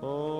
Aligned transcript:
de 0.00 0.39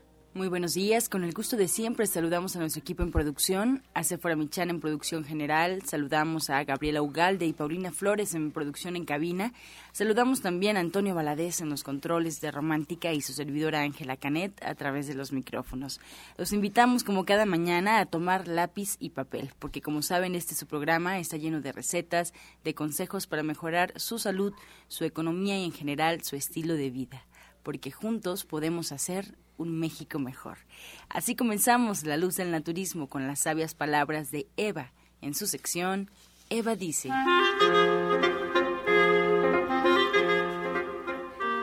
Muy 0.33 0.47
buenos 0.47 0.75
días, 0.75 1.09
con 1.09 1.25
el 1.25 1.33
gusto 1.33 1.57
de 1.57 1.67
siempre 1.67 2.07
saludamos 2.07 2.55
a 2.55 2.59
nuestro 2.59 2.79
equipo 2.79 3.03
en 3.03 3.11
producción, 3.11 3.83
a 3.93 4.01
Sephora 4.05 4.33
en 4.33 4.79
producción 4.79 5.25
general, 5.25 5.81
saludamos 5.85 6.49
a 6.49 6.63
Gabriela 6.63 7.01
Ugalde 7.01 7.45
y 7.45 7.51
Paulina 7.51 7.91
Flores 7.91 8.33
en 8.33 8.51
producción 8.51 8.95
en 8.95 9.03
cabina, 9.03 9.51
saludamos 9.91 10.41
también 10.41 10.77
a 10.77 10.79
Antonio 10.79 11.13
Valadez 11.15 11.59
en 11.59 11.69
los 11.69 11.83
controles 11.83 12.39
de 12.39 12.49
Romántica 12.49 13.11
y 13.11 13.19
su 13.19 13.33
servidora 13.33 13.81
Ángela 13.81 14.15
Canet 14.15 14.53
a 14.63 14.73
través 14.73 15.05
de 15.05 15.15
los 15.15 15.33
micrófonos. 15.33 15.99
Los 16.37 16.53
invitamos 16.53 17.03
como 17.03 17.25
cada 17.25 17.45
mañana 17.45 17.99
a 17.99 18.05
tomar 18.05 18.47
lápiz 18.47 18.95
y 19.01 19.09
papel, 19.09 19.51
porque 19.59 19.81
como 19.81 20.01
saben 20.01 20.35
este 20.35 20.55
su 20.55 20.65
programa 20.65 21.19
está 21.19 21.35
lleno 21.35 21.59
de 21.59 21.73
recetas, 21.73 22.33
de 22.63 22.73
consejos 22.73 23.27
para 23.27 23.43
mejorar 23.43 23.91
su 23.99 24.17
salud, 24.17 24.53
su 24.87 25.03
economía 25.03 25.59
y 25.59 25.65
en 25.65 25.73
general 25.73 26.23
su 26.23 26.37
estilo 26.37 26.75
de 26.75 26.89
vida 26.89 27.25
porque 27.63 27.91
juntos 27.91 28.43
podemos 28.45 28.91
hacer 28.91 29.35
un 29.61 29.79
México 29.79 30.19
mejor. 30.19 30.57
Así 31.09 31.35
comenzamos 31.35 32.03
La 32.03 32.17
Luz 32.17 32.35
del 32.35 32.51
Naturismo 32.51 33.07
con 33.07 33.27
las 33.27 33.39
sabias 33.39 33.73
palabras 33.73 34.31
de 34.31 34.47
Eva 34.57 34.91
en 35.21 35.33
su 35.33 35.47
sección 35.47 36.09
Eva 36.49 36.75
dice. 36.75 37.09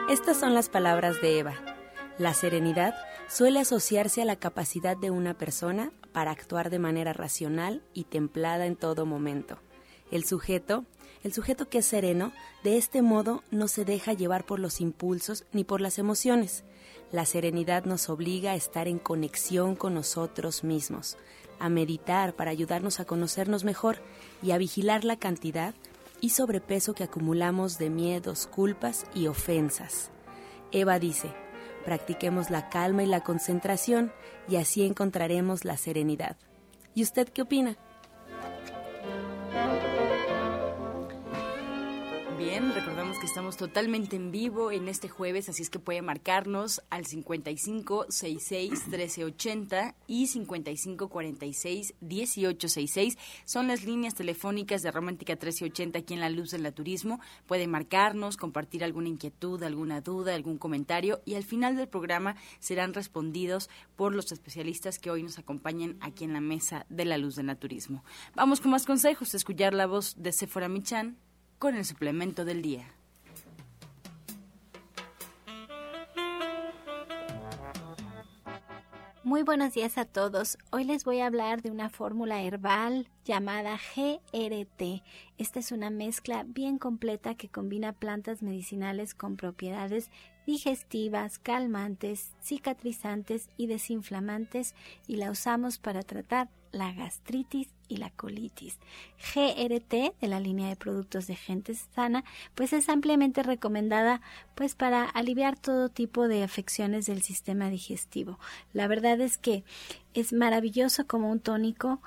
Estas 0.08 0.40
son 0.40 0.54
las 0.54 0.70
palabras 0.70 1.20
de 1.20 1.38
Eva. 1.38 1.54
La 2.18 2.32
serenidad 2.32 2.94
suele 3.28 3.60
asociarse 3.60 4.22
a 4.22 4.24
la 4.24 4.36
capacidad 4.36 4.96
de 4.96 5.10
una 5.10 5.34
persona 5.34 5.92
para 6.12 6.30
actuar 6.30 6.70
de 6.70 6.78
manera 6.78 7.12
racional 7.12 7.82
y 7.92 8.04
templada 8.04 8.64
en 8.64 8.76
todo 8.76 9.04
momento. 9.04 9.58
El 10.10 10.24
sujeto 10.24 10.86
el 11.24 11.32
sujeto 11.32 11.68
que 11.68 11.78
es 11.78 11.86
sereno, 11.86 12.32
de 12.62 12.76
este 12.76 13.02
modo 13.02 13.42
no 13.50 13.66
se 13.66 13.84
deja 13.84 14.12
llevar 14.12 14.44
por 14.44 14.60
los 14.60 14.80
impulsos 14.80 15.44
ni 15.52 15.64
por 15.64 15.80
las 15.80 15.98
emociones. 15.98 16.64
La 17.10 17.24
serenidad 17.24 17.84
nos 17.84 18.10
obliga 18.10 18.52
a 18.52 18.54
estar 18.54 18.86
en 18.86 18.98
conexión 18.98 19.76
con 19.76 19.94
nosotros 19.94 20.62
mismos, 20.62 21.16
a 21.58 21.70
meditar 21.70 22.34
para 22.34 22.50
ayudarnos 22.50 23.00
a 23.00 23.06
conocernos 23.06 23.64
mejor 23.64 23.96
y 24.42 24.50
a 24.50 24.58
vigilar 24.58 25.04
la 25.04 25.16
cantidad 25.16 25.74
y 26.20 26.30
sobrepeso 26.30 26.94
que 26.94 27.04
acumulamos 27.04 27.78
de 27.78 27.88
miedos, 27.88 28.46
culpas 28.46 29.06
y 29.14 29.26
ofensas. 29.26 30.10
Eva 30.70 30.98
dice, 30.98 31.32
practiquemos 31.84 32.50
la 32.50 32.68
calma 32.68 33.02
y 33.02 33.06
la 33.06 33.24
concentración 33.24 34.12
y 34.46 34.56
así 34.56 34.84
encontraremos 34.84 35.64
la 35.64 35.78
serenidad. 35.78 36.36
¿Y 36.94 37.02
usted 37.02 37.28
qué 37.28 37.42
opina? 37.42 37.78
Bien, 42.38 42.72
recordamos 42.72 43.18
que 43.18 43.26
estamos 43.26 43.56
totalmente 43.56 44.14
en 44.14 44.30
vivo 44.30 44.70
en 44.70 44.86
este 44.86 45.08
jueves, 45.08 45.48
así 45.48 45.62
es 45.62 45.70
que 45.70 45.80
puede 45.80 46.02
marcarnos 46.02 46.80
al 46.88 47.04
55 47.04 48.06
66 48.10 48.70
1380 48.86 49.96
y 50.06 50.28
55 50.28 51.08
46 51.08 51.94
1866. 52.00 53.18
Son 53.44 53.66
las 53.66 53.82
líneas 53.82 54.14
telefónicas 54.14 54.82
de 54.82 54.92
Romántica 54.92 55.32
1380 55.32 55.98
aquí 55.98 56.14
en 56.14 56.20
La 56.20 56.30
Luz 56.30 56.52
del 56.52 56.72
Turismo. 56.72 57.18
Puede 57.46 57.66
marcarnos, 57.66 58.36
compartir 58.36 58.84
alguna 58.84 59.08
inquietud, 59.08 59.60
alguna 59.64 60.00
duda, 60.00 60.36
algún 60.36 60.58
comentario 60.58 61.20
y 61.24 61.34
al 61.34 61.42
final 61.42 61.74
del 61.74 61.88
programa 61.88 62.36
serán 62.60 62.94
respondidos 62.94 63.68
por 63.96 64.14
los 64.14 64.30
especialistas 64.30 65.00
que 65.00 65.10
hoy 65.10 65.24
nos 65.24 65.40
acompañan 65.40 65.96
aquí 66.00 66.22
en 66.22 66.34
la 66.34 66.40
mesa 66.40 66.86
de 66.88 67.04
La 67.04 67.18
Luz 67.18 67.34
del 67.34 67.46
Naturismo. 67.46 68.04
Vamos 68.36 68.60
con 68.60 68.70
más 68.70 68.86
consejos, 68.86 69.34
escuchar 69.34 69.74
la 69.74 69.86
voz 69.86 70.14
de 70.22 70.30
Sephora 70.30 70.68
Michan 70.68 71.18
con 71.58 71.74
el 71.74 71.84
suplemento 71.84 72.44
del 72.44 72.62
día. 72.62 72.86
Muy 79.28 79.42
buenos 79.42 79.74
días 79.74 79.98
a 79.98 80.06
todos. 80.06 80.56
Hoy 80.70 80.84
les 80.84 81.04
voy 81.04 81.20
a 81.20 81.26
hablar 81.26 81.60
de 81.60 81.70
una 81.70 81.90
fórmula 81.90 82.40
herbal 82.40 83.08
llamada 83.26 83.76
GRT. 83.76 85.02
Esta 85.36 85.58
es 85.58 85.70
una 85.70 85.90
mezcla 85.90 86.44
bien 86.44 86.78
completa 86.78 87.34
que 87.34 87.50
combina 87.50 87.92
plantas 87.92 88.42
medicinales 88.42 89.14
con 89.14 89.36
propiedades 89.36 90.10
digestivas, 90.46 91.38
calmantes, 91.38 92.32
cicatrizantes 92.40 93.50
y 93.58 93.66
desinflamantes 93.66 94.74
y 95.06 95.16
la 95.16 95.30
usamos 95.30 95.76
para 95.76 96.02
tratar 96.02 96.48
la 96.72 96.92
gastritis 96.92 97.68
y 97.88 97.96
la 97.96 98.10
colitis. 98.10 98.78
GRT 99.34 100.14
de 100.20 100.28
la 100.28 100.40
línea 100.40 100.68
de 100.68 100.76
productos 100.76 101.26
de 101.26 101.36
gente 101.36 101.74
sana, 101.74 102.24
pues 102.54 102.72
es 102.72 102.88
ampliamente 102.88 103.42
recomendada 103.42 104.20
pues 104.54 104.74
para 104.74 105.04
aliviar 105.04 105.58
todo 105.58 105.88
tipo 105.88 106.28
de 106.28 106.42
afecciones 106.42 107.06
del 107.06 107.22
sistema 107.22 107.70
digestivo. 107.70 108.38
La 108.72 108.88
verdad 108.88 109.20
es 109.20 109.38
que 109.38 109.64
es 110.14 110.32
maravilloso 110.32 111.06
como 111.06 111.30
un 111.30 111.40
tónico 111.40 112.00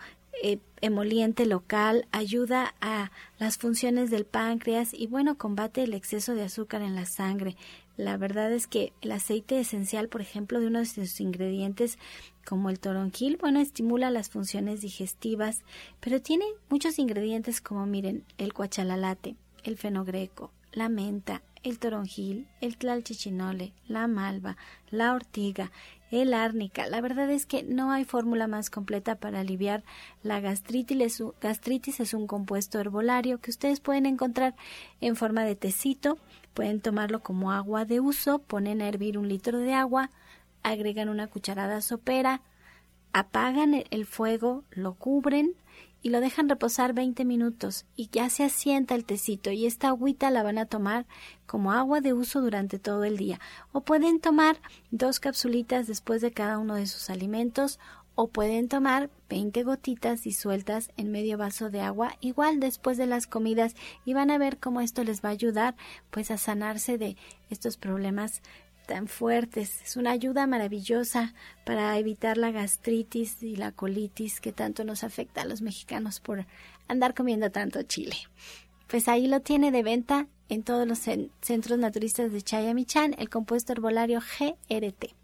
eh, 0.44 0.60
emoliente 0.82 1.46
local, 1.46 2.08
ayuda 2.12 2.74
a 2.82 3.12
las 3.38 3.58
funciones 3.58 4.10
del 4.10 4.26
páncreas 4.26 4.94
y 4.94 5.06
bueno, 5.06 5.38
combate 5.38 5.84
el 5.84 5.94
exceso 5.94 6.34
de 6.34 6.44
azúcar 6.44 6.82
en 6.82 6.96
la 6.96 7.06
sangre. 7.06 7.56
La 7.98 8.18
verdad 8.18 8.52
es 8.52 8.66
que 8.66 8.94
el 9.02 9.12
aceite 9.12 9.60
esencial, 9.60 10.08
por 10.08 10.22
ejemplo, 10.22 10.60
de 10.60 10.68
uno 10.68 10.80
de 10.80 10.86
sus 10.86 11.22
ingredientes 11.22 12.00
como 12.46 12.70
el 12.70 12.80
toronjil, 12.80 13.38
bueno, 13.38 13.60
estimula 13.60 14.12
las 14.12 14.30
funciones 14.30 14.82
digestivas, 14.82 15.62
pero 16.00 16.22
tiene 16.22 16.46
muchos 16.70 17.00
ingredientes 17.00 17.62
como 17.62 17.86
miren, 17.86 18.26
el 18.38 18.54
cuachalalate, 18.54 19.36
el 19.64 19.78
fenogreco, 19.78 20.52
la 20.72 20.90
menta, 20.90 21.42
el 21.64 21.80
toronjil, 21.80 22.48
el 22.60 22.78
tlalchichinole, 22.78 23.74
la 23.88 24.08
malva, 24.08 24.58
la 24.90 25.14
ortiga, 25.14 25.72
el 26.12 26.34
árnica. 26.34 26.88
La 26.88 27.02
verdad 27.02 27.30
es 27.30 27.46
que 27.46 27.64
no 27.64 27.92
hay 27.92 28.04
fórmula 28.04 28.48
más 28.48 28.70
completa 28.70 29.16
para 29.16 29.40
aliviar 29.40 29.84
la 30.24 30.40
gastritis. 30.40 31.24
Gastritis 31.40 32.00
es 32.00 32.14
un 32.14 32.28
compuesto 32.28 32.80
herbolario 32.80 33.40
que 33.40 33.52
ustedes 33.52 33.80
pueden 33.80 34.06
encontrar 34.06 34.56
en 35.00 35.16
forma 35.16 35.44
de 35.44 35.56
tecito. 35.56 36.18
Pueden 36.54 36.82
tomarlo 36.82 37.22
como 37.22 37.52
agua 37.52 37.86
de 37.86 38.00
uso, 38.00 38.40
ponen 38.40 38.82
a 38.82 38.90
hervir 38.90 39.18
un 39.18 39.30
litro 39.30 39.60
de 39.60 39.74
agua, 39.74 40.10
agregan 40.64 41.10
una 41.10 41.28
cucharada 41.28 41.82
sopera, 41.82 42.42
apagan 43.14 43.84
el 43.90 44.06
fuego, 44.06 44.64
lo 44.72 44.94
cubren 44.94 45.56
y 46.02 46.10
lo 46.10 46.20
dejan 46.20 46.50
reposar 46.50 46.94
20 46.94 47.26
minutos 47.26 47.86
y 47.96 48.10
ya 48.12 48.30
se 48.30 48.44
asienta 48.44 48.96
el 48.96 49.06
tecito 49.06 49.52
y 49.52 49.66
esta 49.66 49.90
agüita 49.90 50.32
la 50.32 50.44
van 50.44 50.58
a 50.58 50.66
tomar 50.66 51.06
como 51.46 51.72
agua 51.72 52.02
de 52.02 52.14
uso 52.14 52.42
durante 52.42 52.80
todo 52.80 53.04
el 53.04 53.18
día. 53.18 53.40
O 53.72 53.82
pueden 53.82 54.20
tomar 54.20 54.58
dos 54.90 55.20
capsulitas 55.20 55.88
después 55.88 56.22
de 56.22 56.32
cada 56.32 56.58
uno 56.58 56.76
de 56.76 56.88
sus 56.88 57.10
alimentos 57.10 57.80
o 58.16 58.28
pueden 58.28 58.68
tomar 58.68 59.10
20 59.30 59.64
gotitas 59.64 60.24
disueltas 60.24 60.92
en 60.98 61.12
medio 61.12 61.38
vaso 61.38 61.70
de 61.70 61.82
agua 61.82 62.18
igual 62.20 62.60
después 62.60 62.98
de 62.98 63.06
las 63.06 63.26
comidas 63.26 63.76
y 64.04 64.14
van 64.14 64.32
a 64.32 64.38
ver 64.38 64.58
cómo 64.58 64.82
esto 64.82 65.04
les 65.04 65.24
va 65.24 65.30
a 65.30 65.34
ayudar 65.34 65.76
pues 66.10 66.30
a 66.30 66.38
sanarse 66.38 66.98
de 66.98 67.16
estos 67.50 67.78
problemas 67.78 68.42
tan 68.92 69.08
fuertes. 69.08 69.82
Es 69.86 69.96
una 69.96 70.12
ayuda 70.12 70.48
maravillosa 70.48 71.34
para 71.66 71.98
evitar 71.98 72.38
la 72.38 72.52
gastritis 72.52 73.42
y 73.42 73.56
la 73.56 73.72
colitis 73.72 74.42
que 74.42 74.52
tanto 74.52 74.84
nos 74.84 75.06
afecta 75.06 75.44
a 75.44 75.46
los 75.46 75.62
mexicanos 75.62 76.20
por 76.20 76.46
andar 76.90 77.14
comiendo 77.14 77.50
tanto 77.52 77.82
chile. 77.84 78.18
Pues 78.88 79.08
ahí 79.08 79.28
lo 79.28 79.40
tiene 79.40 79.72
de 79.72 79.82
venta 79.82 80.28
en 80.50 80.64
todos 80.64 80.86
los 80.86 81.00
centros 81.40 81.80
naturistas 81.80 82.34
de 82.34 82.42
Chayamichan, 82.42 83.16
el 83.18 83.30
compuesto 83.30 83.72
herbolario 83.72 84.20
GRT. 84.20 85.16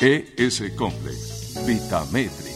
ES 0.00 0.62
Complex, 0.74 1.66
Vitametric. 1.66 2.54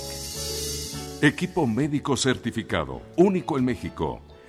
Equipo 1.20 1.66
médico 1.66 2.16
certificado, 2.16 3.02
único 3.18 3.58
en 3.58 3.66
México. 3.66 4.22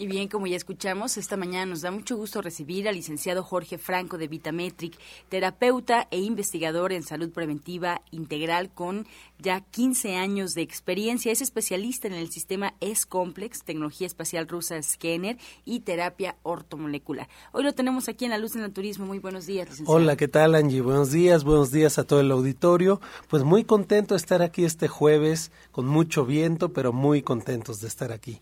Y 0.00 0.06
bien, 0.06 0.28
como 0.28 0.46
ya 0.46 0.56
escuchamos, 0.56 1.18
esta 1.18 1.36
mañana 1.36 1.66
nos 1.66 1.82
da 1.82 1.90
mucho 1.90 2.16
gusto 2.16 2.40
recibir 2.40 2.88
al 2.88 2.94
licenciado 2.94 3.42
Jorge 3.42 3.76
Franco 3.76 4.16
de 4.16 4.28
Vitametric, 4.28 4.96
terapeuta 5.28 6.08
e 6.10 6.20
investigador 6.20 6.94
en 6.94 7.02
salud 7.02 7.28
preventiva 7.28 8.00
integral 8.10 8.70
con 8.70 9.06
ya 9.38 9.60
15 9.60 10.16
años 10.16 10.54
de 10.54 10.62
experiencia. 10.62 11.30
Es 11.30 11.42
especialista 11.42 12.08
en 12.08 12.14
el 12.14 12.30
sistema 12.30 12.72
S-Complex, 12.80 13.62
tecnología 13.62 14.06
espacial 14.06 14.48
rusa 14.48 14.82
Scanner 14.82 15.36
y 15.66 15.80
terapia 15.80 16.34
ortomolecular. 16.44 17.28
Hoy 17.52 17.64
lo 17.64 17.74
tenemos 17.74 18.08
aquí 18.08 18.24
en 18.24 18.30
La 18.30 18.38
Luz 18.38 18.54
del 18.54 18.62
Naturismo. 18.62 19.04
Muy 19.04 19.18
buenos 19.18 19.44
días, 19.44 19.68
licenciado. 19.68 19.98
Hola, 19.98 20.16
¿qué 20.16 20.28
tal, 20.28 20.54
Angie? 20.54 20.80
Buenos 20.80 21.12
días, 21.12 21.44
buenos 21.44 21.72
días 21.72 21.98
a 21.98 22.04
todo 22.04 22.20
el 22.20 22.30
auditorio. 22.30 23.02
Pues 23.28 23.44
muy 23.44 23.64
contento 23.64 24.14
de 24.14 24.18
estar 24.18 24.40
aquí 24.40 24.64
este 24.64 24.88
jueves, 24.88 25.52
con 25.72 25.86
mucho 25.86 26.24
viento, 26.24 26.72
pero 26.72 26.94
muy 26.94 27.20
contentos 27.20 27.82
de 27.82 27.88
estar 27.88 28.12
aquí. 28.12 28.40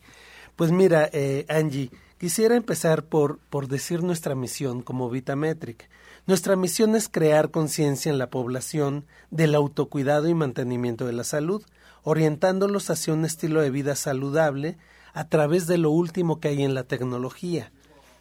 Pues 0.58 0.72
mira, 0.72 1.08
eh, 1.12 1.46
Angie, 1.48 1.92
quisiera 2.18 2.56
empezar 2.56 3.04
por, 3.04 3.38
por 3.48 3.68
decir 3.68 4.02
nuestra 4.02 4.34
misión 4.34 4.82
como 4.82 5.08
Vitametric. 5.08 5.88
Nuestra 6.26 6.56
misión 6.56 6.96
es 6.96 7.08
crear 7.08 7.52
conciencia 7.52 8.10
en 8.10 8.18
la 8.18 8.28
población 8.28 9.06
del 9.30 9.54
autocuidado 9.54 10.26
y 10.26 10.34
mantenimiento 10.34 11.06
de 11.06 11.12
la 11.12 11.22
salud, 11.22 11.62
orientándolos 12.02 12.90
hacia 12.90 13.14
un 13.14 13.24
estilo 13.24 13.60
de 13.60 13.70
vida 13.70 13.94
saludable 13.94 14.78
a 15.12 15.28
través 15.28 15.68
de 15.68 15.78
lo 15.78 15.92
último 15.92 16.40
que 16.40 16.48
hay 16.48 16.64
en 16.64 16.74
la 16.74 16.82
tecnología. 16.82 17.70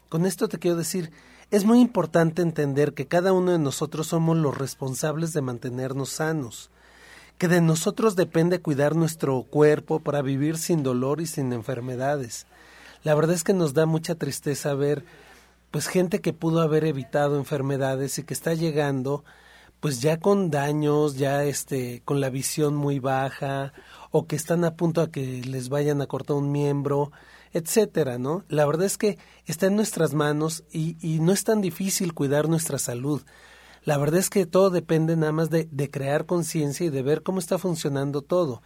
Con 0.08 0.28
esto 0.28 0.48
te 0.48 0.60
quiero 0.60 0.78
decir, 0.78 1.10
es 1.50 1.66
muy 1.66 1.82
importante 1.82 2.44
entender 2.44 2.94
que 2.94 3.08
cada 3.08 3.34
uno 3.34 3.52
de 3.52 3.58
nosotros 3.58 4.06
somos 4.06 4.38
los 4.38 4.56
responsables 4.56 5.34
de 5.34 5.42
mantenernos 5.42 6.10
sanos 6.10 6.70
que 7.38 7.48
de 7.48 7.62
nosotros 7.62 8.16
depende 8.16 8.62
cuidar 8.62 8.96
nuestro 8.96 9.44
cuerpo 9.44 10.00
para 10.00 10.22
vivir 10.22 10.58
sin 10.58 10.84
dolor 10.84 11.22
y 11.22 11.28
sin 11.28 11.54
enfermedades. 11.54 12.48
La 13.04 13.14
verdad 13.16 13.36
es 13.36 13.44
que 13.44 13.54
nos 13.54 13.74
da 13.74 13.86
mucha 13.86 14.16
tristeza 14.16 14.74
ver 14.74 15.06
pues 15.72 15.88
gente 15.88 16.22
que 16.22 16.34
pudo 16.34 16.62
haber 16.62 16.86
evitado 16.86 17.38
enfermedades 17.38 18.18
y 18.18 18.24
que 18.24 18.34
está 18.34 18.54
llegando 18.54 19.24
pues 19.80 20.02
ya 20.02 20.20
con 20.20 20.50
daños, 20.50 21.18
ya 21.18 21.44
este 21.44 22.02
con 22.04 22.20
la 22.20 22.30
visión 22.30 22.76
muy 22.76 23.00
baja 23.00 23.74
o 24.10 24.26
que 24.26 24.36
están 24.36 24.66
a 24.66 24.76
punto 24.76 25.02
a 25.02 25.12
que 25.12 25.44
les 25.44 25.70
vayan 25.70 26.02
a 26.02 26.08
cortar 26.08 26.38
un 26.38 26.52
miembro, 26.52 27.12
etcétera, 27.54 28.18
¿no? 28.18 28.44
La 28.50 28.66
verdad 28.66 28.88
es 28.88 28.98
que 28.98 29.20
está 29.46 29.68
en 29.68 29.76
nuestras 29.76 30.14
manos 30.14 30.64
y, 30.72 30.98
y 31.02 31.20
no 31.20 31.32
es 31.32 31.44
tan 31.44 31.62
difícil 31.62 32.14
cuidar 32.14 32.50
nuestra 32.50 32.80
salud. 32.80 33.22
La 33.88 33.98
verdad 33.98 34.20
es 34.20 34.30
que 34.30 34.46
todo 34.46 34.70
depende 34.70 35.16
nada 35.16 35.32
más 35.32 35.50
de, 35.50 35.66
crear 35.90 36.26
conciencia 36.26 36.86
y 36.86 36.90
de 36.90 37.04
ver 37.04 37.24
cómo 37.24 37.40
está 37.40 37.58
funcionando 37.58 38.22
todo. 38.22 38.62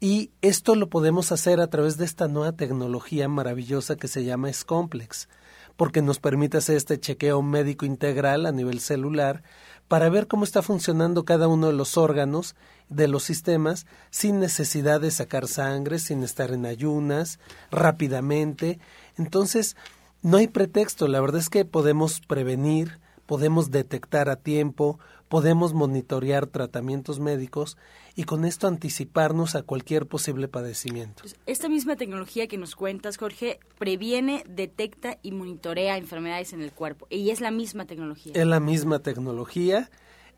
Y 0.00 0.32
esto 0.42 0.74
lo 0.74 0.90
podemos 0.90 1.30
hacer 1.30 1.60
a 1.60 1.68
través 1.68 1.96
de 1.96 2.04
esta 2.04 2.26
nueva 2.26 2.56
tecnología 2.56 3.28
maravillosa 3.28 3.94
que 3.94 4.08
se 4.08 4.24
llama 4.24 4.50
S-Complex, 4.50 5.28
porque 5.76 6.02
nos 6.02 6.18
permite 6.18 6.56
hacer 6.56 6.76
este 6.76 6.98
chequeo 6.98 7.40
médico 7.40 7.86
integral 7.86 8.46
a 8.46 8.50
nivel 8.50 8.80
celular 8.80 9.44
para 9.86 10.08
ver 10.08 10.26
cómo 10.26 10.42
está 10.42 10.60
funcionando 10.60 11.24
cada 11.24 11.46
uno 11.46 11.68
de 11.68 11.74
los 11.74 11.96
órganos 11.96 12.56
de 12.88 13.06
los 13.06 13.22
sistemas 13.22 13.86
sin 14.10 14.40
necesidad 14.40 15.00
de 15.00 15.12
sacar 15.12 15.46
sangre, 15.46 16.00
sin 16.00 16.24
estar 16.24 16.50
en 16.50 16.66
ayunas, 16.66 17.38
rápidamente. 17.70 18.80
Entonces, 19.18 19.76
no 20.20 20.36
hay 20.36 20.48
pretexto, 20.48 21.06
la 21.06 21.20
verdad 21.20 21.40
es 21.40 21.48
que 21.48 21.64
podemos 21.64 22.20
prevenir, 22.26 22.98
podemos 23.26 23.70
detectar 23.70 24.28
a 24.28 24.36
tiempo, 24.36 24.98
podemos 25.28 25.74
monitorear 25.74 26.46
tratamientos 26.46 27.20
médicos 27.20 27.76
y 28.14 28.24
con 28.24 28.44
esto 28.44 28.68
anticiparnos 28.68 29.54
a 29.54 29.62
cualquier 29.62 30.06
posible 30.06 30.46
padecimiento. 30.48 31.22
Pues, 31.22 31.36
esta 31.46 31.68
misma 31.68 31.96
tecnología 31.96 32.46
que 32.46 32.58
nos 32.58 32.76
cuentas, 32.76 33.16
Jorge, 33.16 33.58
previene, 33.78 34.44
detecta 34.48 35.18
y 35.22 35.32
monitorea 35.32 35.96
enfermedades 35.96 36.52
en 36.52 36.62
el 36.62 36.72
cuerpo. 36.72 37.06
Y 37.10 37.30
es 37.30 37.40
la 37.40 37.50
misma 37.50 37.86
tecnología. 37.86 38.32
Es 38.34 38.46
la 38.46 38.60
misma 38.60 39.00
tecnología. 39.00 39.90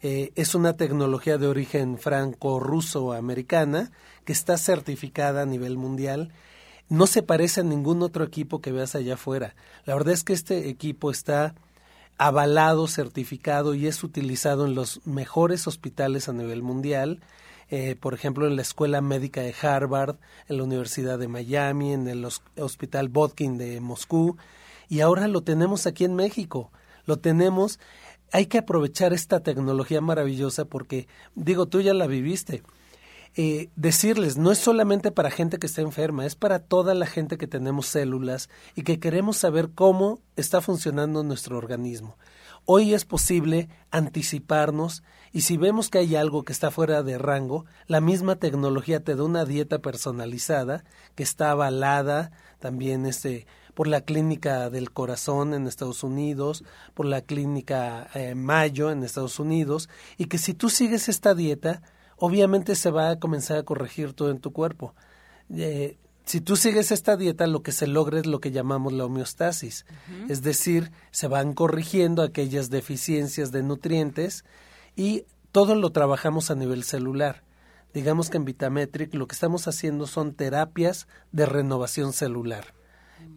Eh, 0.03 0.33
es 0.35 0.55
una 0.55 0.77
tecnología 0.77 1.39
de 1.39 1.49
origen 1.49 1.99
franco-ruso-americana 1.99 3.91
que 4.25 4.33
está 4.33 4.57
certificada 4.59 5.43
a 5.43 5.47
nivel 5.47 5.77
mundial. 5.77 6.33
No 6.89 7.07
se 7.07 7.23
parece 7.23 7.61
a 7.61 7.65
ningún 7.65 8.03
otro 8.03 8.25
equipo 8.25 8.61
que 8.61 8.73
veas 8.73 8.95
allá 8.95 9.15
afuera. 9.15 9.57
La 9.85 9.95
verdad 9.95 10.15
es 10.15 10.23
que 10.23 10.33
este 10.33 10.69
equipo 10.69 11.11
está 11.11 11.55
avalado, 12.19 12.89
certificado 12.89 13.75
y 13.75 13.87
es 13.87 14.03
utilizado 14.03 14.67
en 14.67 14.75
los 14.75 15.01
mejores 15.07 15.67
hospitales 15.67 16.29
a 16.29 16.33
nivel 16.33 16.63
mundial. 16.63 17.21
Eh, 17.69 17.97
por 17.99 18.15
ejemplo, 18.15 18.47
en 18.47 18.57
la 18.57 18.63
Escuela 18.63 19.01
Médica 19.01 19.41
de 19.41 19.55
Harvard, 19.61 20.17
en 20.49 20.59
la 20.59 20.65
Universidad 20.65 21.19
de 21.19 21.29
Miami, 21.29 21.93
en 21.93 22.09
el 22.09 22.27
Hospital 22.57 23.09
Botkin 23.09 23.59
de 23.59 23.81
Moscú, 23.81 24.37
y 24.89 25.01
ahora 25.01 25.27
lo 25.27 25.43
tenemos 25.43 25.87
aquí 25.87 26.05
en 26.05 26.15
México. 26.15 26.71
Lo 27.07 27.19
tenemos. 27.19 27.81
Hay 28.33 28.47
que 28.47 28.59
aprovechar 28.59 29.13
esta 29.13 29.41
tecnología 29.41 30.01
maravillosa 30.01 30.65
porque, 30.65 31.09
digo, 31.35 31.67
tú 31.67 31.81
ya 31.81 31.95
la 31.95 32.07
viviste. 32.07 32.63
Eh, 33.39 33.69
decirles, 33.77 34.39
no 34.39 34.51
es 34.51 34.57
solamente 34.57 35.13
para 35.13 35.31
gente 35.31 35.59
que 35.59 35.67
está 35.67 35.83
enferma, 35.83 36.25
es 36.25 36.35
para 36.35 36.59
toda 36.59 36.95
la 36.95 37.05
gente 37.05 37.37
que 37.37 37.47
tenemos 37.47 37.87
células 37.87 38.49
y 38.75 38.81
que 38.81 38.99
queremos 38.99 39.37
saber 39.37 39.73
cómo 39.75 40.21
está 40.37 40.63
funcionando 40.63 41.23
nuestro 41.23 41.59
organismo. 41.59 42.17
Hoy 42.65 42.95
es 42.95 43.05
posible 43.05 43.69
anticiparnos 43.91 45.03
y 45.33 45.43
si 45.43 45.59
vemos 45.59 45.91
que 45.91 45.99
hay 45.99 46.17
algo 46.17 46.45
que 46.45 46.53
está 46.55 46.71
fuera 46.71 47.03
de 47.03 47.19
rango, 47.19 47.67
la 47.89 48.01
misma 48.01 48.37
tecnología 48.37 49.05
te 49.05 49.15
da 49.15 49.25
una 49.25 49.45
dieta 49.45 49.81
personalizada 49.81 50.83
que 51.15 51.23
está 51.23 51.51
avalada 51.51 52.33
también 52.59 53.05
este, 53.05 53.47
por 53.75 53.87
la 53.87 54.01
Clínica 54.01 54.71
del 54.71 54.93
Corazón 54.93 55.53
en 55.53 55.67
Estados 55.67 56.03
Unidos, 56.03 56.65
por 56.95 57.05
la 57.05 57.21
Clínica 57.21 58.09
eh, 58.15 58.35
Mayo 58.35 58.91
en 58.91 59.03
Estados 59.03 59.39
Unidos, 59.39 59.91
y 60.17 60.25
que 60.25 60.39
si 60.39 60.55
tú 60.55 60.71
sigues 60.71 61.11
esta 61.11 61.35
dieta, 61.35 61.83
obviamente 62.17 62.75
se 62.75 62.91
va 62.91 63.11
a 63.11 63.19
comenzar 63.19 63.59
a 63.59 63.63
corregir 63.63 64.13
todo 64.13 64.31
en 64.31 64.41
tu 64.41 64.53
cuerpo. 64.53 64.95
Eh, 65.55 65.99
si 66.25 66.41
tú 66.41 66.57
sigues 66.57 66.91
esta 66.91 67.17
dieta, 67.17 67.47
lo 67.47 67.63
que 67.63 67.71
se 67.71 67.87
logra 67.87 68.19
es 68.19 68.27
lo 68.27 68.41
que 68.41 68.51
llamamos 68.51 68.93
la 68.93 69.05
homeostasis, 69.05 69.87
es 70.29 70.43
decir, 70.43 70.91
se 71.13 71.29
van 71.29 71.53
corrigiendo 71.53 72.23
aquellas 72.23 72.69
deficiencias 72.69 73.53
de 73.53 73.63
nutrientes 73.63 74.45
y 74.97 75.25
todo 75.53 75.77
lo 75.77 75.93
trabajamos 75.93 76.51
a 76.51 76.57
nivel 76.57 76.83
celular. 76.83 77.45
Digamos 77.95 78.29
que 78.29 78.39
en 78.39 78.45
Vitametric 78.45 79.15
lo 79.15 79.29
que 79.29 79.35
estamos 79.35 79.69
haciendo 79.69 80.09
son 80.09 80.35
terapias 80.35 81.07
de 81.31 81.47
renovación 81.47 82.13
celular, 82.13 82.75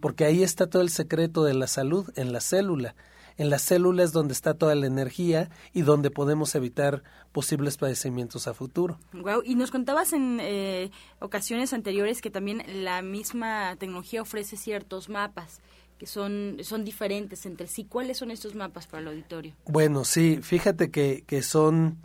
porque 0.01 0.25
ahí 0.25 0.41
está 0.41 0.67
todo 0.67 0.81
el 0.81 0.89
secreto 0.89 1.43
de 1.43 1.53
la 1.53 1.67
salud 1.67 2.09
en 2.15 2.33
la 2.33 2.41
célula 2.41 2.95
en 3.39 3.49
las 3.49 3.61
células 3.61 4.11
donde 4.11 4.33
está 4.33 4.53
toda 4.53 4.75
la 4.75 4.85
energía 4.85 5.49
y 5.73 5.81
donde 5.81 6.11
podemos 6.11 6.53
evitar 6.55 7.03
posibles 7.31 7.77
padecimientos 7.77 8.49
a 8.49 8.53
futuro. 8.53 8.99
Wow. 9.13 9.43
Y 9.45 9.55
nos 9.55 9.71
contabas 9.71 10.11
en 10.11 10.39
eh, 10.41 10.91
ocasiones 11.19 11.71
anteriores 11.71 12.21
que 12.21 12.29
también 12.29 12.61
la 12.83 13.01
misma 13.01 13.77
tecnología 13.77 14.21
ofrece 14.21 14.57
ciertos 14.57 15.07
mapas 15.07 15.61
que 15.97 16.05
son, 16.05 16.57
son 16.61 16.83
diferentes 16.83 17.45
entre 17.45 17.67
sí. 17.67 17.85
¿Cuáles 17.85 18.17
son 18.17 18.29
estos 18.31 18.55
mapas 18.55 18.87
para 18.87 19.01
el 19.01 19.07
auditorio? 19.07 19.55
Bueno, 19.65 20.03
sí, 20.03 20.39
fíjate 20.41 20.91
que, 20.91 21.23
que 21.25 21.41
son, 21.41 21.97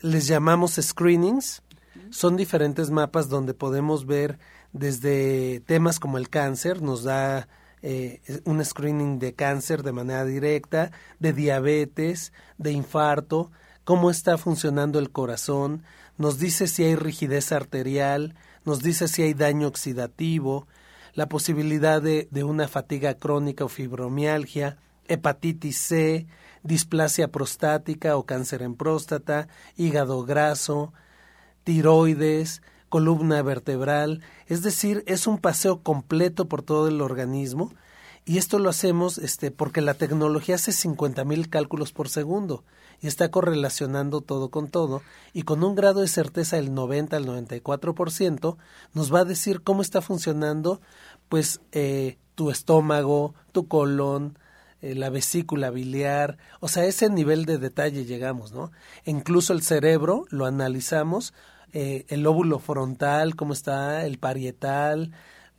les 0.00 0.26
llamamos 0.26 0.78
screenings, 0.80 1.62
son 2.10 2.36
diferentes 2.36 2.90
mapas 2.90 3.28
donde 3.28 3.52
podemos 3.52 4.06
ver 4.06 4.38
desde 4.72 5.60
temas 5.60 6.00
como 6.00 6.16
el 6.16 6.30
cáncer, 6.30 6.80
nos 6.80 7.04
da 7.04 7.48
eh, 7.82 8.20
un 8.44 8.64
screening 8.64 9.18
de 9.18 9.34
cáncer 9.34 9.82
de 9.82 9.92
manera 9.92 10.24
directa, 10.24 10.90
de 11.18 11.32
diabetes, 11.32 12.32
de 12.56 12.72
infarto, 12.72 13.50
cómo 13.84 14.10
está 14.10 14.38
funcionando 14.38 14.98
el 14.98 15.10
corazón, 15.10 15.82
nos 16.16 16.38
dice 16.38 16.66
si 16.66 16.84
hay 16.84 16.96
rigidez 16.96 17.52
arterial, 17.52 18.34
nos 18.64 18.82
dice 18.82 19.08
si 19.08 19.22
hay 19.22 19.34
daño 19.34 19.68
oxidativo, 19.68 20.66
la 21.14 21.28
posibilidad 21.28 22.02
de, 22.02 22.28
de 22.30 22.44
una 22.44 22.68
fatiga 22.68 23.14
crónica 23.14 23.64
o 23.64 23.68
fibromialgia, 23.68 24.76
hepatitis 25.06 25.78
C, 25.78 26.26
displasia 26.62 27.28
prostática 27.28 28.16
o 28.16 28.26
cáncer 28.26 28.62
en 28.62 28.74
próstata, 28.74 29.48
hígado 29.76 30.24
graso, 30.24 30.92
tiroides, 31.64 32.62
columna 32.88 33.42
vertebral, 33.42 34.22
es 34.46 34.62
decir, 34.62 35.04
es 35.06 35.26
un 35.26 35.38
paseo 35.38 35.82
completo 35.82 36.48
por 36.48 36.62
todo 36.62 36.88
el 36.88 37.00
organismo 37.00 37.72
y 38.24 38.38
esto 38.38 38.58
lo 38.58 38.68
hacemos 38.68 39.18
este, 39.18 39.50
porque 39.50 39.80
la 39.80 39.94
tecnología 39.94 40.56
hace 40.56 40.72
50.000 40.72 41.48
cálculos 41.48 41.92
por 41.92 42.08
segundo 42.08 42.64
y 43.00 43.06
está 43.06 43.30
correlacionando 43.30 44.20
todo 44.20 44.50
con 44.50 44.68
todo 44.68 45.02
y 45.32 45.42
con 45.42 45.64
un 45.64 45.74
grado 45.74 46.00
de 46.00 46.08
certeza 46.08 46.56
del 46.56 46.74
90 46.74 47.16
al 47.16 47.26
94% 47.26 48.56
nos 48.92 49.14
va 49.14 49.20
a 49.20 49.24
decir 49.24 49.62
cómo 49.62 49.82
está 49.82 50.02
funcionando 50.02 50.80
pues 51.28 51.60
eh, 51.72 52.18
tu 52.34 52.50
estómago, 52.50 53.34
tu 53.52 53.66
colon, 53.66 54.38
eh, 54.80 54.94
la 54.94 55.10
vesícula 55.10 55.70
biliar, 55.70 56.38
o 56.60 56.68
sea, 56.68 56.84
ese 56.84 57.10
nivel 57.10 57.46
de 57.46 57.58
detalle 57.58 58.04
llegamos, 58.04 58.52
¿no? 58.52 58.70
E 59.04 59.10
incluso 59.10 59.52
el 59.52 59.62
cerebro 59.62 60.26
lo 60.30 60.46
analizamos, 60.46 61.34
eh, 61.72 62.04
el 62.08 62.26
óvulo 62.26 62.58
frontal, 62.58 63.36
cómo 63.36 63.52
está, 63.52 64.06
el 64.06 64.18
parietal, 64.18 65.12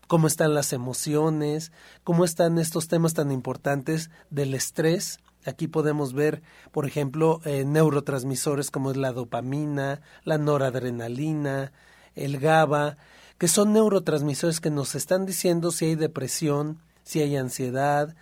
cómo 0.08 0.28
están 0.28 0.54
las 0.54 0.74
emociones, 0.74 1.72
cómo 2.04 2.26
están 2.26 2.58
estos 2.58 2.88
temas 2.88 3.14
tan 3.14 3.32
importantes 3.32 4.10
del 4.30 4.54
estrés, 4.54 5.20
Aquí 5.46 5.68
podemos 5.68 6.14
ver, 6.14 6.42
por 6.72 6.86
ejemplo, 6.86 7.40
eh, 7.46 7.64
neurotransmisores 7.66 8.72
como 8.72 8.92
es 8.92 8.98
la 8.98 9.14
dopamina, 9.14 10.02
la 10.26 10.38
noradrenalina, 10.38 11.72
el 12.16 12.40
GABA, 12.40 12.98
que 13.38 13.48
son 13.48 13.72
neurotransmisores 13.72 14.60
que 14.60 14.70
nos 14.70 14.96
están 14.96 15.26
diciendo 15.26 15.72
si 15.72 15.86
hay 15.86 15.96
depresión, 15.96 16.82
si 17.04 17.22
hay 17.22 17.38
ansiedad, 17.38 18.16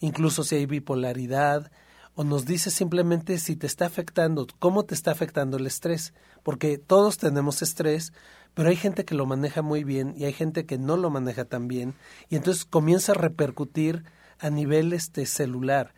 incluso 0.00 0.44
si 0.44 0.56
hay 0.56 0.66
bipolaridad, 0.66 1.70
o 2.14 2.24
nos 2.24 2.44
dice 2.44 2.70
simplemente 2.70 3.38
si 3.38 3.56
te 3.56 3.66
está 3.66 3.86
afectando, 3.86 4.46
cómo 4.58 4.84
te 4.84 4.94
está 4.94 5.10
afectando 5.10 5.56
el 5.56 5.66
estrés, 5.66 6.12
porque 6.42 6.78
todos 6.78 7.18
tenemos 7.18 7.62
estrés, 7.62 8.12
pero 8.54 8.68
hay 8.68 8.76
gente 8.76 9.04
que 9.04 9.14
lo 9.14 9.26
maneja 9.26 9.62
muy 9.62 9.84
bien 9.84 10.14
y 10.16 10.24
hay 10.24 10.32
gente 10.32 10.66
que 10.66 10.78
no 10.78 10.96
lo 10.96 11.10
maneja 11.10 11.44
tan 11.44 11.68
bien, 11.68 11.94
y 12.28 12.36
entonces 12.36 12.64
comienza 12.64 13.12
a 13.12 13.16
repercutir 13.16 14.04
a 14.38 14.50
nivel 14.50 14.92
este 14.92 15.24
celular. 15.26 15.94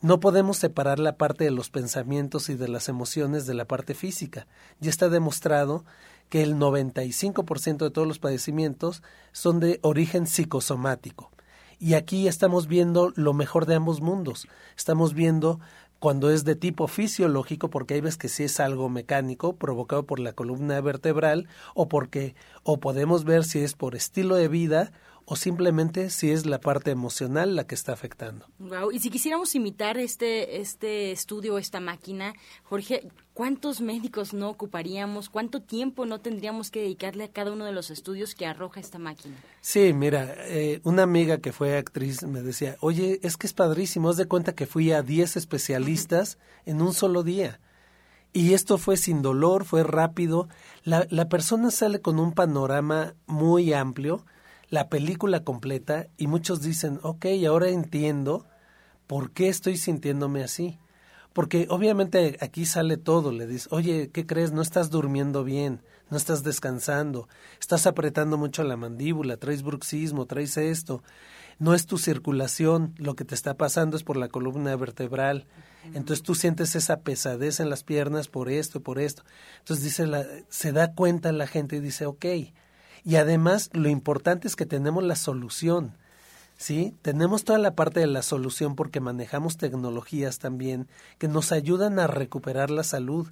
No 0.00 0.20
podemos 0.20 0.58
separar 0.58 0.98
la 0.98 1.16
parte 1.16 1.44
de 1.44 1.50
los 1.50 1.70
pensamientos 1.70 2.50
y 2.50 2.56
de 2.56 2.68
las 2.68 2.90
emociones 2.90 3.46
de 3.46 3.54
la 3.54 3.64
parte 3.64 3.94
física. 3.94 4.46
Ya 4.80 4.90
está 4.90 5.08
demostrado 5.08 5.86
que 6.28 6.42
el 6.42 6.56
95% 6.56 7.78
de 7.78 7.90
todos 7.90 8.06
los 8.06 8.18
padecimientos 8.18 9.02
son 9.32 9.60
de 9.60 9.78
origen 9.82 10.26
psicosomático. 10.26 11.30
Y 11.78 11.94
aquí 11.94 12.28
estamos 12.28 12.66
viendo 12.66 13.12
lo 13.16 13.32
mejor 13.34 13.66
de 13.66 13.74
ambos 13.74 14.00
mundos. 14.00 14.48
Estamos 14.76 15.14
viendo 15.14 15.60
cuando 15.98 16.30
es 16.30 16.44
de 16.44 16.54
tipo 16.54 16.86
fisiológico, 16.86 17.70
porque 17.70 17.94
hay 17.94 18.00
veces 18.02 18.18
que 18.18 18.28
sí 18.28 18.44
es 18.44 18.60
algo 18.60 18.90
mecánico 18.90 19.56
provocado 19.56 20.02
por 20.04 20.18
la 20.18 20.34
columna 20.34 20.80
vertebral, 20.82 21.48
o 21.74 21.88
porque, 21.88 22.34
o 22.62 22.78
podemos 22.78 23.24
ver 23.24 23.44
si 23.44 23.60
es 23.60 23.72
por 23.72 23.94
estilo 23.94 24.36
de 24.36 24.48
vida 24.48 24.92
o 25.26 25.36
simplemente 25.36 26.10
si 26.10 26.30
es 26.30 26.44
la 26.44 26.60
parte 26.60 26.90
emocional 26.90 27.56
la 27.56 27.66
que 27.66 27.74
está 27.74 27.92
afectando. 27.92 28.46
Wow. 28.58 28.90
Y 28.92 28.98
si 28.98 29.10
quisiéramos 29.10 29.54
imitar 29.54 29.96
este, 29.98 30.60
este 30.60 31.12
estudio, 31.12 31.56
esta 31.56 31.80
máquina, 31.80 32.34
Jorge, 32.64 33.08
¿cuántos 33.32 33.80
médicos 33.80 34.34
no 34.34 34.50
ocuparíamos? 34.50 35.30
¿Cuánto 35.30 35.62
tiempo 35.62 36.04
no 36.04 36.20
tendríamos 36.20 36.70
que 36.70 36.82
dedicarle 36.82 37.24
a 37.24 37.32
cada 37.32 37.52
uno 37.52 37.64
de 37.64 37.72
los 37.72 37.90
estudios 37.90 38.34
que 38.34 38.46
arroja 38.46 38.80
esta 38.80 38.98
máquina? 38.98 39.36
Sí, 39.60 39.92
mira, 39.94 40.34
eh, 40.40 40.80
una 40.84 41.04
amiga 41.04 41.38
que 41.38 41.52
fue 41.52 41.78
actriz 41.78 42.22
me 42.24 42.42
decía, 42.42 42.76
oye, 42.80 43.20
es 43.22 43.36
que 43.36 43.46
es 43.46 43.54
padrísimo, 43.54 44.10
haz 44.10 44.16
de 44.16 44.26
cuenta 44.26 44.54
que 44.54 44.66
fui 44.66 44.92
a 44.92 45.02
10 45.02 45.36
especialistas 45.36 46.38
en 46.66 46.82
un 46.82 46.92
solo 46.92 47.22
día. 47.22 47.60
Y 48.34 48.52
esto 48.52 48.78
fue 48.78 48.96
sin 48.96 49.22
dolor, 49.22 49.64
fue 49.64 49.84
rápido. 49.84 50.48
La, 50.82 51.06
la 51.08 51.28
persona 51.28 51.70
sale 51.70 52.00
con 52.00 52.18
un 52.18 52.32
panorama 52.32 53.14
muy 53.26 53.72
amplio 53.72 54.24
la 54.74 54.88
película 54.88 55.44
completa 55.44 56.08
y 56.16 56.26
muchos 56.26 56.60
dicen, 56.60 56.98
ok, 57.04 57.26
ahora 57.46 57.68
entiendo 57.68 58.44
por 59.06 59.30
qué 59.30 59.48
estoy 59.48 59.76
sintiéndome 59.76 60.42
así. 60.42 60.80
Porque 61.32 61.68
obviamente 61.70 62.36
aquí 62.40 62.66
sale 62.66 62.96
todo, 62.96 63.30
le 63.30 63.46
dices, 63.46 63.68
oye, 63.70 64.10
¿qué 64.12 64.26
crees? 64.26 64.50
No 64.50 64.62
estás 64.62 64.90
durmiendo 64.90 65.44
bien, 65.44 65.80
no 66.10 66.16
estás 66.16 66.42
descansando, 66.42 67.28
estás 67.60 67.86
apretando 67.86 68.36
mucho 68.36 68.64
la 68.64 68.76
mandíbula, 68.76 69.36
traes 69.36 69.62
bruxismo, 69.62 70.26
traes 70.26 70.56
esto, 70.56 71.04
no 71.60 71.72
es 71.72 71.86
tu 71.86 71.96
circulación, 71.96 72.94
lo 72.98 73.14
que 73.14 73.24
te 73.24 73.36
está 73.36 73.54
pasando 73.54 73.96
es 73.96 74.02
por 74.02 74.16
la 74.16 74.28
columna 74.28 74.74
vertebral. 74.74 75.46
Entonces 75.84 76.24
tú 76.24 76.34
sientes 76.34 76.74
esa 76.74 77.00
pesadez 77.00 77.60
en 77.60 77.70
las 77.70 77.84
piernas 77.84 78.26
por 78.26 78.48
esto, 78.50 78.80
por 78.80 78.98
esto. 78.98 79.22
Entonces 79.60 79.84
dice 79.84 80.06
la, 80.08 80.24
se 80.48 80.72
da 80.72 80.94
cuenta 80.94 81.30
la 81.30 81.46
gente 81.46 81.76
y 81.76 81.80
dice, 81.80 82.06
ok, 82.06 82.26
y 83.04 83.16
además 83.16 83.70
lo 83.72 83.88
importante 83.88 84.48
es 84.48 84.56
que 84.56 84.66
tenemos 84.66 85.04
la 85.04 85.16
solución. 85.16 85.96
¿Sí? 86.56 86.94
Tenemos 87.02 87.44
toda 87.44 87.58
la 87.58 87.74
parte 87.74 87.98
de 87.98 88.06
la 88.06 88.22
solución 88.22 88.76
porque 88.76 89.00
manejamos 89.00 89.56
tecnologías 89.56 90.38
también 90.38 90.86
que 91.18 91.26
nos 91.26 91.50
ayudan 91.50 91.98
a 91.98 92.06
recuperar 92.06 92.70
la 92.70 92.84
salud. 92.84 93.26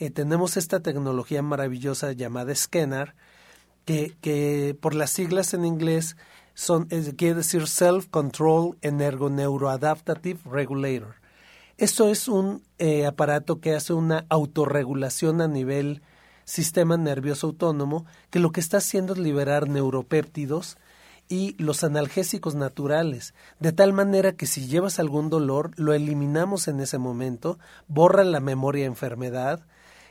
Eh, 0.00 0.10
tenemos 0.10 0.56
esta 0.56 0.80
tecnología 0.80 1.40
maravillosa 1.40 2.12
llamada 2.12 2.54
Scanner, 2.54 3.14
que, 3.84 4.16
que 4.20 4.76
por 4.80 4.94
las 4.94 5.10
siglas 5.10 5.54
en 5.54 5.64
inglés 5.64 6.16
son, 6.54 6.86
quiere 6.86 7.36
decir 7.36 7.68
Self 7.68 8.08
Control 8.08 8.76
Energoneuroadaptative 8.82 10.40
Regulator. 10.44 11.14
Esto 11.76 12.08
es 12.08 12.26
un 12.26 12.64
eh, 12.78 13.06
aparato 13.06 13.60
que 13.60 13.76
hace 13.76 13.92
una 13.92 14.26
autorregulación 14.28 15.40
a 15.40 15.46
nivel 15.46 16.02
sistema 16.48 16.96
nervioso 16.96 17.48
autónomo 17.48 18.06
que 18.30 18.38
lo 18.38 18.52
que 18.52 18.60
está 18.60 18.78
haciendo 18.78 19.12
es 19.12 19.18
liberar 19.18 19.68
neuropéptidos 19.68 20.78
y 21.28 21.54
los 21.62 21.84
analgésicos 21.84 22.54
naturales, 22.54 23.34
de 23.60 23.72
tal 23.72 23.92
manera 23.92 24.32
que 24.32 24.46
si 24.46 24.66
llevas 24.66 24.98
algún 24.98 25.28
dolor, 25.28 25.72
lo 25.76 25.92
eliminamos 25.92 26.66
en 26.66 26.80
ese 26.80 26.96
momento, 26.96 27.58
borra 27.86 28.24
la 28.24 28.40
memoria 28.40 28.86
enfermedad, 28.86 29.66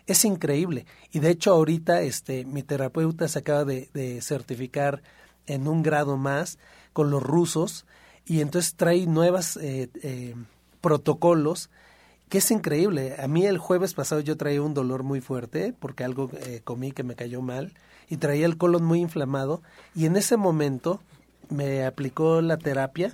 es 0.06 0.26
increíble. 0.26 0.86
Y 1.12 1.20
de 1.20 1.32
hecho 1.32 1.54
ahorita 1.54 2.02
este, 2.02 2.46
mi 2.46 2.62
terapeuta 2.62 3.28
se 3.28 3.40
acaba 3.40 3.66
de, 3.66 4.20
certificar 4.22 5.02
en 5.48 5.68
un 5.68 5.82
grado 5.82 6.18
más 6.18 6.60
con 6.94 7.10
los 7.10 7.24
rusos 7.24 7.88
y 8.28 8.42
entonces 8.42 8.76
trae 8.76 9.08
nuevos 9.08 9.58
eh, 9.58 9.90
eh, 10.04 10.36
protocolos 10.82 11.72
que 12.30 12.40
es 12.40 12.52
increíble. 12.52 13.16
A 13.20 13.28
mí 13.28 13.46
el 13.46 13.58
jueves 13.58 13.94
pasado 13.94 14.22
yo 14.22 14.38
traía 14.38 14.62
un 14.62 14.74
dolor 14.74 15.04
muy 15.04 15.22
fuerte 15.22 15.74
porque 15.80 16.04
algo 16.04 16.30
eh, 16.34 16.62
comí 16.64 16.92
que 16.92 17.04
me 17.04 17.16
cayó 17.16 17.42
mal 17.42 17.74
y 18.10 18.18
traía 18.18 18.46
el 18.46 18.58
colon 18.58 18.84
muy 18.84 19.00
inflamado 19.00 19.62
y 19.96 20.06
en 20.06 20.18
ese 20.18 20.38
momento 20.38 21.02
me 21.50 21.86
aplicó 21.86 22.42
la 22.42 22.58
terapia 22.58 23.14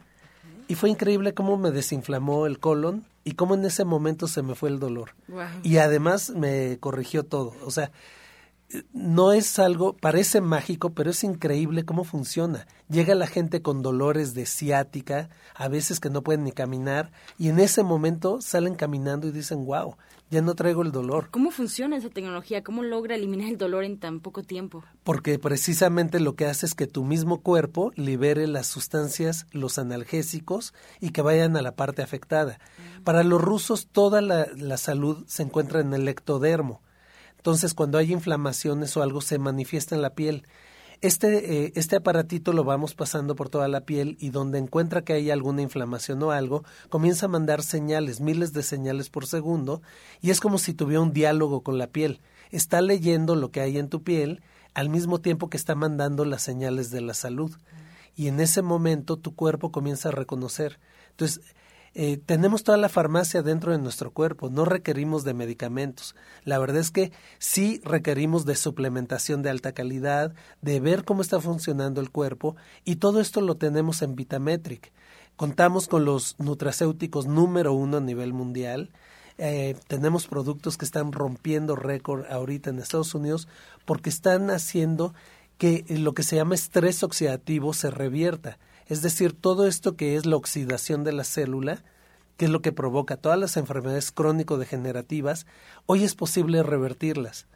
y 0.67 0.75
fue 0.75 0.89
increíble 0.89 1.34
cómo 1.34 1.58
me 1.58 1.72
desinflamó 1.72 2.48
el 2.48 2.60
colon 2.60 3.05
y 3.24 3.34
cómo 3.34 3.55
en 3.55 3.65
ese 3.65 3.86
momento 3.86 4.27
se 4.27 4.41
me 4.41 4.55
fue 4.55 4.70
el 4.70 4.79
dolor. 4.79 5.12
Y 5.63 5.77
además 5.77 6.32
me 6.32 6.77
corrigió 6.79 7.24
todo. 7.24 7.53
O 7.65 7.72
sea, 7.72 7.91
no 8.94 9.34
es 9.34 9.60
algo, 9.60 9.96
parece 9.98 10.42
mágico, 10.42 10.92
pero 10.92 11.12
es 11.12 11.24
increíble 11.24 11.86
cómo 11.86 12.03
funciona. 12.03 12.68
Llega 12.89 13.15
la 13.15 13.27
gente 13.27 13.62
con 13.62 13.82
dolores 13.82 14.34
de 14.34 14.46
ciática, 14.46 15.30
a 15.56 15.68
veces 15.68 16.00
que 16.00 16.10
no 16.10 16.24
pueden 16.24 16.44
ni 16.44 16.51
caminar, 16.51 17.12
y 17.38 17.50
en 17.50 17.60
ese 17.60 17.84
momento 17.84 18.42
salen 18.42 18.75
caminando 18.75 19.27
y 19.27 19.32
dicen, 19.32 19.65
wow, 19.65 19.96
ya 20.30 20.42
no 20.42 20.56
traigo 20.56 20.82
el 20.82 20.92
dolor. 20.92 21.30
¿Cómo 21.30 21.51
funciona 21.51 21.96
esa 21.96 22.10
tecnología? 22.10 22.63
¿Cómo 22.63 22.82
logra 22.82 23.15
eliminar 23.15 23.50
el 23.50 23.58
dolor 23.58 23.84
en 23.84 24.00
tan 24.00 24.20
poco 24.20 24.44
tiempo? 24.44 24.84
Porque 25.03 25.38
precisamente 25.38 26.20
lo 26.20 26.36
que 26.36 26.46
hace 26.46 26.65
es 26.65 26.74
que 26.74 26.88
tu 26.88 27.03
mismo 27.03 27.42
cuerpo 27.42 27.92
libere 27.96 28.48
las 28.48 28.68
sustancias, 28.68 29.46
los 29.51 29.77
analgésicos, 29.77 30.74
y 31.00 31.12
que 31.12 31.22
vayan 31.22 31.56
a 31.56 31.62
la 31.62 31.75
parte 31.75 32.01
afectada. 32.01 32.60
Mm. 33.00 33.03
Para 33.03 33.24
los 33.24 33.42
rusos 33.42 33.88
toda 33.92 34.22
la, 34.22 34.48
la 34.56 34.77
salud 34.77 35.24
se 35.27 35.44
encuentra 35.44 35.82
en 35.82 35.94
el 35.94 36.08
ectodermo 36.08 36.82
entonces, 37.43 37.73
cuando 37.73 37.97
hay 37.97 38.13
inflamaciones 38.13 38.95
o 38.95 39.03
algo, 39.03 39.19
se 39.19 39.38
manifiesta 39.38 39.95
en 39.95 40.01
la 40.01 40.12
piel. 40.12 40.47
Este, 41.01 41.65
eh, 41.65 41.73
este 41.75 41.97
aparatito 41.97 42.53
lo 42.53 42.63
vamos 42.63 42.95
pasando 42.95 43.35
por 43.35 43.50
toda 43.50 43.67
la 43.67 43.81
piel 43.81 44.15
y 44.21 44.29
donde 44.29 44.59
encuentra 44.59 45.01
que 45.01 45.12
hay 45.12 45.29
alguna 45.29 45.62
inflamación 45.62 46.23
o 46.23 46.31
algo, 46.31 46.63
comienza 46.88 47.25
a 47.25 47.29
mandar 47.29 47.62
señales, 47.62 48.21
miles 48.21 48.53
de 48.53 48.63
señales 48.63 49.09
por 49.09 49.27
segundo, 49.27 49.81
y 50.21 50.29
es 50.29 50.39
como 50.39 50.57
si 50.57 50.73
tuviera 50.73 51.01
un 51.01 51.12
diálogo 51.12 51.63
con 51.63 51.77
la 51.77 51.88
piel. 51.88 52.21
Está 52.50 52.79
leyendo 52.79 53.35
lo 53.35 53.51
que 53.51 53.59
hay 53.59 53.77
en 53.77 53.89
tu 53.89 54.03
piel 54.03 54.41
al 54.73 54.88
mismo 54.88 55.19
tiempo 55.19 55.50
que 55.50 55.57
está 55.57 55.75
mandando 55.75 56.23
las 56.23 56.43
señales 56.43 56.91
de 56.91 57.01
la 57.01 57.13
salud. 57.13 57.51
y 58.15 58.27
en 58.27 58.39
ese 58.39 58.62
momento 58.62 59.17
tu 59.17 59.35
cuerpo 59.35 59.73
comienza 59.73 60.09
a 60.09 60.12
reconocer. 60.13 60.79
Entonces, 61.09 61.41
eh, 61.95 62.17
tenemos 62.17 62.63
toda 62.63 62.77
la 62.77 62.89
farmacia 62.89 63.43
dentro 63.43 63.71
de 63.71 63.77
nuestro 63.77 64.12
cuerpo, 64.12 64.50
no 64.50 64.65
requerimos 64.65 65.23
de 65.23 65.35
medicamentos. 65.35 66.15
La 66.43 66.57
verdad 66.57 66.77
es 66.77 66.89
que 66.89 67.12
sí 67.38 67.81
requerimos 67.83 68.45
de 68.45 68.55
suplementación 68.55 69.43
de 69.43 69.51
alta 69.51 69.73
calidad, 69.73 70.33
de 70.62 70.79
ver 70.79 71.05
cómo 71.05 71.21
está 71.21 71.39
funcionando 71.39 72.01
el 72.01 72.09
cuerpo 72.09 72.55
y 72.83 72.95
todo 72.95 73.21
esto 73.21 73.41
lo 73.41 73.57
tenemos 73.57 74.01
en 74.01 74.15
Vitametric. 74.15 74.91
Contamos 75.35 75.88
con 75.88 76.05
los 76.05 76.35
nutracéuticos 76.39 77.27
número 77.27 77.73
uno 77.73 77.97
a 77.97 78.01
nivel 78.01 78.33
mundial. 78.33 78.89
Eh, 79.38 79.75
tenemos 79.88 80.27
productos 80.27 80.77
que 80.77 80.85
están 80.85 81.12
rompiendo 81.12 81.75
récord 81.75 82.25
ahorita 82.31 82.69
en 82.71 82.79
Estados 82.79 83.13
Unidos 83.13 83.47
porque 83.85 84.09
están 84.09 84.50
haciendo 84.50 85.13
que 85.57 85.85
lo 85.89 86.13
que 86.13 86.23
se 86.23 86.35
llama 86.38 86.55
estrés 86.55 87.03
oxidativo 87.03 87.73
se 87.73 87.91
revierta. 87.91 88.57
Es 88.88 89.02
decir, 89.02 89.34
todo 89.34 89.68
esto 89.68 89.96
que 89.96 90.16
es 90.16 90.25
la 90.25 90.36
oxidación 90.36 91.04
de 91.04 91.13
la 91.13 91.24
célula, 91.24 91.84
que 92.38 92.46
es 92.46 92.52
lo 92.52 92.62
que 92.62 92.72
provoca 92.72 93.18
todas 93.18 93.40
las 93.40 93.58
enfermedades 93.58 94.12
crónico-degenerativas, 94.12 95.46
hoy 95.86 96.04
es 96.04 96.16
posible 96.16 96.63
revertirlas 96.63 97.48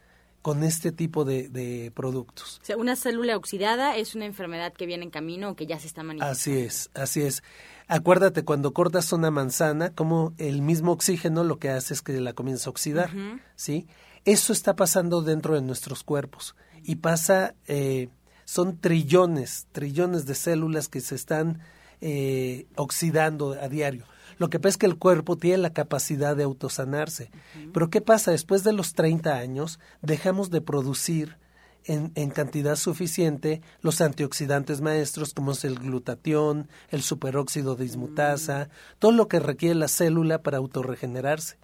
con 0.42 0.62
este 0.62 0.92
tipo 0.92 1.24
de, 1.24 1.92
productos. 1.94 2.60
O 2.62 2.64
sea, 2.64 2.76
una 2.76 2.96
célula 2.96 3.36
oxidada 3.36 3.96
es 3.96 4.14
una 4.14 4.24
enfermedad 4.24 4.72
que 4.72 4.86
viene 4.86 5.04
en 5.04 5.10
camino 5.10 5.50
o 5.50 5.56
que 5.56 5.66
ya 5.66 5.78
se 5.78 5.86
está 5.86 6.02
manifestando. 6.02 6.32
Así 6.32 6.58
es, 6.58 6.90
así 6.94 7.22
es. 7.22 7.42
Acuérdate, 7.88 8.44
cuando 8.44 8.72
cortas 8.72 9.12
una 9.12 9.30
manzana, 9.30 9.90
como 9.94 10.32
el 10.38 10.62
mismo 10.62 10.92
oxígeno 10.92 11.44
lo 11.44 11.58
que 11.58 11.70
hace 11.70 11.94
es 11.94 12.02
que 12.02 12.20
la 12.20 12.32
comienza 12.32 12.68
a 12.68 12.70
oxidar, 12.70 13.10
¿sí? 13.56 13.88
Eso 14.24 14.52
está 14.52 14.76
pasando 14.76 15.22
dentro 15.22 15.54
de 15.54 15.62
nuestros 15.62 16.04
cuerpos 16.04 16.54
y 16.82 16.96
pasa 16.96 17.54
eh, 17.66 18.08
son 18.48 18.78
trillones, 18.78 19.66
trillones 19.72 20.24
de 20.24 20.34
células 20.34 20.88
que 20.88 21.02
se 21.02 21.14
están 21.14 21.60
eh, 22.00 22.66
oxidando 22.76 23.52
a 23.52 23.68
diario. 23.68 24.06
Lo 24.38 24.48
que 24.48 24.58
pasa 24.58 24.70
es 24.70 24.76
que 24.78 24.86
el 24.86 24.96
cuerpo 24.96 25.36
tiene 25.36 25.58
la 25.58 25.74
capacidad 25.74 26.34
de 26.34 26.44
autosanarse. 26.44 27.30
Pero 27.74 27.90
¿qué 27.90 28.00
pasa? 28.00 28.30
Después 28.30 28.64
de 28.64 28.72
los 28.72 28.94
30 28.94 29.34
años 29.36 29.78
dejamos 30.00 30.48
de 30.48 30.62
producir 30.62 31.36
en, 31.84 32.10
en, 32.14 32.30
cantidad 32.30 32.76
suficiente 32.76 33.60
los 33.82 34.00
antioxidantes 34.00 34.80
maestros 34.80 35.34
como 35.34 35.52
es 35.52 35.66
el 35.66 35.78
glutatión, 35.78 36.70
el 36.88 37.02
superóxido 37.02 37.76
de 37.76 37.84
dismutasa, 37.84 38.70
todo 38.98 39.12
lo 39.12 39.28
que 39.28 39.40
requiere 39.40 39.74
la 39.74 39.88
célula 39.88 40.42
para 40.42 40.56
autorregenerarse. 40.56 41.58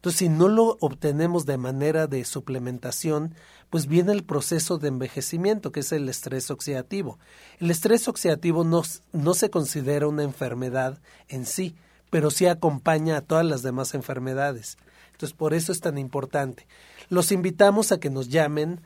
Entonces, 0.00 0.20
si 0.20 0.28
no 0.30 0.48
lo 0.48 0.78
obtenemos 0.80 1.44
de 1.44 1.58
manera 1.58 2.06
de 2.06 2.24
suplementación, 2.24 3.34
pues 3.68 3.86
viene 3.86 4.12
el 4.12 4.24
proceso 4.24 4.78
de 4.78 4.88
envejecimiento, 4.88 5.72
que 5.72 5.80
es 5.80 5.92
el 5.92 6.08
estrés 6.08 6.50
oxidativo. 6.50 7.18
El 7.58 7.70
estrés 7.70 8.08
oxidativo 8.08 8.64
no, 8.64 8.80
no 9.12 9.34
se 9.34 9.50
considera 9.50 10.08
una 10.08 10.22
enfermedad 10.22 10.98
en 11.28 11.44
sí, 11.44 11.76
pero 12.08 12.30
sí 12.30 12.46
acompaña 12.46 13.18
a 13.18 13.20
todas 13.20 13.44
las 13.44 13.60
demás 13.60 13.92
enfermedades. 13.92 14.78
Entonces, 15.12 15.36
por 15.36 15.52
eso 15.52 15.70
es 15.70 15.80
tan 15.80 15.98
importante. 15.98 16.66
Los 17.10 17.30
invitamos 17.30 17.92
a 17.92 18.00
que 18.00 18.08
nos 18.08 18.30
llamen. 18.30 18.80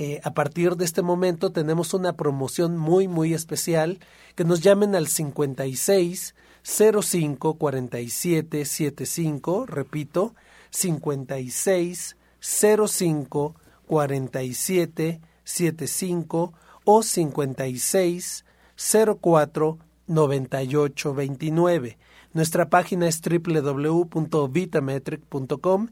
Eh, 0.00 0.20
a 0.24 0.34
partir 0.34 0.74
de 0.74 0.84
este 0.84 1.02
momento 1.02 1.52
tenemos 1.52 1.94
una 1.94 2.16
promoción 2.16 2.76
muy, 2.76 3.06
muy 3.06 3.34
especial. 3.34 4.00
Que 4.34 4.42
nos 4.42 4.62
llamen 4.62 4.96
al 4.96 5.06
56 5.06 6.34
05 6.64 7.54
47 7.54 8.64
75, 8.64 9.66
repito, 9.66 10.34
56 10.76 12.16
05 12.38 13.54
47 13.86 15.20
75 15.42 16.52
o 16.84 17.02
56 17.02 18.44
04 18.76 19.78
98 20.06 21.14
29. 21.14 21.98
Nuestra 22.34 22.68
página 22.68 23.08
es 23.08 23.22
www.vitametric.com 23.22 25.88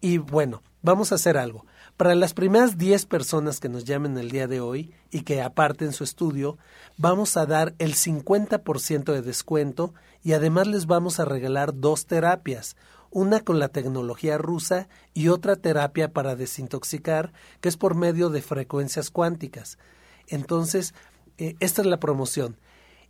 y 0.00 0.18
bueno, 0.18 0.62
vamos 0.82 1.10
a 1.10 1.16
hacer 1.16 1.36
algo. 1.36 1.66
Para 1.96 2.14
las 2.14 2.32
primeras 2.32 2.78
10 2.78 3.06
personas 3.06 3.58
que 3.58 3.68
nos 3.68 3.84
llamen 3.84 4.16
el 4.18 4.30
día 4.30 4.46
de 4.46 4.60
hoy 4.60 4.94
y 5.10 5.22
que 5.22 5.42
aparten 5.42 5.92
su 5.92 6.04
estudio, 6.04 6.58
vamos 6.96 7.36
a 7.36 7.44
dar 7.44 7.74
el 7.80 7.96
50% 7.96 9.12
de 9.12 9.22
descuento 9.22 9.94
y 10.22 10.34
además 10.34 10.68
les 10.68 10.86
vamos 10.86 11.18
a 11.18 11.24
regalar 11.24 11.74
dos 11.74 12.06
terapias, 12.06 12.76
una 13.10 13.40
con 13.40 13.58
la 13.58 13.68
tecnología 13.68 14.38
rusa 14.38 14.88
y 15.14 15.28
otra 15.28 15.56
terapia 15.56 16.12
para 16.12 16.36
desintoxicar, 16.36 17.32
que 17.60 17.68
es 17.68 17.76
por 17.76 17.94
medio 17.94 18.30
de 18.30 18.42
frecuencias 18.42 19.10
cuánticas. 19.10 19.78
Entonces, 20.26 20.94
eh, 21.38 21.56
esta 21.60 21.82
es 21.82 21.86
la 21.86 22.00
promoción. 22.00 22.56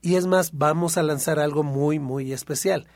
Y 0.00 0.14
es 0.14 0.26
más, 0.26 0.50
vamos 0.52 0.96
a 0.96 1.02
lanzar 1.02 1.38
algo 1.38 1.62
muy, 1.62 1.98
muy 1.98 2.32
especial. 2.32 2.86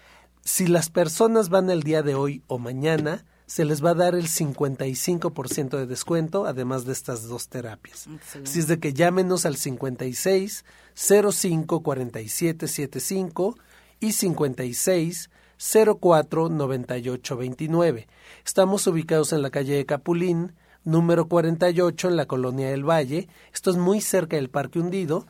Si 0.44 0.66
las 0.66 0.90
personas 0.90 1.48
van 1.48 1.70
el 1.70 1.82
día 1.82 2.02
de 2.02 2.14
hoy 2.14 2.42
o 2.46 2.58
mañana, 2.58 3.24
se 3.46 3.64
les 3.64 3.84
va 3.84 3.90
a 3.90 3.94
dar 3.94 4.14
el 4.14 4.28
55% 4.28 5.76
de 5.76 5.86
descuento, 5.86 6.46
además 6.46 6.84
de 6.84 6.92
estas 6.92 7.28
dos 7.28 7.48
terapias. 7.48 8.08
Así 8.42 8.60
es 8.60 8.66
de 8.66 8.78
que 8.78 8.94
llámenos 8.94 9.44
al 9.44 9.56
56 9.56 10.64
05 10.94 11.82
47 11.82 12.68
75 12.68 13.58
y 14.00 14.12
56 14.12 15.30
04 15.62 16.48
98 16.48 17.36
29. 17.36 18.08
Estamos 18.44 18.86
ubicados 18.88 19.32
en 19.32 19.42
la 19.42 19.50
calle 19.50 19.76
de 19.76 19.86
Capulín, 19.86 20.54
número 20.82 21.28
48, 21.28 22.08
en 22.08 22.16
la 22.16 22.26
colonia 22.26 22.68
del 22.70 22.88
Valle. 22.88 23.28
Esto 23.54 23.70
es 23.70 23.76
muy 23.76 24.00
cerca 24.00 24.36
del 24.36 24.50
Parque 24.50 24.80
Hundido. 24.80 25.26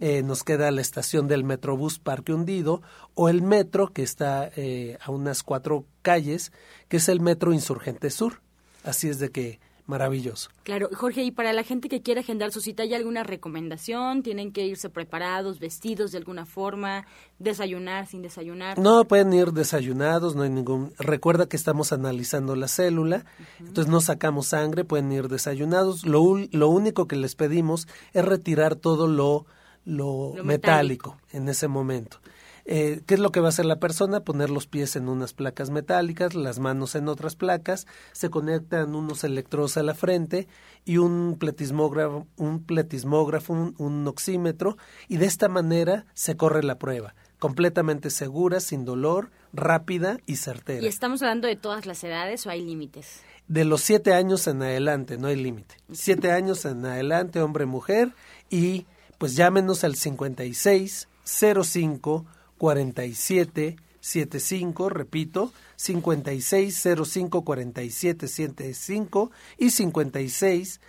Eh, 0.00 0.22
nos 0.22 0.42
queda 0.42 0.70
la 0.70 0.80
estación 0.80 1.28
del 1.28 1.44
Metrobús 1.44 1.98
Parque 1.98 2.32
Hundido 2.32 2.82
o 3.14 3.28
el 3.28 3.42
metro 3.42 3.92
que 3.92 4.02
está 4.02 4.50
eh, 4.56 4.96
a 5.02 5.10
unas 5.10 5.42
cuatro 5.42 5.84
calles, 6.02 6.50
que 6.88 6.96
es 6.96 7.08
el 7.08 7.20
Metro 7.20 7.52
Insurgente 7.52 8.10
Sur. 8.10 8.40
Así 8.84 9.08
es 9.08 9.18
de 9.18 9.30
que 9.30 9.60
maravilloso. 9.86 10.50
Claro, 10.62 10.88
Jorge, 10.94 11.22
y 11.22 11.30
para 11.30 11.52
la 11.52 11.62
gente 11.62 11.88
que 11.88 12.00
quiere 12.02 12.20
agendar 12.20 12.50
su 12.52 12.60
cita, 12.60 12.82
¿hay 12.82 12.94
alguna 12.94 13.22
recomendación? 13.22 14.22
¿Tienen 14.22 14.52
que 14.52 14.66
irse 14.66 14.88
preparados, 14.88 15.58
vestidos 15.58 16.12
de 16.12 16.18
alguna 16.18 16.46
forma, 16.46 17.06
desayunar, 17.38 18.06
sin 18.06 18.22
desayunar? 18.22 18.78
No, 18.78 19.04
pueden 19.04 19.32
ir 19.32 19.52
desayunados, 19.52 20.34
no 20.34 20.42
hay 20.42 20.50
ningún... 20.50 20.92
Recuerda 20.98 21.46
que 21.46 21.56
estamos 21.56 21.92
analizando 21.92 22.56
la 22.56 22.68
célula, 22.68 23.24
entonces 23.60 23.90
no 23.90 24.00
sacamos 24.00 24.46
sangre, 24.46 24.84
pueden 24.84 25.12
ir 25.12 25.28
desayunados. 25.28 26.06
Lo, 26.06 26.22
lo 26.50 26.68
único 26.68 27.06
que 27.06 27.16
les 27.16 27.34
pedimos 27.34 27.86
es 28.12 28.24
retirar 28.24 28.76
todo 28.76 29.06
lo, 29.06 29.46
lo, 29.84 30.32
metálico 30.44 31.18
en 31.32 31.48
ese 31.48 31.68
momento. 31.68 32.18
Eh, 32.66 33.02
¿Qué 33.06 33.14
es 33.14 33.20
lo 33.20 33.30
que 33.30 33.40
va 33.40 33.46
a 33.46 33.48
hacer 33.50 33.66
la 33.66 33.78
persona? 33.78 34.20
Poner 34.20 34.48
los 34.48 34.66
pies 34.66 34.96
en 34.96 35.08
unas 35.08 35.34
placas 35.34 35.70
metálicas, 35.70 36.34
las 36.34 36.58
manos 36.58 36.94
en 36.94 37.08
otras 37.08 37.36
placas, 37.36 37.86
se 38.12 38.30
conectan 38.30 38.94
unos 38.94 39.22
electrodos 39.24 39.76
a 39.76 39.82
la 39.82 39.94
frente 39.94 40.48
y 40.84 40.96
un 40.96 41.36
pletismógrafo, 41.38 42.26
un, 42.36 42.64
pletismógrafo 42.64 43.52
un, 43.52 44.06
oxímetro, 44.08 44.78
y 45.08 45.18
de 45.18 45.26
esta 45.26 45.48
manera 45.48 46.06
se 46.14 46.36
corre 46.36 46.62
la 46.62 46.78
prueba 46.78 47.14
completamente 47.38 48.08
segura, 48.08 48.58
sin 48.58 48.86
dolor, 48.86 49.30
rápida 49.52 50.18
y 50.24 50.36
certera. 50.36 50.82
¿Y 50.82 50.86
estamos 50.86 51.20
hablando 51.20 51.46
de 51.46 51.56
todas 51.56 51.84
las 51.84 52.02
edades 52.02 52.46
o 52.46 52.50
hay 52.50 52.64
límites? 52.64 53.20
De 53.48 53.66
los 53.66 53.82
siete 53.82 54.14
años 54.14 54.46
en 54.46 54.62
adelante, 54.62 55.18
no 55.18 55.26
hay 55.26 55.36
límite. 55.36 55.76
Siete 55.92 56.32
años 56.32 56.64
en 56.64 56.86
adelante, 56.86 57.42
hombre, 57.42 57.66
mujer, 57.66 58.14
y 58.48 58.86
pues 59.18 59.36
llámenos 59.36 59.84
al 59.84 59.94
56 59.94 61.08
05 61.24 62.24
47 62.58 63.76
75, 64.04 64.90
repito, 64.90 65.50
56 65.76 66.86
05 67.06 67.42
47 67.42 68.28
75 68.28 69.30
y 69.56 69.70
56 69.70 70.80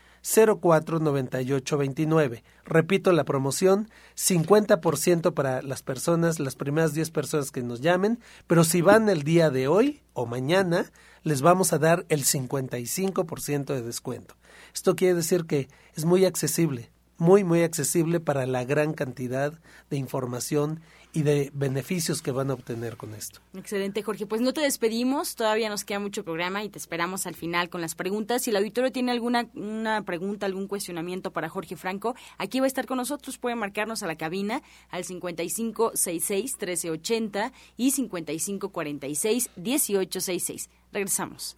04 0.59 0.99
98 0.99 1.77
29. 1.77 2.43
Repito 2.65 3.11
la 3.13 3.23
promoción, 3.23 3.89
50% 4.17 5.33
para 5.33 5.61
las 5.61 5.81
personas, 5.81 6.39
las 6.39 6.55
primeras 6.55 6.93
10 6.93 7.11
personas 7.11 7.51
que 7.51 7.61
nos 7.61 7.79
llamen, 7.79 8.19
pero 8.47 8.63
si 8.63 8.81
van 8.81 9.07
el 9.07 9.23
día 9.23 9.49
de 9.49 9.67
hoy 9.67 10.01
o 10.13 10.25
mañana, 10.25 10.91
les 11.23 11.41
vamos 11.41 11.71
a 11.71 11.77
dar 11.77 12.05
el 12.09 12.25
55% 12.25 13.65
de 13.65 13.81
descuento. 13.81 14.35
Esto 14.73 14.95
quiere 14.95 15.13
decir 15.13 15.45
que 15.45 15.69
es 15.95 16.03
muy 16.03 16.25
accesible, 16.25 16.89
muy, 17.17 17.45
muy 17.45 17.63
accesible 17.63 18.19
para 18.19 18.45
la 18.45 18.65
gran 18.65 18.93
cantidad 18.93 19.53
de 19.89 19.97
información 19.97 20.81
y 21.15 21.23
de 21.23 21.49
beneficios 21.53 22.21
que 22.21 22.29
van 22.31 22.51
a 22.51 22.53
obtener 22.53 22.97
con 22.97 23.15
esto. 23.15 23.39
Excelente, 23.55 24.03
Jorge. 24.03 24.27
Pues 24.27 24.41
no 24.41 24.51
te 24.53 24.59
despedimos, 24.61 25.35
todavía 25.35 25.69
nos 25.69 25.85
queda 25.85 25.99
mucho 25.99 26.25
programa 26.25 26.63
y 26.63 26.69
te 26.69 26.77
esperamos 26.77 27.25
al 27.25 27.33
final 27.35 27.69
con 27.69 27.79
las 27.81 27.95
preguntas. 27.95 28.43
Si 28.43 28.49
el 28.49 28.57
auditorio 28.57 28.91
tiene 28.91 29.13
alguna 29.13 29.47
una 29.55 30.01
pregunta, 30.03 30.45
algún 30.45 30.67
cuestionamiento 30.67 31.31
para 31.31 31.47
Jorge 31.47 31.77
Franco, 31.77 32.15
aquí 32.37 32.59
va 32.59 32.65
a 32.65 32.67
estar 32.67 32.85
con 32.85 32.97
nosotros. 32.97 33.37
Puede 33.37 33.55
marcarnos 33.55 34.03
a 34.03 34.07
la 34.07 34.17
cabina 34.17 34.61
al 34.89 35.05
5566-1380 35.05 37.53
y 37.77 37.93
5546-1866. 37.93 40.67
Regresamos. 40.91 41.55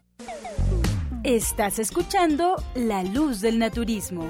Estás 1.24 1.80
escuchando 1.80 2.62
La 2.76 3.04
Luz 3.04 3.42
del 3.42 3.58
Naturismo. 3.58 4.28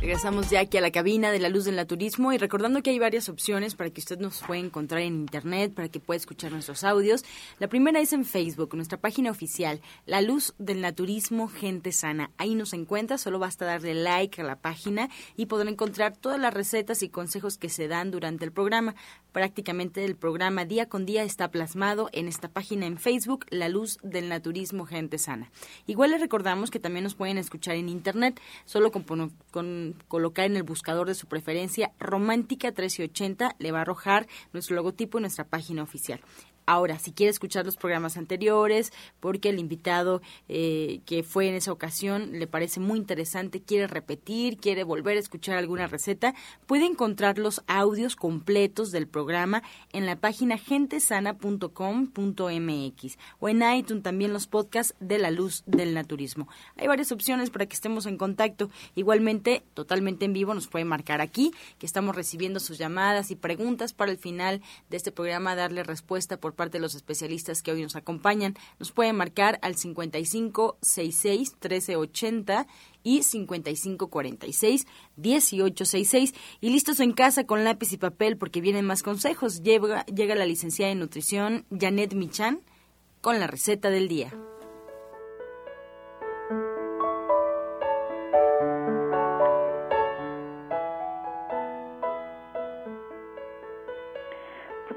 Regresamos 0.00 0.48
ya 0.48 0.60
aquí 0.60 0.76
a 0.76 0.80
la 0.80 0.92
cabina 0.92 1.32
de 1.32 1.40
la 1.40 1.48
luz 1.48 1.64
del 1.64 1.74
naturismo 1.74 2.32
y 2.32 2.38
recordando 2.38 2.84
que 2.84 2.90
hay 2.90 3.00
varias 3.00 3.28
opciones 3.28 3.74
para 3.74 3.90
que 3.90 4.00
usted 4.00 4.20
nos 4.20 4.40
pueda 4.42 4.60
encontrar 4.60 5.00
en 5.00 5.16
internet, 5.16 5.74
para 5.74 5.88
que 5.88 5.98
pueda 5.98 6.16
escuchar 6.16 6.52
nuestros 6.52 6.84
audios. 6.84 7.24
La 7.58 7.66
primera 7.66 7.98
es 7.98 8.12
en 8.12 8.24
Facebook, 8.24 8.76
nuestra 8.76 8.98
página 8.98 9.32
oficial, 9.32 9.80
La 10.06 10.20
Luz 10.20 10.54
del 10.58 10.82
Naturismo 10.82 11.48
Gente 11.48 11.90
Sana. 11.90 12.30
Ahí 12.38 12.54
nos 12.54 12.74
encuentra, 12.74 13.18
solo 13.18 13.40
basta 13.40 13.64
darle 13.64 13.92
like 13.94 14.40
a 14.40 14.44
la 14.44 14.54
página 14.54 15.08
y 15.36 15.46
podrá 15.46 15.68
encontrar 15.68 16.16
todas 16.16 16.38
las 16.38 16.54
recetas 16.54 17.02
y 17.02 17.08
consejos 17.08 17.58
que 17.58 17.68
se 17.68 17.88
dan 17.88 18.12
durante 18.12 18.44
el 18.44 18.52
programa. 18.52 18.94
Prácticamente 19.32 20.04
el 20.04 20.14
programa 20.14 20.64
día 20.64 20.88
con 20.88 21.06
día 21.06 21.24
está 21.24 21.50
plasmado 21.50 22.08
en 22.12 22.28
esta 22.28 22.48
página 22.48 22.86
en 22.86 22.98
Facebook, 22.98 23.46
La 23.50 23.68
Luz 23.68 23.98
del 24.04 24.28
Naturismo 24.28 24.86
Gente 24.86 25.18
Sana. 25.18 25.50
Igual 25.88 26.12
les 26.12 26.20
recordamos 26.20 26.70
que 26.70 26.78
también 26.78 27.02
nos 27.02 27.16
pueden 27.16 27.36
escuchar 27.36 27.74
en 27.74 27.88
internet, 27.88 28.40
solo 28.64 28.92
con, 28.92 29.02
con 29.50 29.87
colocar 30.08 30.46
en 30.46 30.56
el 30.56 30.62
buscador 30.62 31.06
de 31.06 31.14
su 31.14 31.26
preferencia 31.26 31.92
Romántica 31.98 32.68
1380, 32.68 33.56
le 33.58 33.72
va 33.72 33.78
a 33.78 33.82
arrojar 33.82 34.26
nuestro 34.52 34.76
logotipo 34.76 35.18
y 35.18 35.22
nuestra 35.22 35.44
página 35.44 35.82
oficial. 35.82 36.20
Ahora, 36.68 36.98
si 36.98 37.12
quiere 37.12 37.30
escuchar 37.30 37.64
los 37.64 37.78
programas 37.78 38.18
anteriores, 38.18 38.92
porque 39.20 39.48
el 39.48 39.58
invitado 39.58 40.20
eh, 40.50 41.00
que 41.06 41.22
fue 41.22 41.48
en 41.48 41.54
esa 41.54 41.72
ocasión 41.72 42.38
le 42.38 42.46
parece 42.46 42.78
muy 42.78 42.98
interesante, 42.98 43.62
quiere 43.62 43.86
repetir, 43.86 44.58
quiere 44.58 44.84
volver 44.84 45.16
a 45.16 45.20
escuchar 45.20 45.56
alguna 45.56 45.86
receta, 45.86 46.34
puede 46.66 46.84
encontrar 46.84 47.38
los 47.38 47.62
audios 47.68 48.16
completos 48.16 48.92
del 48.92 49.06
programa 49.06 49.62
en 49.94 50.04
la 50.04 50.16
página 50.16 50.58
gentesana.com.mx 50.58 53.18
o 53.40 53.48
en 53.48 53.62
iTunes 53.62 54.02
también 54.02 54.34
los 54.34 54.46
podcasts 54.46 54.94
de 55.00 55.16
la 55.16 55.30
luz 55.30 55.62
del 55.64 55.94
naturismo. 55.94 56.48
Hay 56.76 56.86
varias 56.86 57.12
opciones 57.12 57.48
para 57.48 57.64
que 57.64 57.76
estemos 57.76 58.04
en 58.04 58.18
contacto. 58.18 58.68
Igualmente, 58.94 59.62
totalmente 59.72 60.26
en 60.26 60.34
vivo, 60.34 60.52
nos 60.52 60.68
puede 60.68 60.84
marcar 60.84 61.22
aquí, 61.22 61.50
que 61.78 61.86
estamos 61.86 62.14
recibiendo 62.14 62.60
sus 62.60 62.76
llamadas 62.76 63.30
y 63.30 63.36
preguntas 63.36 63.94
para 63.94 64.10
el 64.10 64.18
final 64.18 64.60
de 64.90 64.98
este 64.98 65.12
programa, 65.12 65.56
darle 65.56 65.82
respuesta 65.82 66.36
por 66.36 66.57
parte 66.58 66.76
de 66.76 66.82
los 66.82 66.94
especialistas 66.94 67.62
que 67.62 67.72
hoy 67.72 67.80
nos 67.80 67.96
acompañan. 67.96 68.54
Nos 68.78 68.92
pueden 68.92 69.16
marcar 69.16 69.58
al 69.62 69.76
5566 69.76 71.52
1380 71.52 72.66
y 73.02 73.22
5546 73.22 74.86
1866 75.16 76.34
y 76.60 76.68
listos 76.68 77.00
en 77.00 77.12
casa 77.12 77.44
con 77.44 77.64
lápiz 77.64 77.92
y 77.92 77.96
papel 77.96 78.36
porque 78.36 78.60
vienen 78.60 78.84
más 78.84 79.02
consejos. 79.02 79.62
Llega, 79.62 80.04
llega 80.04 80.34
la 80.34 80.44
licenciada 80.44 80.92
en 80.92 80.98
nutrición 80.98 81.64
Janet 81.70 82.12
Michan 82.12 82.60
con 83.22 83.40
la 83.40 83.46
receta 83.46 83.88
del 83.88 84.08
día. 84.08 84.30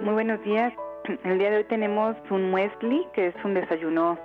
Muy 0.01 0.13
buenos 0.13 0.43
días. 0.43 0.73
El 1.03 1.39
día 1.39 1.49
de 1.49 1.57
hoy 1.57 1.63
tenemos 1.63 2.15
un 2.29 2.51
muesli, 2.51 3.07
que 3.13 3.27
es 3.27 3.35
un 3.43 3.55
desayuno 3.55 4.19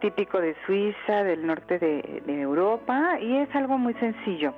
típico 0.00 0.40
de 0.40 0.56
Suiza, 0.66 1.22
del 1.22 1.46
norte 1.46 1.78
de, 1.78 2.22
Europa, 2.26 3.18
y 3.20 3.36
es 3.36 3.54
algo 3.54 3.78
muy 3.78 3.94
sencillo. 3.94 4.52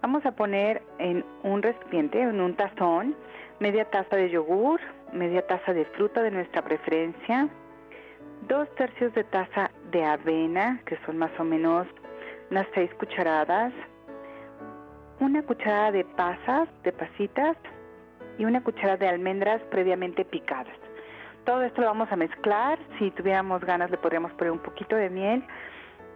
Vamos 0.00 0.24
a 0.24 0.32
poner 0.32 0.80
en 0.98 1.22
un 1.42 1.62
recipiente, 1.62 2.22
en 2.22 2.40
un 2.40 2.54
tazón, 2.54 3.14
media 3.60 3.84
taza 3.90 4.16
de 4.16 4.30
yogur, 4.30 4.80
media 5.12 5.46
taza 5.46 5.74
de 5.74 5.84
fruta 5.84 6.22
de 6.22 6.30
nuestra 6.30 6.62
preferencia, 6.62 7.48
dos 8.48 8.66
tercios 8.76 9.12
de 9.12 9.24
taza 9.24 9.70
de 9.90 10.02
avena, 10.02 10.80
que 10.86 10.96
son 11.04 11.18
más 11.18 11.32
o 11.38 11.44
menos 11.44 11.86
unas 12.50 12.66
seis 12.74 12.90
cucharadas, 12.94 13.72
una 15.20 15.42
cucharada 15.42 15.92
de 15.92 16.04
pasas, 16.04 16.68
de 16.84 16.92
pasitas, 16.92 17.56
y 18.38 18.44
una 18.44 18.62
cucharada 18.62 18.96
de 18.96 19.08
almendras 19.08 19.60
previamente 19.70 20.24
picadas. 20.24 20.85
Todo 21.46 21.62
esto 21.62 21.80
lo 21.80 21.86
vamos 21.86 22.10
a 22.10 22.16
mezclar. 22.16 22.76
Si 22.98 23.12
tuviéramos 23.12 23.64
ganas 23.64 23.88
le 23.88 23.98
podríamos 23.98 24.32
poner 24.32 24.50
un 24.50 24.58
poquito 24.58 24.96
de 24.96 25.08
miel, 25.08 25.44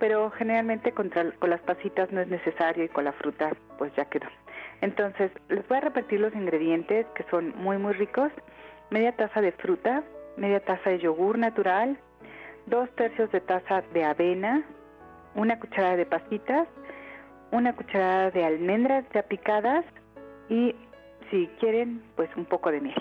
pero 0.01 0.29
generalmente 0.33 0.90
con 0.90 1.09
las 1.49 1.61
pasitas 1.61 2.11
no 2.11 2.21
es 2.21 2.27
necesario 2.27 2.83
y 2.83 2.88
con 2.88 3.05
la 3.05 3.12
fruta 3.12 3.53
pues 3.79 3.95
ya 3.95 4.07
quedó. 4.07 4.27
Entonces 4.81 5.31
les 5.49 5.66
voy 5.69 5.79
a 5.79 5.83
repetir 5.83 6.19
los 6.19 6.35
ingredientes 6.35 7.07
que 7.14 7.23
son 7.31 7.55
muy 7.57 7.79
muy 7.79 7.93
ricos. 7.93 8.33
Media 8.90 9.12
taza 9.12 9.40
de 9.40 9.53
fruta, 9.53 10.03
media 10.37 10.59
taza 10.64 10.90
de 10.90 10.99
yogur 10.99 11.38
natural, 11.38 11.97
dos 12.66 12.90
tercios 12.97 13.31
de 13.31 13.40
taza 13.40 13.83
de 13.95 14.05
avena, 14.05 14.64
una 15.37 15.61
cucharada 15.61 15.95
de 15.95 16.07
pasitas, 16.07 16.66
una 17.53 17.77
cucharada 17.77 18.33
de 18.33 18.45
almendras 18.45 19.05
ya 19.14 19.23
picadas 19.23 19.85
y 20.49 20.75
si 21.31 21.47
quieren 21.61 22.03
pues 22.16 22.29
un 22.37 22.47
poco 22.47 22.73
de 22.73 22.81
miel. 22.81 23.01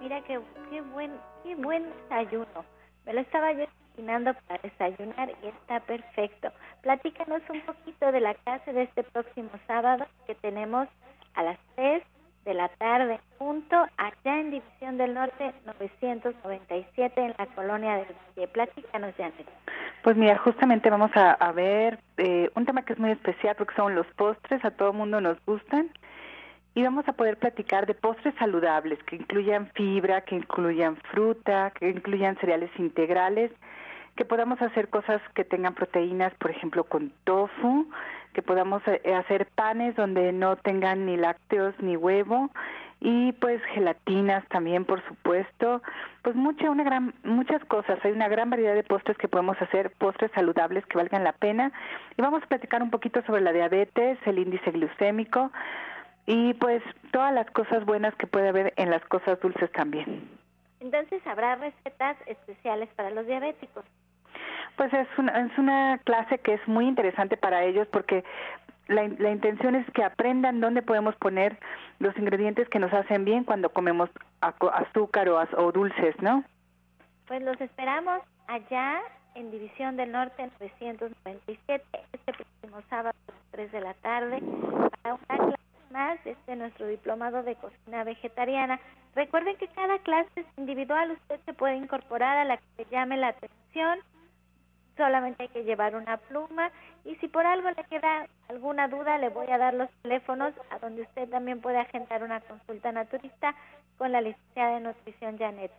Mira 0.00 0.20
qué, 0.22 0.40
qué 0.70 0.80
buen, 0.80 1.12
qué 1.42 1.54
buen 1.56 1.84
desayuno. 2.02 2.64
Me 3.04 3.12
lo 3.12 3.20
estaba 3.20 3.52
yo 3.52 3.64
imaginando 3.98 4.32
para 4.48 4.62
desayunar 4.62 5.30
y 5.42 5.48
está 5.48 5.80
perfecto. 5.80 6.50
Platícanos 6.80 7.42
un 7.50 7.60
poquito 7.62 8.10
de 8.10 8.20
la 8.20 8.34
clase 8.34 8.72
de 8.72 8.84
este 8.84 9.02
próximo 9.02 9.50
sábado 9.66 10.06
que 10.26 10.34
tenemos 10.36 10.88
a 11.34 11.42
las 11.42 11.58
3 11.76 12.02
de 12.46 12.54
la 12.54 12.68
tarde, 12.68 13.20
punto, 13.36 13.76
allá 13.98 14.40
en 14.40 14.50
División 14.52 14.96
del 14.96 15.12
Norte 15.12 15.52
997 15.66 17.20
en 17.20 17.34
la 17.38 17.46
colonia 17.54 17.96
del 17.96 18.06
Valle. 18.36 18.48
Platícanos, 18.48 19.14
Janet. 19.16 19.46
Pues 20.02 20.16
mira, 20.16 20.38
justamente 20.38 20.88
vamos 20.88 21.10
a, 21.14 21.32
a 21.32 21.52
ver 21.52 21.98
eh, 22.16 22.50
un 22.54 22.64
tema 22.64 22.82
que 22.82 22.94
es 22.94 22.98
muy 22.98 23.10
especial 23.10 23.54
porque 23.56 23.74
son 23.74 23.94
los 23.94 24.06
postres, 24.16 24.64
a 24.64 24.70
todo 24.70 24.94
mundo 24.94 25.20
nos 25.20 25.36
gustan 25.44 25.90
y 26.74 26.82
vamos 26.82 27.06
a 27.08 27.12
poder 27.12 27.36
platicar 27.36 27.86
de 27.86 27.94
postres 27.94 28.34
saludables 28.36 29.02
que 29.04 29.16
incluyan 29.16 29.70
fibra, 29.74 30.22
que 30.22 30.36
incluyan 30.36 30.96
fruta, 31.12 31.72
que 31.72 31.90
incluyan 31.90 32.36
cereales 32.38 32.70
integrales, 32.78 33.50
que 34.16 34.24
podamos 34.24 34.60
hacer 34.62 34.88
cosas 34.88 35.20
que 35.34 35.44
tengan 35.44 35.74
proteínas, 35.74 36.32
por 36.34 36.50
ejemplo, 36.50 36.84
con 36.84 37.12
tofu, 37.24 37.88
que 38.34 38.42
podamos 38.42 38.82
eh, 38.86 39.14
hacer 39.14 39.46
panes 39.46 39.96
donde 39.96 40.32
no 40.32 40.56
tengan 40.56 41.06
ni 41.06 41.16
lácteos 41.16 41.74
ni 41.80 41.96
huevo 41.96 42.50
y 43.00 43.32
pues 43.32 43.62
gelatinas 43.72 44.46
también, 44.48 44.84
por 44.84 45.02
supuesto, 45.08 45.82
pues 46.22 46.36
mucha 46.36 46.70
una 46.70 46.84
gran 46.84 47.14
muchas 47.24 47.64
cosas, 47.64 47.98
hay 48.04 48.12
una 48.12 48.28
gran 48.28 48.50
variedad 48.50 48.74
de 48.74 48.82
postres 48.82 49.16
que 49.16 49.26
podemos 49.26 49.60
hacer, 49.60 49.90
postres 49.92 50.30
saludables 50.32 50.84
que 50.84 50.98
valgan 50.98 51.24
la 51.24 51.32
pena. 51.32 51.72
Y 52.18 52.22
vamos 52.22 52.42
a 52.42 52.46
platicar 52.46 52.82
un 52.82 52.90
poquito 52.90 53.22
sobre 53.22 53.40
la 53.40 53.52
diabetes, 53.52 54.18
el 54.26 54.38
índice 54.38 54.70
glucémico, 54.70 55.50
y 56.26 56.54
pues 56.54 56.82
todas 57.12 57.32
las 57.32 57.50
cosas 57.50 57.84
buenas 57.84 58.14
que 58.16 58.26
puede 58.26 58.48
haber 58.48 58.72
en 58.76 58.90
las 58.90 59.04
cosas 59.06 59.40
dulces 59.40 59.70
también. 59.72 60.28
Entonces, 60.80 61.24
¿habrá 61.26 61.56
recetas 61.56 62.16
especiales 62.26 62.88
para 62.96 63.10
los 63.10 63.26
diabéticos? 63.26 63.84
Pues 64.76 64.92
es 64.94 65.08
una, 65.18 65.46
es 65.46 65.58
una 65.58 65.98
clase 66.04 66.38
que 66.38 66.54
es 66.54 66.68
muy 66.68 66.86
interesante 66.86 67.36
para 67.36 67.64
ellos 67.64 67.86
porque 67.88 68.24
la, 68.88 69.06
la 69.18 69.30
intención 69.30 69.74
es 69.74 69.88
que 69.92 70.02
aprendan 70.02 70.60
dónde 70.60 70.82
podemos 70.82 71.14
poner 71.16 71.58
los 71.98 72.16
ingredientes 72.16 72.68
que 72.68 72.78
nos 72.78 72.92
hacen 72.92 73.24
bien 73.24 73.44
cuando 73.44 73.68
comemos 73.70 74.08
azúcar 74.40 75.28
o, 75.28 75.38
o 75.38 75.72
dulces, 75.72 76.14
¿no? 76.22 76.44
Pues 77.26 77.42
los 77.42 77.60
esperamos 77.60 78.20
allá 78.48 79.00
en 79.34 79.50
División 79.50 79.96
del 79.96 80.12
Norte 80.12 80.50
997 80.58 81.84
este 82.12 82.32
próximo 82.32 82.82
sábado 82.88 83.14
a 83.28 83.32
las 83.32 83.40
3 83.52 83.72
de 83.72 83.80
la 83.80 83.94
tarde 83.94 84.42
para 85.02 85.14
una 85.14 85.26
clase 85.26 85.69
más 85.90 86.18
este 86.24 86.56
nuestro 86.56 86.86
diplomado 86.86 87.42
de 87.42 87.56
cocina 87.56 88.04
vegetariana. 88.04 88.80
Recuerden 89.14 89.56
que 89.56 89.68
cada 89.68 89.98
clase 89.98 90.44
individual, 90.56 91.10
usted 91.12 91.40
se 91.44 91.52
puede 91.52 91.76
incorporar 91.76 92.38
a 92.38 92.44
la 92.44 92.56
que 92.56 92.64
le 92.78 92.90
llame 92.90 93.16
la 93.16 93.28
atención, 93.28 93.98
solamente 94.96 95.44
hay 95.44 95.48
que 95.48 95.64
llevar 95.64 95.96
una 95.96 96.18
pluma 96.18 96.70
y 97.04 97.16
si 97.16 97.28
por 97.28 97.46
algo 97.46 97.70
le 97.70 97.84
queda 97.84 98.26
alguna 98.48 98.86
duda 98.88 99.16
le 99.18 99.30
voy 99.30 99.46
a 99.50 99.56
dar 99.56 99.72
los 99.74 99.88
teléfonos 100.02 100.52
a 100.70 100.78
donde 100.78 101.02
usted 101.02 101.28
también 101.30 101.60
puede 101.60 101.78
agendar 101.78 102.22
una 102.22 102.40
consulta 102.40 102.92
naturista 102.92 103.54
con 103.96 104.12
la 104.12 104.20
licenciada 104.20 104.74
de 104.74 104.80
nutrición 104.80 105.38
Janet. 105.38 105.72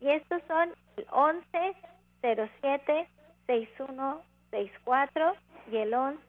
Y 0.00 0.10
estos 0.10 0.42
son 0.48 0.70
el 0.96 1.06
11 1.10 1.74
07 2.20 3.08
6164 3.46 5.34
y 5.70 5.76
el 5.76 5.94
11 5.94 6.26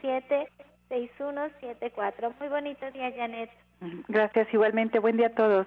07 0.00 0.48
6174. 0.88 2.34
Muy 2.38 2.48
bonito 2.48 2.90
día, 2.92 3.12
Janet. 3.16 3.50
Gracias, 4.08 4.52
igualmente. 4.52 4.98
Buen 4.98 5.16
día 5.16 5.28
a 5.28 5.34
todos. 5.34 5.66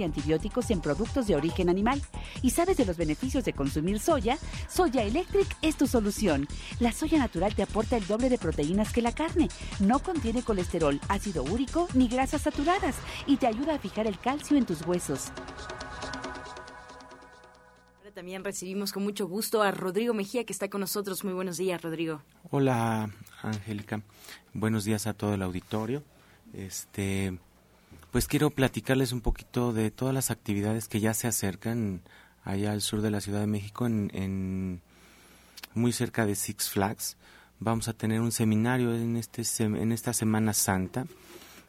y 0.00 0.02
antibióticos 0.02 0.70
en 0.70 0.80
productos 0.80 1.26
de 1.26 1.36
origen 1.36 1.68
animal. 1.68 2.00
¿Y 2.42 2.50
sabes 2.50 2.76
de 2.76 2.86
los 2.86 2.96
beneficios 2.96 3.44
de 3.44 3.52
consumir 3.52 4.00
soya? 4.00 4.38
Soya 4.68 5.02
Electric 5.02 5.46
es 5.62 5.76
tu 5.76 5.86
solución. 5.86 6.48
La 6.80 6.92
soya 6.92 7.18
natural 7.18 7.54
te 7.54 7.62
aporta 7.62 7.96
el 7.96 8.06
doble 8.06 8.28
de 8.28 8.38
proteínas 8.38 8.92
que 8.92 9.02
la 9.02 9.12
carne. 9.12 9.48
No 9.80 9.98
contiene 9.98 10.42
colesterol, 10.42 11.00
ácido 11.08 11.44
úrico 11.44 11.88
ni 11.94 12.08
grasas 12.08 12.42
saturadas 12.42 12.96
y 13.26 13.36
te 13.36 13.46
ayuda 13.46 13.74
a 13.74 13.78
fijar 13.78 14.06
el 14.06 14.18
calcio 14.18 14.56
en 14.56 14.66
tus 14.66 14.86
huesos. 14.86 15.30
También 18.14 18.44
recibimos 18.44 18.92
con 18.92 19.02
mucho 19.02 19.26
gusto 19.26 19.60
a 19.60 19.72
Rodrigo 19.72 20.14
Mejía, 20.14 20.44
que 20.44 20.52
está 20.52 20.70
con 20.70 20.80
nosotros. 20.80 21.24
Muy 21.24 21.32
buenos 21.32 21.56
días, 21.56 21.82
Rodrigo. 21.82 22.22
Hola, 22.48 23.10
Angélica. 23.42 24.02
Buenos 24.52 24.84
días 24.84 25.08
a 25.08 25.14
todo 25.14 25.34
el 25.34 25.42
auditorio. 25.42 26.04
Este, 26.52 27.36
pues 28.14 28.28
quiero 28.28 28.50
platicarles 28.50 29.10
un 29.10 29.20
poquito 29.20 29.72
de 29.72 29.90
todas 29.90 30.14
las 30.14 30.30
actividades 30.30 30.86
que 30.86 31.00
ya 31.00 31.14
se 31.14 31.26
acercan 31.26 32.00
allá 32.44 32.70
al 32.70 32.80
sur 32.80 33.00
de 33.00 33.10
la 33.10 33.20
Ciudad 33.20 33.40
de 33.40 33.48
México, 33.48 33.86
en, 33.86 34.80
muy 35.74 35.90
cerca 35.90 36.24
de 36.24 36.36
Six 36.36 36.70
Flags. 36.70 37.16
Vamos 37.58 37.88
a 37.88 37.92
tener 37.92 38.20
un 38.20 38.30
seminario 38.30 38.94
en, 38.94 39.16
este, 39.16 39.42
en 39.64 39.90
esta 39.90 40.12
Semana 40.12 40.52
Santa. 40.52 41.06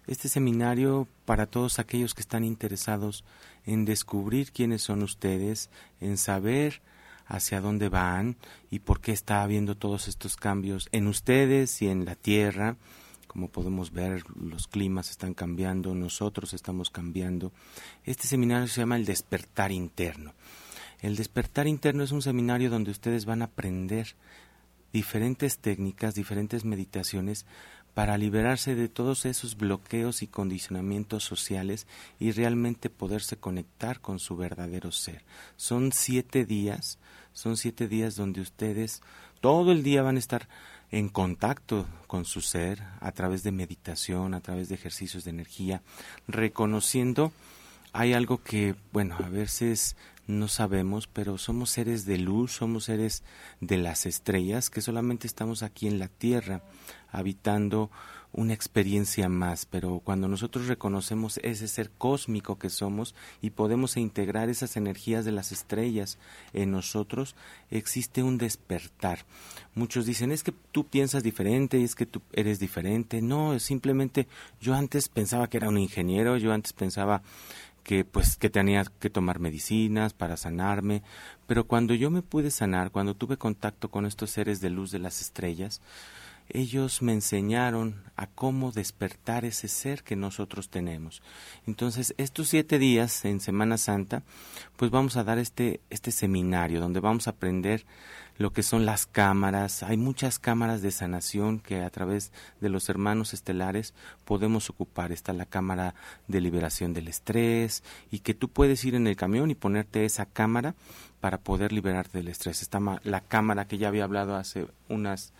Este 0.05 0.29
seminario 0.29 1.07
para 1.25 1.47
todos 1.47 1.79
aquellos 1.79 2.13
que 2.13 2.21
están 2.21 2.43
interesados 2.43 3.23
en 3.65 3.83
descubrir 3.83 4.51
quiénes 4.51 4.83
son 4.83 5.01
ustedes, 5.01 5.71
en 5.99 6.15
saber 6.15 6.83
hacia 7.25 7.59
dónde 7.59 7.89
van 7.89 8.35
y 8.69 8.81
por 8.81 9.01
qué 9.01 9.13
está 9.13 9.41
habiendo 9.41 9.73
todos 9.73 10.07
estos 10.07 10.35
cambios 10.35 10.89
en 10.91 11.07
ustedes 11.07 11.81
y 11.81 11.87
en 11.87 12.05
la 12.05 12.13
tierra 12.13 12.77
como 13.35 13.49
podemos 13.49 13.91
ver, 13.91 14.23
los 14.33 14.65
climas 14.65 15.09
están 15.09 15.33
cambiando, 15.33 15.93
nosotros 15.93 16.53
estamos 16.53 16.89
cambiando. 16.89 17.51
Este 18.05 18.27
seminario 18.27 18.69
se 18.69 18.79
llama 18.79 18.95
el 18.95 19.03
despertar 19.03 19.73
interno. 19.73 20.33
El 21.01 21.17
despertar 21.17 21.67
interno 21.67 22.03
es 22.03 22.13
un 22.13 22.21
seminario 22.21 22.69
donde 22.69 22.91
ustedes 22.91 23.25
van 23.25 23.41
a 23.41 23.45
aprender 23.45 24.15
diferentes 24.93 25.57
técnicas, 25.57 26.15
diferentes 26.15 26.63
meditaciones 26.63 27.45
para 27.93 28.17
liberarse 28.17 28.73
de 28.73 28.87
todos 28.87 29.25
esos 29.25 29.57
bloqueos 29.57 30.21
y 30.21 30.27
condicionamientos 30.27 31.25
sociales 31.25 31.87
y 32.19 32.31
realmente 32.31 32.89
poderse 32.89 33.35
conectar 33.35 33.99
con 33.99 34.19
su 34.19 34.37
verdadero 34.37 34.93
ser. 34.93 35.25
Son 35.57 35.91
siete 35.91 36.45
días, 36.45 36.99
son 37.33 37.57
siete 37.57 37.89
días 37.89 38.15
donde 38.15 38.39
ustedes 38.39 39.01
todo 39.41 39.73
el 39.73 39.83
día 39.83 40.03
van 40.03 40.15
a 40.15 40.19
estar 40.19 40.47
en 40.95 41.09
contacto 41.09 41.85
con 42.07 42.23
su 42.23 42.39
ser 42.39 42.81
a 43.01 43.11
través 43.11 43.43
de 43.43 43.51
meditación, 43.51 44.33
a 44.33 44.39
través 44.39 44.69
de 44.69 44.75
ejercicios 44.75 45.25
de 45.25 45.31
energía, 45.31 45.81
reconociendo 46.25 47.33
hay 47.91 48.13
algo 48.13 48.41
que, 48.41 48.75
bueno, 48.93 49.17
a 49.21 49.27
veces 49.27 49.97
no 50.25 50.47
sabemos, 50.47 51.07
pero 51.07 51.37
somos 51.37 51.69
seres 51.69 52.05
de 52.05 52.17
luz, 52.17 52.53
somos 52.53 52.85
seres 52.85 53.23
de 53.59 53.77
las 53.77 54.05
estrellas, 54.05 54.69
que 54.69 54.79
solamente 54.79 55.27
estamos 55.27 55.63
aquí 55.63 55.87
en 55.87 55.99
la 55.99 56.07
Tierra, 56.07 56.61
habitando 57.11 57.91
una 58.35 58.53
experiencia 58.53 59.29
más, 59.29 59.65
pero 59.65 60.01
cuando 60.03 60.27
nosotros 60.27 60.67
reconocemos 60.67 61.39
ese 61.41 61.69
ser 61.69 61.89
cósmico 61.89 62.59
que 62.59 62.69
somos 62.69 63.15
y 63.41 63.51
podemos 63.51 63.95
integrar 63.95 64.49
esas 64.49 64.75
energías 64.75 65.23
de 65.23 65.31
las 65.31 65.53
estrellas 65.53 66.19
en 66.51 66.71
nosotros, 66.71 67.35
existe 67.71 68.23
un 68.23 68.37
despertar. 68.37 69.19
Muchos 69.73 70.05
dicen, 70.05 70.33
es 70.33 70.43
que 70.43 70.53
tú 70.73 70.85
piensas 70.85 71.23
diferente 71.23 71.79
y 71.79 71.85
es 71.85 71.95
que 71.95 72.05
tú 72.05 72.21
eres 72.33 72.59
diferente. 72.59 73.21
No, 73.21 73.57
simplemente 73.59 74.27
yo 74.59 74.75
antes 74.75 75.07
pensaba 75.07 75.49
que 75.49 75.57
era 75.57 75.69
un 75.69 75.77
ingeniero, 75.77 76.35
yo 76.35 76.51
antes 76.51 76.73
pensaba 76.73 77.21
que 77.85 78.03
pues 78.03 78.35
que 78.35 78.49
tenía 78.49 78.83
que 78.99 79.11
tomar 79.11 79.39
medicinas 79.39 80.11
para 80.11 80.35
sanarme, 80.35 81.03
pero 81.47 81.67
cuando 81.67 81.93
yo 81.93 82.09
me 82.09 82.23
pude 82.23 82.51
sanar, 82.51 82.91
cuando 82.91 83.13
tuve 83.13 83.37
contacto 83.37 83.91
con 83.91 84.05
estos 84.05 84.31
seres 84.31 84.59
de 84.59 84.71
luz 84.71 84.91
de 84.91 84.99
las 84.99 85.21
estrellas, 85.21 85.81
ellos 86.49 87.01
me 87.01 87.13
enseñaron 87.13 88.03
a 88.15 88.27
cómo 88.27 88.71
despertar 88.71 89.45
ese 89.45 89.67
ser 89.67 90.03
que 90.03 90.15
nosotros 90.15 90.69
tenemos. 90.69 91.21
Entonces, 91.67 92.13
estos 92.17 92.47
siete 92.47 92.79
días 92.79 93.25
en 93.25 93.39
Semana 93.39 93.77
Santa, 93.77 94.23
pues 94.75 94.91
vamos 94.91 95.17
a 95.17 95.23
dar 95.23 95.37
este, 95.37 95.81
este 95.89 96.11
seminario 96.11 96.79
donde 96.79 96.99
vamos 96.99 97.27
a 97.27 97.31
aprender 97.31 97.85
lo 98.37 98.51
que 98.51 98.63
son 98.63 98.85
las 98.85 99.05
cámaras. 99.05 99.83
Hay 99.83 99.97
muchas 99.97 100.39
cámaras 100.39 100.81
de 100.81 100.91
sanación 100.91 101.59
que 101.59 101.81
a 101.81 101.89
través 101.89 102.31
de 102.59 102.69
los 102.69 102.89
hermanos 102.89 103.33
estelares 103.33 103.93
podemos 104.25 104.69
ocupar. 104.69 105.11
Está 105.11 105.33
la 105.33 105.45
cámara 105.45 105.95
de 106.27 106.41
liberación 106.41 106.93
del 106.93 107.07
estrés 107.07 107.83
y 108.11 108.19
que 108.19 108.33
tú 108.33 108.49
puedes 108.49 108.83
ir 108.85 108.95
en 108.95 109.07
el 109.07 109.15
camión 109.15 109.51
y 109.51 109.55
ponerte 109.55 110.05
esa 110.05 110.25
cámara 110.25 110.75
para 111.21 111.39
poder 111.39 111.71
liberarte 111.71 112.17
del 112.17 112.27
estrés. 112.27 112.61
Está 112.61 112.79
la 113.03 113.21
cámara 113.21 113.67
que 113.67 113.77
ya 113.77 113.87
había 113.87 114.03
hablado 114.03 114.35
hace 114.35 114.67
unas 114.89 115.33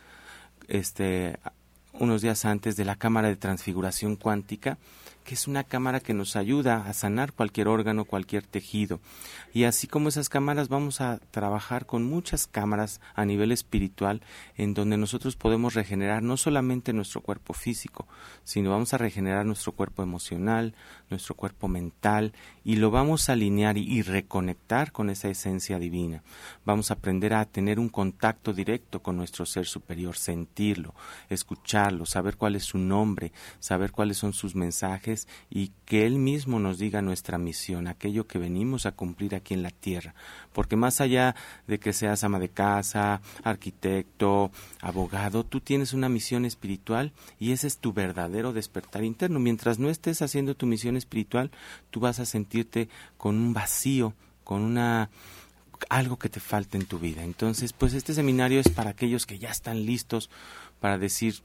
este, 0.68 1.40
unos 1.94 2.22
días 2.22 2.46
antes 2.46 2.76
de 2.76 2.86
la 2.86 2.96
cámara 2.96 3.28
de 3.28 3.36
transfiguración 3.36 4.16
cuántica, 4.16 4.78
que 5.26 5.34
es 5.34 5.48
una 5.48 5.66
cámara 5.66 6.00
que 6.00 6.14
nos 6.14 6.38
ayuda 6.38 6.88
a 6.88 6.94
sanar 6.94 7.34
cualquier 7.34 7.68
órgano, 7.68 8.06
cualquier 8.06 8.46
tejido. 8.46 9.02
Y 9.54 9.64
así 9.64 9.88
como 9.88 10.08
esas 10.08 10.30
cámaras, 10.30 10.70
vamos 10.70 11.02
a 11.02 11.20
trabajar 11.32 11.86
con 11.86 12.04
muchas 12.04 12.48
cámaras 12.48 13.02
a 13.16 13.26
nivel 13.26 13.52
espiritual, 13.52 14.22
en 14.56 14.74
donde 14.74 14.98
nosotros 14.98 15.36
podemos 15.36 15.74
regenerar 15.74 16.22
no 16.24 16.38
solamente 16.38 16.94
nuestro 16.94 17.22
cuerpo 17.22 17.54
físico, 17.54 18.08
sino 18.44 18.70
vamos 18.70 18.94
a 18.94 18.98
regenerar 18.98 19.46
nuestro 19.46 19.72
cuerpo 19.72 20.04
emocional, 20.04 20.76
nuestro 21.10 21.36
cuerpo 21.36 21.68
mental, 21.68 22.34
y 22.64 22.76
lo 22.78 22.92
vamos 22.92 23.28
a 23.28 23.34
alinear 23.34 23.78
y, 23.78 24.02
reconectar 24.04 24.92
con 24.92 25.10
esa 25.10 25.30
esencia 25.30 25.80
divina. 25.80 26.22
Vamos 26.66 26.92
a 26.92 26.96
aprender 26.96 27.34
a 27.34 27.46
tener 27.46 27.80
un 27.80 27.90
contacto 27.90 28.54
directo 28.54 29.02
con 29.02 29.18
nuestro 29.18 29.46
ser 29.46 29.66
superior, 29.66 30.16
sentirlo, 30.16 30.94
escucharlo, 31.30 32.06
saber 32.06 32.38
cuál 32.38 32.56
es 32.56 32.66
su 32.66 32.78
nombre, 32.78 33.32
saber 33.60 33.92
cuáles 33.92 34.18
son 34.18 34.34
sus 34.34 34.54
mensajes, 34.54 35.15
y 35.50 35.72
que 35.86 36.06
Él 36.06 36.18
mismo 36.18 36.60
nos 36.60 36.78
diga 36.78 37.02
nuestra 37.02 37.38
misión, 37.38 37.88
aquello 37.88 38.28
que 38.28 38.40
venimos 38.40 38.86
a 38.86 38.92
cumplir 38.92 39.36
aquí 39.36 39.54
en 39.54 39.64
la 39.64 39.72
tierra. 39.72 40.14
Porque 40.54 40.76
más 40.76 41.02
allá 41.02 41.36
de 41.68 41.80
que 41.80 41.94
seas 41.94 42.24
ama 42.24 42.40
de 42.40 42.50
casa, 42.50 43.22
arquitecto, 43.44 44.52
abogado, 44.82 45.44
tú 45.44 45.60
tienes 45.60 45.94
una 45.94 46.10
misión 46.10 46.46
espiritual 46.46 47.14
y 47.40 47.52
ese 47.52 47.68
es 47.68 47.78
tu 47.78 47.94
verdadero 47.94 48.54
despertar 48.54 49.04
interno. 49.04 49.40
Mientras 49.40 49.80
no 49.80 49.90
estés 49.90 50.22
haciendo 50.22 50.56
tu 50.56 50.66
misión 50.66 50.98
espiritual, 50.98 51.52
tú 51.92 52.00
vas 52.00 52.20
a 52.20 52.26
sentirte 52.26 52.90
con 53.18 53.36
un 53.36 53.54
vacío, 53.54 54.14
con 54.44 54.62
una 54.62 55.10
algo 55.90 56.18
que 56.18 56.30
te 56.30 56.40
falta 56.40 56.78
en 56.78 56.86
tu 56.86 57.00
vida. 57.00 57.24
Entonces, 57.24 57.74
pues 57.74 57.94
este 57.94 58.14
seminario 58.14 58.60
es 58.60 58.70
para 58.70 58.92
aquellos 58.92 59.26
que 59.26 59.40
ya 59.40 59.50
están 59.50 59.86
listos 59.86 60.30
para 60.80 60.98
decir, 60.98 61.36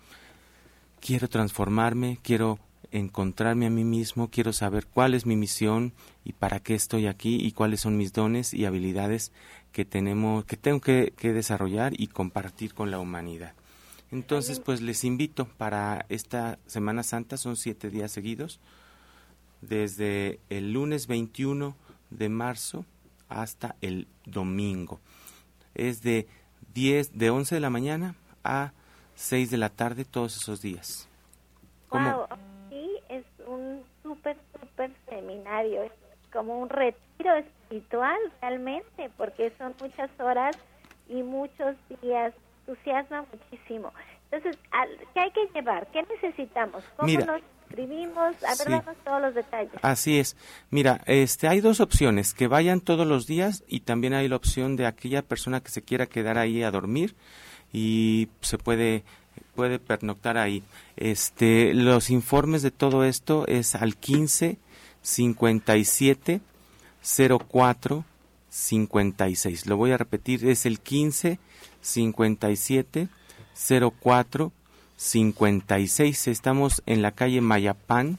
quiero 1.00 1.28
transformarme, 1.28 2.18
quiero 2.22 2.58
encontrarme 2.90 3.66
a 3.66 3.70
mí 3.70 3.84
mismo, 3.84 4.30
quiero 4.30 4.52
saber 4.52 4.86
cuál 4.86 5.14
es 5.14 5.26
mi 5.26 5.36
misión 5.36 5.92
y 6.24 6.32
para 6.32 6.60
qué 6.60 6.74
estoy 6.74 7.06
aquí 7.06 7.36
y 7.36 7.52
cuáles 7.52 7.80
son 7.80 7.96
mis 7.96 8.12
dones 8.12 8.54
y 8.54 8.64
habilidades 8.64 9.32
que 9.72 9.84
tenemos, 9.84 10.44
que 10.44 10.56
tengo 10.56 10.80
que, 10.80 11.12
desarrollar 11.20 11.92
y 11.98 12.08
compartir 12.08 12.74
con 12.74 12.90
la 12.90 12.98
humanidad. 12.98 13.54
Entonces, 14.10 14.58
pues 14.58 14.80
les 14.80 15.04
invito 15.04 15.46
para 15.46 16.04
esta 16.08 16.58
Semana 16.66 17.02
Santa, 17.02 17.36
son 17.36 17.56
siete 17.56 17.90
días 17.90 18.10
seguidos, 18.10 18.58
desde 19.60 20.40
el 20.48 20.72
lunes 20.72 21.06
21 21.06 21.76
de 22.10 22.28
marzo 22.28 22.84
hasta 23.28 23.76
el 23.80 24.08
domingo. 24.24 25.00
Es 25.74 26.02
de 26.02 26.26
10, 26.74 27.16
de 27.16 27.30
11 27.30 27.54
de 27.54 27.60
la 27.60 27.70
mañana 27.70 28.16
a 28.42 28.72
6 29.14 29.50
de 29.50 29.58
la 29.58 29.68
tarde 29.68 30.04
todos 30.04 30.36
esos 30.36 30.60
días 30.60 31.06
un 33.54 33.82
súper, 34.02 34.36
súper 34.58 34.90
seminario, 35.08 35.82
es 35.82 35.92
como 36.32 36.58
un 36.58 36.68
retiro 36.68 37.34
espiritual 37.34 38.18
realmente, 38.40 39.10
porque 39.16 39.52
son 39.58 39.74
muchas 39.80 40.10
horas 40.20 40.56
y 41.08 41.22
muchos 41.22 41.76
días, 42.02 42.32
entusiasma 42.66 43.24
muchísimo. 43.32 43.92
Entonces, 44.30 44.58
¿qué 45.12 45.20
hay 45.20 45.30
que 45.32 45.48
llevar? 45.54 45.88
¿Qué 45.88 46.02
necesitamos? 46.02 46.84
Mira, 47.02 47.40
inscribimos? 47.70 48.36
A 48.44 48.64
ver, 48.64 48.82
todos 49.04 49.22
los 49.22 49.34
detalles. 49.34 49.72
Así 49.82 50.18
es. 50.18 50.36
Mira, 50.70 51.00
este, 51.06 51.48
hay 51.48 51.60
dos 51.60 51.80
opciones, 51.80 52.34
que 52.34 52.46
vayan 52.46 52.80
todos 52.80 53.06
los 53.06 53.26
días 53.26 53.64
y 53.66 53.80
también 53.80 54.14
hay 54.14 54.28
la 54.28 54.36
opción 54.36 54.76
de 54.76 54.86
aquella 54.86 55.22
persona 55.22 55.60
que 55.60 55.70
se 55.70 55.82
quiera 55.82 56.06
quedar 56.06 56.38
ahí 56.38 56.62
a 56.62 56.70
dormir 56.70 57.16
y 57.72 58.28
se 58.40 58.58
puede 58.58 59.04
puede 59.54 59.78
pernoctar 59.78 60.38
ahí. 60.38 60.62
Este, 60.96 61.74
los 61.74 62.10
informes 62.10 62.62
de 62.62 62.70
todo 62.70 63.04
esto 63.04 63.46
es 63.46 63.74
al 63.74 63.96
15 63.96 64.58
57 65.02 66.40
04 67.02 68.04
56. 68.48 69.66
Lo 69.66 69.76
voy 69.76 69.92
a 69.92 69.96
repetir, 69.96 70.46
es 70.48 70.66
el 70.66 70.80
15 70.80 71.38
57 71.80 73.08
04 73.54 74.52
56. 74.96 76.28
Estamos 76.28 76.82
en 76.86 77.02
la 77.02 77.12
calle 77.12 77.40
Mayapán, 77.40 78.18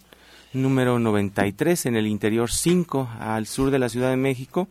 número 0.53 0.99
93, 0.99 1.85
en 1.85 1.95
el 1.95 2.07
interior 2.07 2.51
5, 2.51 3.09
al 3.19 3.45
sur 3.45 3.71
de 3.71 3.79
la 3.79 3.89
Ciudad 3.89 4.09
de 4.09 4.17
México. 4.17 4.67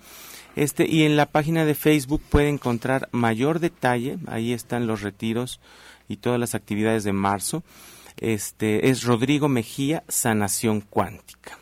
Este, 0.57 0.89
y 0.89 1.05
en 1.05 1.17
la 1.17 1.27
página 1.27 1.65
de 1.65 1.75
Facebook 1.77 2.23
puede 2.29 2.49
encontrar 2.49 3.09
mayor 3.13 3.61
detalle, 3.61 4.19
ahí 4.27 4.53
están 4.53 4.89
los 4.89 5.03
retiros 5.03 5.61
y 6.11 6.17
todas 6.17 6.41
las 6.41 6.55
actividades 6.55 7.05
de 7.05 7.13
marzo. 7.13 7.63
Este 8.17 8.91
es 8.91 9.05
Rodrigo 9.05 9.49
Mejía, 9.49 10.03
Sanación 10.09 10.81
Cuántica. 10.81 11.57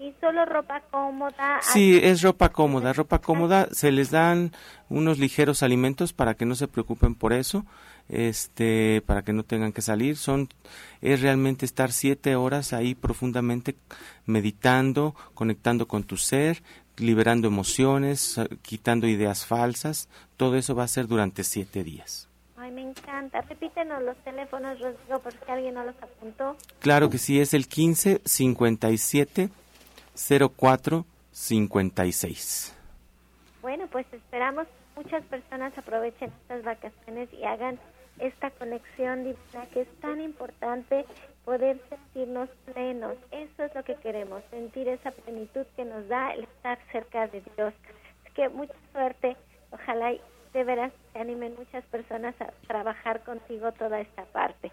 ¿Y 0.00 0.12
solo 0.20 0.44
ropa 0.46 0.80
cómoda? 0.90 1.60
Sí, 1.60 2.00
es 2.02 2.22
ropa 2.22 2.48
cómoda, 2.50 2.92
ropa 2.94 3.20
cómoda. 3.20 3.68
Se 3.72 3.92
les 3.92 4.10
dan 4.10 4.52
unos 4.88 5.18
ligeros 5.18 5.62
alimentos 5.62 6.12
para 6.12 6.34
que 6.34 6.46
no 6.46 6.54
se 6.54 6.66
preocupen 6.66 7.14
por 7.14 7.32
eso, 7.32 7.64
este, 8.08 9.02
para 9.06 9.22
que 9.22 9.34
no 9.34 9.44
tengan 9.44 9.72
que 9.72 9.82
salir. 9.82 10.16
Son, 10.16 10.48
es 11.02 11.20
realmente 11.20 11.66
estar 11.66 11.92
siete 11.92 12.36
horas 12.36 12.72
ahí 12.72 12.94
profundamente 12.94 13.76
meditando, 14.24 15.14
conectando 15.34 15.86
con 15.86 16.04
tu 16.04 16.16
ser, 16.16 16.62
liberando 16.96 17.48
emociones, 17.48 18.40
quitando 18.62 19.06
ideas 19.06 19.44
falsas. 19.44 20.08
Todo 20.38 20.56
eso 20.56 20.74
va 20.74 20.84
a 20.84 20.88
ser 20.88 21.06
durante 21.06 21.44
siete 21.44 21.84
días. 21.84 22.28
Ay, 22.64 22.70
me 22.70 22.80
encanta. 22.80 23.42
Repítenos 23.42 24.02
los 24.02 24.16
teléfonos, 24.24 24.80
Rodrigo, 24.80 25.18
por 25.18 25.32
si 25.32 25.50
alguien 25.50 25.74
no 25.74 25.84
los 25.84 25.94
apuntó. 26.02 26.56
Claro 26.80 27.10
que 27.10 27.18
sí, 27.18 27.38
es 27.38 27.52
el 27.52 27.68
15 27.68 28.22
57 28.24 29.50
04 30.56 31.04
56. 31.30 32.74
Bueno, 33.60 33.86
pues 33.88 34.06
esperamos 34.10 34.66
muchas 34.96 35.22
personas 35.24 35.76
aprovechen 35.76 36.32
estas 36.40 36.62
vacaciones 36.64 37.28
y 37.34 37.44
hagan 37.44 37.78
esta 38.18 38.48
conexión 38.52 39.24
divina 39.24 39.66
que 39.74 39.82
es 39.82 40.00
tan 40.00 40.22
importante 40.22 41.04
poder 41.44 41.78
sentirnos 41.90 42.48
plenos. 42.72 43.16
Eso 43.30 43.64
es 43.64 43.74
lo 43.74 43.84
que 43.84 43.96
queremos, 43.96 44.42
sentir 44.50 44.88
esa 44.88 45.10
plenitud 45.10 45.66
que 45.76 45.84
nos 45.84 46.08
da 46.08 46.32
el 46.32 46.44
estar 46.44 46.78
cerca 46.90 47.26
de 47.26 47.42
Dios. 47.56 47.74
Así 48.22 48.32
que 48.32 48.48
mucha 48.48 48.74
suerte, 48.94 49.36
ojalá 49.70 50.14
de 50.54 50.64
veras 50.64 50.92
se 51.12 51.18
animen 51.18 51.54
muchas 51.58 51.84
personas 51.86 52.34
a 52.40 52.46
trabajar 52.66 53.22
contigo 53.24 53.72
toda 53.72 54.00
esta 54.00 54.24
parte. 54.26 54.72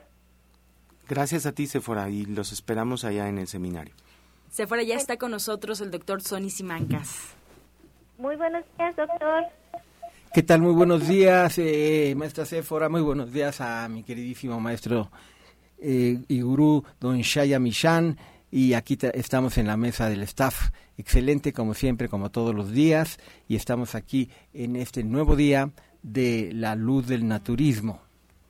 Gracias 1.10 1.46
a 1.46 1.52
ti, 1.52 1.68
Sephora, 1.68 2.10
y 2.10 2.26
los 2.26 2.54
esperamos 2.54 3.04
allá 3.04 3.28
en 3.28 3.40
el 3.40 3.48
seminario. 3.48 3.94
Sephora, 4.50 4.84
ya 4.84 4.96
está 4.96 5.18
con 5.18 5.32
nosotros 5.32 5.82
el 5.82 5.92
doctor 5.92 6.22
Sonny 6.22 6.50
Simancas. 6.50 7.34
Muy 8.18 8.36
buenos 8.36 8.64
días, 8.78 8.96
doctor. 8.96 9.44
¿Qué 10.34 10.44
tal? 10.44 10.62
Muy 10.62 10.74
buenos 10.74 11.08
días, 11.08 11.58
eh, 11.58 12.14
maestra 12.16 12.46
Sephora. 12.46 12.88
Muy 12.88 13.02
buenos 13.02 13.34
días 13.34 13.60
a 13.60 13.90
mi 13.90 14.04
queridísimo 14.04 14.60
maestro 14.60 15.10
eh, 15.80 16.20
y 16.28 16.42
gurú, 16.42 16.86
don 17.00 17.20
Shaya 17.20 17.60
Mishan. 17.60 18.18
Y 18.52 18.74
aquí 18.74 18.98
estamos 19.14 19.58
en 19.58 19.68
la 19.68 19.78
mesa 19.78 20.10
del 20.10 20.24
staff 20.24 20.72
excelente 20.98 21.54
como 21.54 21.74
siempre, 21.74 22.10
como 22.10 22.32
todos 22.32 22.54
los 22.54 22.72
días, 22.72 23.18
y 23.48 23.56
estamos 23.56 23.96
aquí 23.96 24.30
en 24.54 24.76
este 24.76 25.04
nuevo 25.04 25.36
día 25.36 25.72
de 26.04 26.52
la 26.54 26.76
luz 26.76 27.08
del 27.08 27.28
naturismo. 27.28 28.02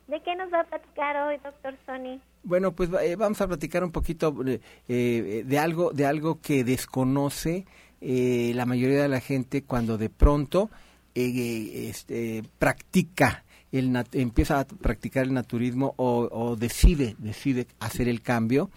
¿De 0.08 0.20
qué 0.20 0.34
nos 0.36 0.52
va 0.52 0.60
a 0.60 0.64
platicar 0.64 1.16
hoy, 1.16 1.38
doctor 1.42 1.74
Sony? 1.86 2.20
Bueno, 2.42 2.72
pues 2.72 2.90
eh, 3.02 3.16
vamos 3.16 3.40
a 3.40 3.46
platicar 3.46 3.84
un 3.84 3.92
poquito 3.92 4.34
eh, 4.46 4.60
eh, 4.88 5.44
de 5.46 5.58
algo 5.58 5.92
de 5.92 6.04
algo 6.04 6.40
que 6.40 6.64
desconoce 6.64 7.64
la 8.00 8.66
mayoría 8.66 9.00
de 9.00 9.08
la 9.08 9.20
gente 9.20 9.62
cuando 9.62 9.96
de 9.96 10.10
pronto 10.10 10.70
este, 11.14 12.42
practica 12.58 13.44
el 13.70 13.96
empieza 14.12 14.58
a 14.58 14.64
practicar 14.66 15.22
el 15.22 15.32
naturismo 15.32 15.94
o, 15.98 16.28
o 16.32 16.56
decide 16.56 17.14
decide 17.18 17.68
hacer 17.78 18.08
el 18.08 18.20
cambio 18.20 18.70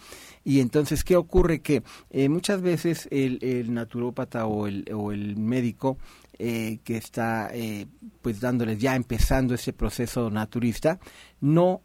y 0.45 0.60
entonces, 0.60 1.03
¿qué 1.03 1.15
ocurre? 1.17 1.60
Que 1.60 1.81
eh, 2.12 2.29
muchas 2.29 2.62
veces 2.62 3.08
el, 3.10 3.39
el, 3.41 3.73
naturópata 3.73 4.45
o 4.45 4.67
el, 4.67 4.86
o 4.93 5.12
el 5.12 5.36
médico 5.38 5.97
eh, 6.38 6.77
que 6.84 6.97
está 6.97 7.49
eh, 7.51 7.88
pues 8.21 8.39
dándoles 8.39 8.79
ya 8.79 8.95
empezando 8.95 9.55
ese 9.55 9.73
proceso 9.73 10.29
naturista, 10.29 10.99
no, 11.41 11.81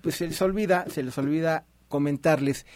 pues 0.00 0.14
se 0.14 0.28
les 0.28 0.40
olvida, 0.40 0.86
se 0.88 1.02
les 1.02 1.18
olvida 1.18 1.64
comentarles 1.88 2.66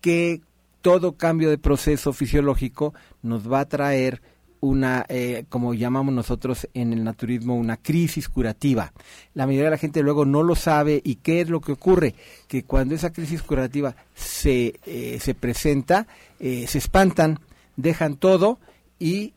que 0.00 0.40
todo 0.80 1.16
cambio 1.16 1.50
de 1.50 1.58
proceso 1.58 2.12
fisiológico 2.12 2.94
nos 3.22 3.50
va 3.50 3.60
a 3.60 3.68
traer 3.68 4.22
una, 4.64 5.04
eh, 5.10 5.44
como 5.50 5.74
llamamos 5.74 6.14
nosotros 6.14 6.66
en 6.72 6.94
el 6.94 7.04
naturismo, 7.04 7.54
una 7.54 7.76
crisis 7.76 8.30
curativa. 8.30 8.92
La 9.34 9.46
mayoría 9.46 9.66
de 9.66 9.72
la 9.72 9.78
gente 9.78 10.02
luego 10.02 10.24
no 10.24 10.42
lo 10.42 10.54
sabe 10.54 11.02
y 11.04 11.16
qué 11.16 11.42
es 11.42 11.50
lo 11.50 11.60
que 11.60 11.72
ocurre, 11.72 12.14
que 12.48 12.64
cuando 12.64 12.94
esa 12.94 13.12
crisis 13.12 13.42
curativa 13.42 13.94
se, 14.14 14.80
eh, 14.86 15.18
se 15.20 15.34
presenta, 15.34 16.06
eh, 16.40 16.66
se 16.66 16.78
espantan, 16.78 17.40
dejan 17.76 18.16
todo 18.16 18.58
y 18.98 19.34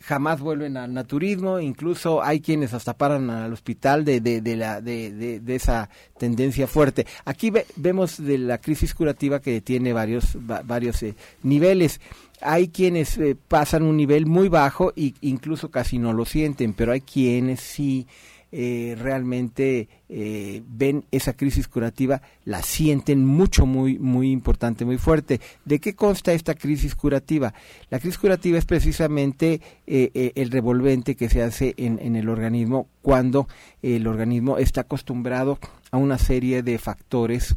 jamás 0.00 0.40
vuelven 0.40 0.76
al 0.76 0.94
naturismo, 0.94 1.58
incluso 1.58 2.22
hay 2.22 2.40
quienes 2.40 2.72
hasta 2.72 2.94
paran 2.94 3.28
al 3.30 3.52
hospital 3.52 4.04
de, 4.04 4.20
de, 4.20 4.40
de 4.40 4.56
la, 4.56 4.80
de, 4.80 5.40
de, 5.40 5.54
esa 5.54 5.90
tendencia 6.18 6.66
fuerte. 6.66 7.06
Aquí 7.24 7.52
vemos 7.76 8.16
de 8.22 8.38
la 8.38 8.58
crisis 8.58 8.94
curativa 8.94 9.40
que 9.40 9.60
tiene 9.60 9.92
varios, 9.92 10.38
varios 10.40 11.04
niveles 11.42 12.00
hay 12.40 12.68
quienes 12.68 13.18
eh, 13.18 13.36
pasan 13.48 13.82
un 13.82 13.96
nivel 13.96 14.26
muy 14.26 14.48
bajo 14.48 14.92
e 14.96 15.14
incluso 15.20 15.70
casi 15.70 15.98
no 15.98 16.12
lo 16.12 16.24
sienten, 16.24 16.72
pero 16.74 16.92
hay 16.92 17.00
quienes 17.00 17.60
sí 17.60 18.06
eh, 18.52 18.96
realmente 18.98 19.88
eh, 20.08 20.62
ven 20.66 21.04
esa 21.12 21.34
crisis 21.34 21.68
curativa, 21.68 22.20
la 22.44 22.62
sienten 22.62 23.24
mucho, 23.24 23.64
muy, 23.64 23.98
muy 23.98 24.32
importante, 24.32 24.84
muy 24.84 24.98
fuerte. 24.98 25.40
¿De 25.64 25.78
qué 25.78 25.94
consta 25.94 26.32
esta 26.32 26.54
crisis 26.54 26.94
curativa? 26.94 27.54
La 27.90 28.00
crisis 28.00 28.18
curativa 28.18 28.58
es 28.58 28.64
precisamente 28.64 29.60
el 29.86 30.50
revolvente 30.50 31.14
que 31.14 31.28
se 31.28 31.42
hace 31.42 31.74
en, 31.76 31.98
en 32.00 32.16
el 32.16 32.28
organismo 32.28 32.88
cuando 33.02 33.46
el 33.82 34.06
organismo 34.06 34.58
está 34.58 34.82
acostumbrado 34.82 35.58
a 35.90 35.96
una 35.96 36.18
serie 36.18 36.62
de 36.62 36.78
factores 36.78 37.56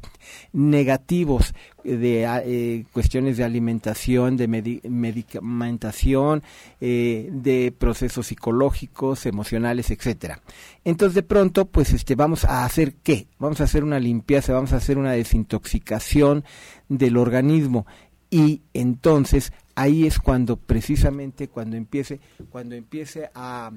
negativos 0.51 1.53
de 1.83 2.25
eh, 2.45 2.85
cuestiones 2.91 3.37
de 3.37 3.43
alimentación, 3.43 4.37
de 4.37 4.47
medicamentación, 4.47 6.43
eh, 6.81 7.29
de 7.31 7.73
procesos 7.77 8.27
psicológicos, 8.27 9.25
emocionales, 9.25 9.91
etcétera. 9.91 10.41
Entonces 10.83 11.15
de 11.15 11.23
pronto, 11.23 11.65
pues 11.65 11.93
este, 11.93 12.15
vamos 12.15 12.45
a 12.45 12.65
hacer 12.65 12.95
qué? 12.95 13.27
Vamos 13.37 13.61
a 13.61 13.65
hacer 13.65 13.83
una 13.83 13.99
limpieza, 13.99 14.53
vamos 14.53 14.73
a 14.73 14.77
hacer 14.77 14.97
una 14.97 15.11
desintoxicación 15.11 16.43
del 16.89 17.17
organismo 17.17 17.85
y 18.29 18.61
entonces 18.73 19.53
ahí 19.75 20.07
es 20.07 20.17
cuando 20.17 20.57
precisamente 20.57 21.47
cuando 21.47 21.77
empiece 21.77 22.19
cuando 22.49 22.73
empiece 22.73 23.29
a 23.35 23.71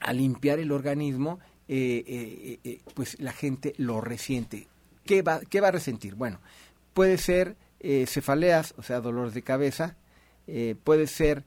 a 0.00 0.12
limpiar 0.12 0.58
el 0.58 0.72
organismo 0.72 1.38
eh, 1.72 2.02
eh, 2.04 2.58
eh, 2.64 2.80
pues 2.94 3.16
la 3.20 3.30
gente 3.30 3.74
lo 3.76 4.00
resiente. 4.00 4.66
¿Qué 5.04 5.22
va, 5.22 5.38
¿Qué 5.38 5.60
va 5.60 5.68
a 5.68 5.70
resentir? 5.70 6.16
Bueno, 6.16 6.40
puede 6.94 7.16
ser 7.16 7.54
cefaleas, 8.06 8.74
o 8.76 8.82
sea, 8.82 9.00
dolor 9.00 9.30
de 9.30 9.42
cabeza, 9.42 9.96
puede 10.84 11.06
ser 11.06 11.44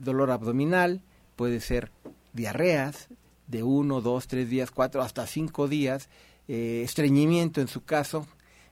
dolor 0.00 0.30
abdominal, 0.30 1.02
puede 1.36 1.60
ser 1.60 1.92
diarreas 2.32 3.08
de 3.46 3.62
uno, 3.62 4.00
dos, 4.00 4.26
tres 4.26 4.48
días, 4.48 4.70
cuatro, 4.72 5.02
hasta 5.02 5.26
cinco 5.26 5.68
días, 5.68 6.08
estreñimiento 6.48 7.60
en 7.60 7.68
su 7.68 7.84
caso, 7.84 8.26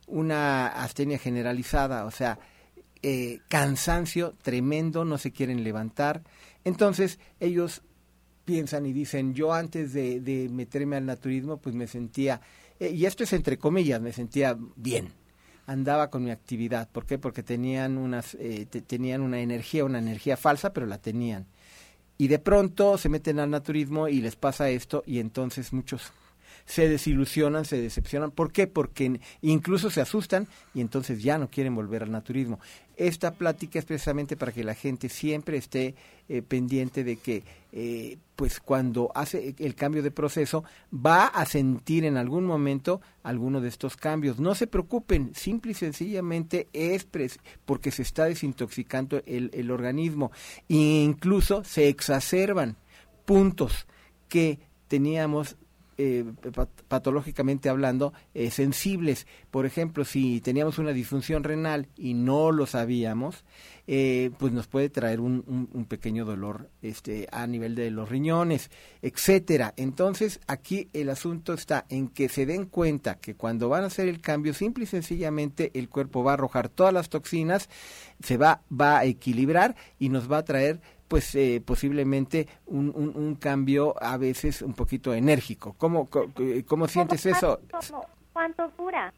una 0.09 0.67
astenia 0.67 1.19
generalizada, 1.19 2.05
o 2.05 2.11
sea, 2.11 2.41
cansancio 3.49 4.35
tremendo, 4.43 5.05
no 5.05 5.19
se 5.19 5.31
quieren 5.31 5.63
levantar. 5.63 6.23
Entonces, 6.65 7.21
ellos 7.39 7.83
piensan 8.51 8.85
y 8.85 8.93
dicen, 8.93 9.33
yo 9.33 9.53
antes 9.53 9.93
de, 9.93 10.49
meterme 10.51 10.97
al 10.97 11.07
naturismo, 11.07 11.59
pues 11.59 11.73
me 11.73 11.87
sentía, 11.87 12.41
eh, 12.81 12.91
y 12.91 13.07
esto 13.07 13.23
es 13.23 13.33
entre 13.33 13.59
comillas, 13.59 14.01
me 14.01 14.13
sentía 14.13 14.57
bien, 14.75 15.13
andaba 15.67 16.11
con 16.11 16.25
mi 16.25 16.33
actividad. 16.33 16.89
¿Por 16.91 17.07
qué? 17.07 17.17
Porque 17.17 17.45
tenían, 17.45 17.97
unas, 17.97 18.35
eh, 18.41 18.67
tenían 18.67 19.21
una 19.21 19.39
energía, 19.39 19.85
una 19.85 20.01
energía 20.01 20.37
falsa, 20.37 20.73
pero 20.73 20.87
la 20.87 20.99
tenían. 20.99 21.47
Y 22.19 22.27
de 22.27 22.41
pronto 22.41 22.99
se 22.99 23.09
meten 23.09 23.39
al 23.39 23.51
naturismo 23.51 24.09
y 24.09 24.21
les 24.21 24.35
pasa 24.35 24.69
esto 24.69 25.05
y 25.07 25.21
entonces 25.21 25.73
muchos 25.73 26.13
se 26.67 26.89
desilusionan, 26.89 27.65
se 27.65 27.81
decepcionan. 27.81 28.33
¿Por 28.33 28.51
qué? 28.51 28.67
Porque 28.67 29.21
incluso 29.43 29.91
se 29.91 30.01
asustan 30.01 30.49
y 30.75 30.81
entonces 30.81 31.23
ya 31.23 31.39
no 31.39 31.49
quieren 31.51 31.77
volver 31.77 32.03
al 32.03 32.11
naturismo. 32.11 32.59
Esta 33.01 33.33
plática 33.33 33.79
es 33.79 33.87
precisamente 33.87 34.37
para 34.37 34.53
que 34.53 34.63
la 34.63 34.75
gente 34.75 35.09
siempre 35.09 35.57
esté 35.57 35.95
eh, 36.29 36.43
pendiente 36.43 37.03
de 37.03 37.17
que, 37.17 37.43
eh, 37.73 38.19
pues 38.37 38.61
cuando 38.61 39.11
hace 39.15 39.55
el 39.59 39.75
cambio 39.75 40.03
de 40.03 40.11
proceso, 40.11 40.65
va 40.95 41.25
a 41.25 41.47
sentir 41.47 42.05
en 42.05 42.19
algún 42.19 42.45
momento 42.45 43.01
alguno 43.23 43.63
de 43.63 43.69
estos 43.69 43.97
cambios. 43.97 44.39
No 44.39 44.55
se 44.55 44.67
preocupen, 44.67 45.35
simple 45.35 45.73
y 45.73 45.77
sencillamente 45.77 46.69
es 46.75 47.09
porque 47.65 47.91
se 47.91 48.03
está 48.03 48.27
desintoxicando 48.27 49.23
el, 49.25 49.51
el 49.55 49.71
organismo 49.71 50.31
e 50.69 50.75
incluso 50.75 51.65
se 51.65 51.89
exacerban 51.89 52.77
puntos 53.25 53.87
que 54.29 54.59
teníamos 54.89 55.57
eh, 56.03 56.25
patológicamente 56.89 57.69
hablando, 57.69 58.15
eh, 58.33 58.51
sensibles. 58.51 59.27
Por 59.51 59.67
ejemplo, 59.67 60.07
si 60.07 60.41
teníamos 60.41 60.79
una 60.79 60.93
disfunción 60.93 61.45
renal 61.45 61.89
y 61.95 62.15
no 62.15 62.53
lo 62.53 62.65
sabíamos, 62.65 63.45
eh, 63.87 64.31
pues 64.39 64.51
nos 64.55 64.67
puede 64.67 64.89
traer 64.89 65.21
un, 65.21 65.45
un, 65.47 65.85
pequeño 65.85 66.25
dolor 66.25 66.71
este, 66.81 67.29
a 67.33 67.47
nivel 67.47 67.75
de 67.75 67.91
los 67.91 68.09
riñones, 68.09 68.71
etcétera. 69.03 69.75
Entonces, 69.77 70.41
aquí 70.47 70.89
el 70.95 71.11
asunto 71.11 71.53
está 71.53 71.85
en 71.91 72.09
que 72.09 72.31
se 72.31 72.47
den 72.47 72.65
cuenta 72.65 73.17
que 73.17 73.35
cuando 73.35 73.69
van 73.69 73.85
a 73.85 73.89
hacer 73.89 74.09
el 74.09 74.23
cambio, 74.23 74.55
simple 74.55 74.85
y 74.85 74.87
sencillamente 74.87 75.71
el 75.75 75.91
cuerpo 75.91 76.25
va 76.25 76.31
a 76.31 76.35
arrojar 76.35 76.71
todas 76.71 76.95
las 76.95 77.11
toxinas, 77.11 77.69
se 78.23 78.39
va, 78.39 78.63
va 78.73 79.01
a 79.01 79.05
equilibrar 79.05 79.77
y 79.99 80.09
nos 80.09 80.33
va 80.33 80.39
a 80.39 80.45
traer 80.45 80.81
pues 81.11 81.35
eh, 81.35 81.61
posiblemente 81.67 82.47
un, 82.67 82.89
un, 82.95 83.35
cambio 83.35 84.01
a 84.01 84.17
veces 84.17 84.63
un 84.63 84.75
poquito 84.75 85.13
enérgico. 85.13 85.75
¿Cómo, 85.77 86.09
cómo, 86.09 86.87
sientes 86.87 87.27
eso? 87.27 87.61
¿Cuánto 88.33 88.71
dura? 88.79 89.13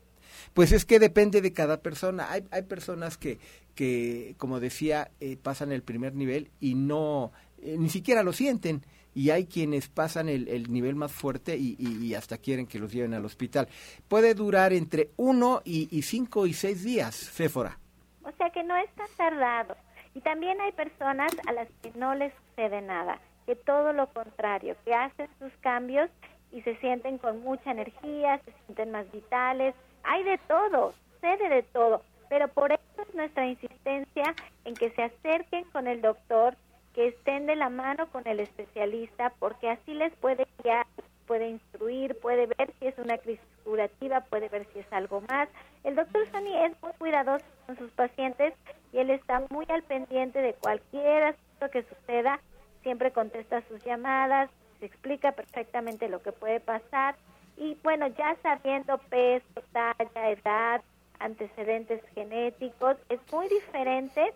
Pues 0.54 0.72
es 0.72 0.86
que 0.86 0.98
depende 0.98 1.42
de 1.42 1.52
cada 1.52 1.82
persona. 1.82 2.32
Hay, 2.32 2.44
hay 2.50 2.62
personas 2.62 3.18
que, 3.18 3.38
que, 3.74 4.34
como 4.38 4.58
decía, 4.58 5.10
eh, 5.20 5.36
pasan 5.36 5.70
el 5.70 5.82
primer 5.82 6.14
nivel 6.14 6.50
y 6.60 6.76
no, 6.76 7.30
eh, 7.60 7.76
ni 7.78 7.90
siquiera 7.90 8.22
lo 8.22 8.32
sienten. 8.32 8.86
Y 9.14 9.28
hay 9.28 9.44
quienes 9.44 9.88
pasan 9.88 10.30
el, 10.30 10.48
el 10.48 10.72
nivel 10.72 10.94
más 10.94 11.12
fuerte 11.12 11.58
y, 11.58 11.76
y, 11.78 12.14
hasta 12.14 12.38
quieren 12.38 12.66
que 12.66 12.78
los 12.78 12.90
lleven 12.90 13.12
al 13.12 13.26
hospital. 13.26 13.68
Puede 14.08 14.32
durar 14.32 14.72
entre 14.72 15.10
uno 15.18 15.60
y, 15.62 15.94
y 15.94 16.00
cinco 16.00 16.46
y 16.46 16.54
seis 16.54 16.82
días, 16.82 17.14
Céfora. 17.14 17.78
O 18.24 18.32
sea 18.38 18.48
que 18.48 18.64
no 18.64 18.74
es 18.78 18.90
tan 18.94 19.08
tardado. 19.18 19.76
Y 20.14 20.20
también 20.20 20.60
hay 20.60 20.72
personas 20.72 21.32
a 21.46 21.52
las 21.52 21.68
que 21.82 21.92
no 21.94 22.14
les 22.14 22.32
sucede 22.34 22.82
nada, 22.82 23.18
que 23.46 23.56
todo 23.56 23.92
lo 23.92 24.06
contrario, 24.08 24.76
que 24.84 24.94
hacen 24.94 25.28
sus 25.38 25.52
cambios 25.60 26.10
y 26.52 26.62
se 26.62 26.76
sienten 26.76 27.18
con 27.18 27.42
mucha 27.42 27.70
energía, 27.70 28.40
se 28.44 28.52
sienten 28.64 28.90
más 28.92 29.10
vitales. 29.10 29.74
Hay 30.04 30.22
de 30.24 30.38
todo, 30.46 30.92
sucede 31.14 31.48
de 31.48 31.62
todo, 31.62 32.02
pero 32.28 32.48
por 32.48 32.72
eso 32.72 33.02
es 33.08 33.14
nuestra 33.14 33.46
insistencia 33.46 34.34
en 34.64 34.74
que 34.74 34.90
se 34.90 35.02
acerquen 35.02 35.64
con 35.64 35.86
el 35.86 36.02
doctor, 36.02 36.56
que 36.94 37.08
estén 37.08 37.46
de 37.46 37.56
la 37.56 37.70
mano 37.70 38.06
con 38.08 38.26
el 38.26 38.40
especialista, 38.40 39.32
porque 39.38 39.70
así 39.70 39.94
les 39.94 40.14
puede 40.16 40.46
guiar, 40.62 40.86
puede 41.26 41.48
instruir, 41.48 42.18
puede 42.20 42.46
ver 42.46 42.72
si 42.78 42.86
es 42.86 42.98
una 42.98 43.18
crisis 43.18 43.44
curativa, 43.64 44.20
puede 44.22 44.48
ver 44.48 44.66
si 44.72 44.80
es 44.80 44.92
algo 44.92 45.22
más. 45.28 45.48
El 45.84 45.96
doctor 45.96 46.26
Sani 46.30 46.56
es 46.64 46.72
muy 46.82 46.92
cuidadoso 46.98 47.44
con 47.66 47.76
sus 47.76 47.90
pacientes 47.92 48.54
y 48.92 48.98
él 48.98 49.10
está 49.10 49.42
muy 49.50 49.66
al 49.68 49.82
pendiente 49.82 50.40
de 50.40 50.54
cualquier 50.54 51.24
asunto 51.24 51.70
que 51.70 51.82
suceda, 51.84 52.40
siempre 52.82 53.12
contesta 53.12 53.62
sus 53.68 53.82
llamadas, 53.84 54.50
se 54.80 54.86
explica 54.86 55.32
perfectamente 55.32 56.08
lo 56.08 56.22
que 56.22 56.32
puede 56.32 56.60
pasar 56.60 57.14
y 57.56 57.76
bueno, 57.82 58.08
ya 58.08 58.36
sabiendo 58.42 58.98
peso, 58.98 59.62
talla, 59.72 60.30
edad, 60.30 60.82
antecedentes 61.20 62.02
genéticos, 62.14 62.96
es 63.08 63.20
muy 63.32 63.48
diferente 63.48 64.34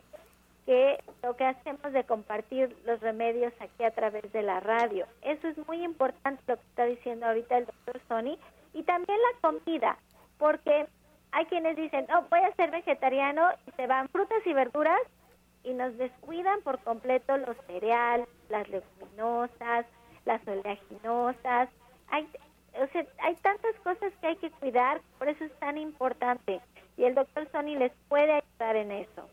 que 0.67 1.03
lo 1.23 1.37
que 1.37 1.45
hacemos 1.45 1.93
de 1.93 2.05
compartir 2.05 2.77
los 2.85 3.01
remedios 3.01 3.53
aquí 3.61 3.85
a 3.85 3.93
través 3.93 4.31
de 4.33 4.43
la 4.43 4.61
radio. 4.61 5.07
Eso 5.23 5.47
es 5.49 5.57
muy 5.67 5.83
importante 5.85 6.43
lo 6.49 6.57
que 6.57 6.63
está 6.63 6.85
diciendo 6.85 7.27
ahorita 7.27 7.59
el 7.59 7.67
doctor 7.67 8.01
Sony. 8.09 8.37
Y 8.75 8.83
también 8.83 9.19
la 9.33 9.49
comida, 9.49 9.97
porque 10.39 10.87
hay 11.31 11.47
quienes 11.47 11.77
dicen, 11.77 12.07
oh, 12.15 12.27
voy 12.29 12.41
a 12.41 12.55
ser 12.57 12.71
vegetariano 12.71 13.49
y 13.67 13.71
se 13.73 13.87
van 13.87 14.09
frutas 14.09 14.45
y 14.45 14.53
verduras 14.53 15.01
y 15.63 15.73
nos 15.73 15.97
descuidan 15.99 16.61
por 16.63 16.79
completo 16.81 17.37
los 17.37 17.57
cereales, 17.67 18.29
las 18.49 18.69
leguminosas, 18.69 19.87
las 20.25 20.47
oleaginosas. 20.47 21.69
Hay, 22.09 22.29
o 22.75 22.87
sea, 22.89 23.07
hay 23.19 23.35
tantas 23.37 23.75
cosas 23.83 24.13
que 24.21 24.27
hay 24.27 24.37
que 24.37 24.51
cuidar, 24.51 25.01
por 25.19 25.29
eso 25.29 25.45
es 25.45 25.53
tan 25.59 25.79
importante. 25.79 26.61
Y 26.97 27.05
el 27.05 27.15
doctor 27.15 27.49
Sony 27.51 27.77
les 27.79 27.93
puede 28.09 28.33
ayudar 28.33 28.77
en 28.77 28.93
eso. 28.93 29.29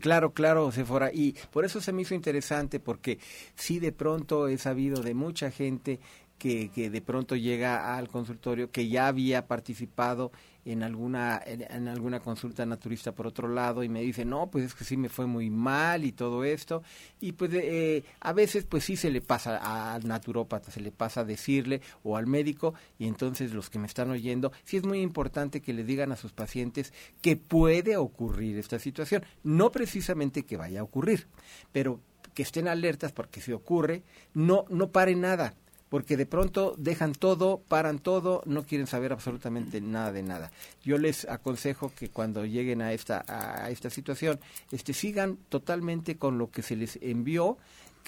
Claro, 0.00 0.32
claro, 0.32 0.70
Sephora. 0.70 1.10
Y 1.12 1.34
por 1.50 1.64
eso 1.64 1.80
se 1.80 1.92
me 1.92 2.02
hizo 2.02 2.14
interesante, 2.14 2.78
porque 2.78 3.18
sí 3.56 3.80
de 3.80 3.92
pronto 3.92 4.46
he 4.48 4.56
sabido 4.56 5.02
de 5.02 5.14
mucha 5.14 5.50
gente 5.50 5.98
que, 6.38 6.70
que 6.70 6.90
de 6.90 7.00
pronto 7.00 7.36
llega 7.36 7.96
al 7.96 8.08
consultorio 8.08 8.70
que 8.70 8.88
ya 8.88 9.08
había 9.08 9.46
participado 9.46 10.32
en 10.72 10.82
alguna 10.82 11.40
en, 11.44 11.88
alguna 11.88 12.20
consulta 12.20 12.66
naturista 12.66 13.12
por 13.12 13.26
otro 13.26 13.48
lado 13.48 13.82
y 13.82 13.88
me 13.88 14.02
dice 14.02 14.26
no 14.26 14.50
pues 14.50 14.64
es 14.64 14.74
que 14.74 14.84
sí 14.84 14.98
me 14.98 15.08
fue 15.08 15.26
muy 15.26 15.48
mal 15.48 16.04
y 16.04 16.12
todo 16.12 16.44
esto 16.44 16.82
y 17.20 17.32
pues 17.32 17.50
eh, 17.54 18.04
a 18.20 18.32
veces 18.34 18.64
pues 18.64 18.84
sí 18.84 18.96
se 18.96 19.10
le 19.10 19.22
pasa 19.22 19.94
al 19.94 20.06
naturópata 20.06 20.70
se 20.70 20.80
le 20.80 20.92
pasa 20.92 21.22
a 21.22 21.24
decirle 21.24 21.80
o 22.02 22.18
al 22.18 22.26
médico 22.26 22.74
y 22.98 23.06
entonces 23.06 23.54
los 23.54 23.70
que 23.70 23.78
me 23.78 23.86
están 23.86 24.10
oyendo 24.10 24.52
sí 24.64 24.76
es 24.76 24.84
muy 24.84 25.00
importante 25.00 25.62
que 25.62 25.72
le 25.72 25.84
digan 25.84 26.12
a 26.12 26.16
sus 26.16 26.32
pacientes 26.32 26.92
que 27.22 27.36
puede 27.36 27.96
ocurrir 27.96 28.58
esta 28.58 28.78
situación. 28.78 29.24
No 29.42 29.70
precisamente 29.72 30.44
que 30.44 30.58
vaya 30.58 30.80
a 30.80 30.84
ocurrir 30.84 31.28
pero 31.72 32.00
que 32.34 32.42
estén 32.42 32.68
alertas 32.68 33.12
porque 33.12 33.40
si 33.40 33.52
ocurre 33.52 34.02
no 34.34 34.66
no 34.68 34.90
pare 34.90 35.14
nada 35.14 35.54
porque 35.88 36.16
de 36.16 36.26
pronto 36.26 36.74
dejan 36.76 37.12
todo, 37.12 37.60
paran 37.68 37.98
todo, 37.98 38.42
no 38.46 38.64
quieren 38.64 38.86
saber 38.86 39.12
absolutamente 39.12 39.80
nada 39.80 40.12
de 40.12 40.22
nada. 40.22 40.50
Yo 40.82 40.98
les 40.98 41.28
aconsejo 41.28 41.92
que 41.98 42.08
cuando 42.08 42.44
lleguen 42.44 42.82
a 42.82 42.92
esta 42.92 43.24
a 43.28 43.70
esta 43.70 43.90
situación, 43.90 44.40
este 44.70 44.92
sigan 44.92 45.38
totalmente 45.48 46.16
con 46.16 46.38
lo 46.38 46.50
que 46.50 46.62
se 46.62 46.76
les 46.76 46.96
envió, 47.02 47.58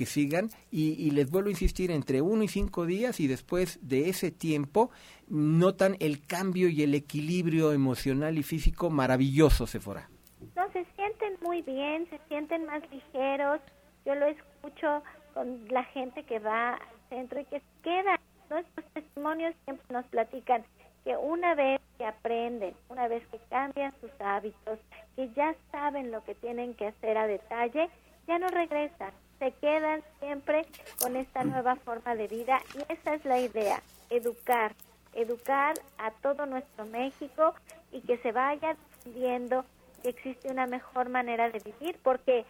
que 0.01 0.07
sigan 0.07 0.49
y, 0.70 1.11
les 1.11 1.31
vuelvo 1.31 1.49
a 1.49 1.51
insistir 1.51 1.91
entre 1.91 2.22
uno 2.22 2.43
y 2.43 2.49
cinco 2.49 2.87
días 2.87 3.20
y 3.20 3.26
después 3.26 3.78
de 3.83 4.09
ese 4.09 4.31
tiempo 4.31 4.91
notan 5.28 5.97
el 6.01 6.26
cambio 6.26 6.70
y 6.70 6.83
el 6.83 6.95
equilibrio 6.95 7.72
emocional 7.72 8.39
y 8.39 8.43
físico 8.43 8.89
maravilloso, 8.89 9.66
Sephora. 9.66 10.09
No, 10.57 10.72
se 10.72 10.87
sienten 10.97 11.35
muy 11.43 11.61
bien, 11.61 12.09
se 12.09 12.18
sienten 12.28 12.64
más 12.64 12.83
ligeros. 12.91 13.61
Yo 14.07 14.14
lo 14.14 14.24
escucho 14.24 15.03
con 15.35 15.68
la 15.68 15.85
gente 15.85 16.24
que 16.24 16.39
va 16.39 16.78
centro 17.11 17.41
y 17.41 17.45
que 17.45 17.61
quedan. 17.83 18.19
Nuestros 18.49 18.87
testimonios 18.95 19.55
siempre 19.65 19.87
nos 19.91 20.07
platican 20.07 20.65
que 21.05 21.17
una 21.17 21.55
vez 21.55 21.81
que 21.99 22.07
aprenden, 22.07 22.75
una 22.89 23.07
vez 23.09 23.23
que 23.29 23.39
cambian 23.51 23.93
sus 24.01 24.11
hábitos, 24.21 24.79
que 25.15 25.29
ya 25.35 25.55
saben 25.71 26.11
lo 26.11 26.25
que 26.25 26.35
tienen 26.35 26.75
que 26.75 26.87
hacer 26.89 27.19
a 27.19 27.27
detalle, 27.27 27.91
ya 28.27 28.39
no 28.39 28.49
regresan, 28.49 29.13
se 29.39 29.53
quedan 29.53 30.03
siempre 30.19 30.67
con 31.01 31.17
esta 31.17 31.45
nueva 31.45 31.77
forma 31.77 32.15
de 32.15 32.29
vida 32.29 32.61
y 32.75 32.93
esa 32.93 33.15
es 33.15 33.25
la 33.25 33.39
idea, 33.39 33.83
educar, 34.11 34.75
educar 35.15 35.75
a 35.99 36.11
todo 36.11 36.47
nuestro 36.47 36.87
México 36.87 37.55
y 37.93 38.01
que 38.03 38.19
se 38.19 38.33
vaya 38.33 38.77
viendo 39.05 39.65
que 40.03 40.11
existe 40.11 40.51
una 40.51 40.67
mejor 40.67 41.09
manera 41.09 41.51
de 41.51 41.59
vivir, 41.59 41.99
porque 42.03 42.45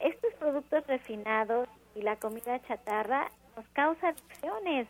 estos 0.00 0.32
productos 0.38 0.86
refinados 0.86 1.68
y 1.94 2.02
la 2.02 2.16
comida 2.16 2.60
chatarra 2.62 3.30
nos 3.56 3.66
causa 3.68 4.08
adicciones. 4.08 4.88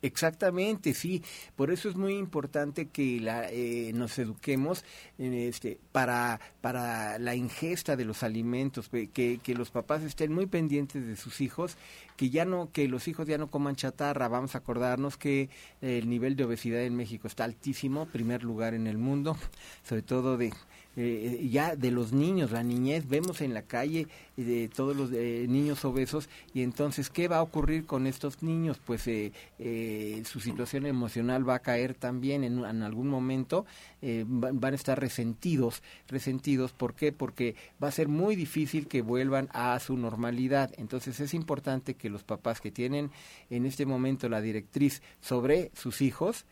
Exactamente, 0.00 0.94
sí. 0.94 1.24
Por 1.56 1.72
eso 1.72 1.88
es 1.88 1.96
muy 1.96 2.14
importante 2.14 2.86
que 2.86 3.20
la, 3.20 3.50
eh, 3.50 3.90
nos 3.94 4.16
eduquemos 4.18 4.84
este, 5.18 5.80
para, 5.90 6.40
para 6.60 7.18
la 7.18 7.34
ingesta 7.34 7.96
de 7.96 8.04
los 8.04 8.22
alimentos, 8.22 8.88
que, 8.88 9.08
que 9.42 9.54
los 9.54 9.70
papás 9.70 10.02
estén 10.04 10.32
muy 10.32 10.46
pendientes 10.46 11.04
de 11.04 11.16
sus 11.16 11.40
hijos, 11.40 11.76
que 12.16 12.30
ya 12.30 12.44
no, 12.44 12.70
que 12.70 12.86
los 12.86 13.08
hijos 13.08 13.26
ya 13.26 13.38
no 13.38 13.48
coman 13.50 13.74
chatarra. 13.74 14.28
Vamos 14.28 14.54
a 14.54 14.58
acordarnos 14.58 15.16
que 15.16 15.50
el 15.80 16.08
nivel 16.08 16.36
de 16.36 16.44
obesidad 16.44 16.82
en 16.82 16.94
México 16.94 17.26
está 17.26 17.42
altísimo, 17.42 18.06
primer 18.06 18.44
lugar 18.44 18.74
en 18.74 18.86
el 18.86 18.98
mundo, 18.98 19.36
sobre 19.82 20.02
todo 20.02 20.36
de 20.36 20.52
eh, 21.00 21.48
ya 21.50 21.76
de 21.76 21.90
los 21.90 22.12
niños, 22.12 22.50
la 22.50 22.62
niñez, 22.62 23.08
vemos 23.08 23.40
en 23.40 23.54
la 23.54 23.62
calle 23.62 24.08
de 24.36 24.68
todos 24.68 24.96
los 24.96 25.10
niños 25.10 25.84
obesos 25.84 26.28
y 26.54 26.62
entonces, 26.62 27.08
¿qué 27.08 27.28
va 27.28 27.38
a 27.38 27.42
ocurrir 27.42 27.86
con 27.86 28.06
estos 28.06 28.42
niños? 28.42 28.78
Pues 28.84 29.02
su 29.02 30.40
situación 30.40 30.86
emocional 30.86 31.48
va 31.48 31.56
a 31.56 31.58
caer 31.58 31.94
también 31.94 32.44
en, 32.44 32.64
en 32.64 32.82
algún 32.82 33.08
momento, 33.08 33.66
van 34.00 34.72
a 34.72 34.76
estar 34.76 35.00
resentidos, 35.00 35.82
resentidos, 36.06 36.72
¿por 36.72 36.94
qué? 36.94 37.10
Porque 37.10 37.56
va 37.82 37.88
a 37.88 37.92
ser 37.92 38.08
muy 38.08 38.36
difícil 38.36 38.86
que 38.86 39.02
vuelvan 39.02 39.48
a 39.52 39.78
su 39.80 39.96
normalidad. 39.96 40.72
Entonces 40.76 41.18
es 41.20 41.34
importante 41.34 41.94
que 41.94 42.10
los 42.10 42.22
papás 42.22 42.60
que 42.60 42.70
tienen 42.70 43.10
en 43.50 43.66
este 43.66 43.86
momento 43.86 44.28
la 44.28 44.40
directriz 44.40 45.02
sobre 45.20 45.70
sus 45.74 46.00
hijos, 46.00 46.44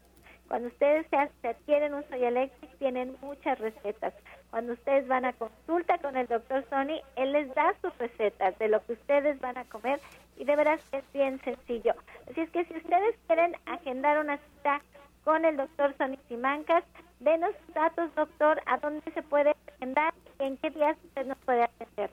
Cuando 0.50 0.68
ustedes 0.68 1.08
se, 1.10 1.16
adquieren 1.48 1.94
un 1.94 2.04
Soya 2.10 2.28
Electric, 2.28 2.78
tienen 2.80 3.16
muchas 3.22 3.58
recetas. 3.60 4.14
Cuando 4.50 4.74
ustedes 4.74 5.08
van 5.08 5.24
a 5.24 5.32
consulta 5.32 5.98
con 6.00 6.18
el 6.18 6.28
doctor 6.28 6.66
Sony, 6.70 7.00
él 7.16 7.32
les 7.32 7.56
da 7.56 7.74
sus 7.82 7.98
recetas 7.98 8.60
de 8.60 8.68
lo 8.68 8.86
que 8.86 8.92
ustedes 8.92 9.40
van 9.40 9.58
a 9.58 9.64
comer 9.64 10.02
y 10.36 10.44
de 10.44 10.58
veras 10.58 10.82
es 10.92 11.06
bien 11.14 11.40
sencillo. 11.46 11.96
Así 12.30 12.42
es 12.42 12.50
que 12.50 12.66
si 12.66 12.76
ustedes 12.76 13.16
quieren 13.28 13.56
agendar 13.68 14.20
una 14.20 14.38
cita 14.38 14.82
con 15.24 15.46
el 15.46 15.56
doctor 15.58 15.96
Sony 15.98 16.18
Simancas, 16.28 16.84
denos 17.20 17.56
datos, 17.74 18.14
doctor, 18.16 18.62
a 18.66 18.78
dónde 18.78 19.02
se 19.14 19.24
puede 19.24 19.56
agendar 19.76 20.14
y 20.40 20.44
en 20.44 20.58
qué 20.58 20.70
días 20.72 20.98
usted 21.06 21.26
nos 21.26 21.38
puede 21.40 21.64
atender. 21.64 22.12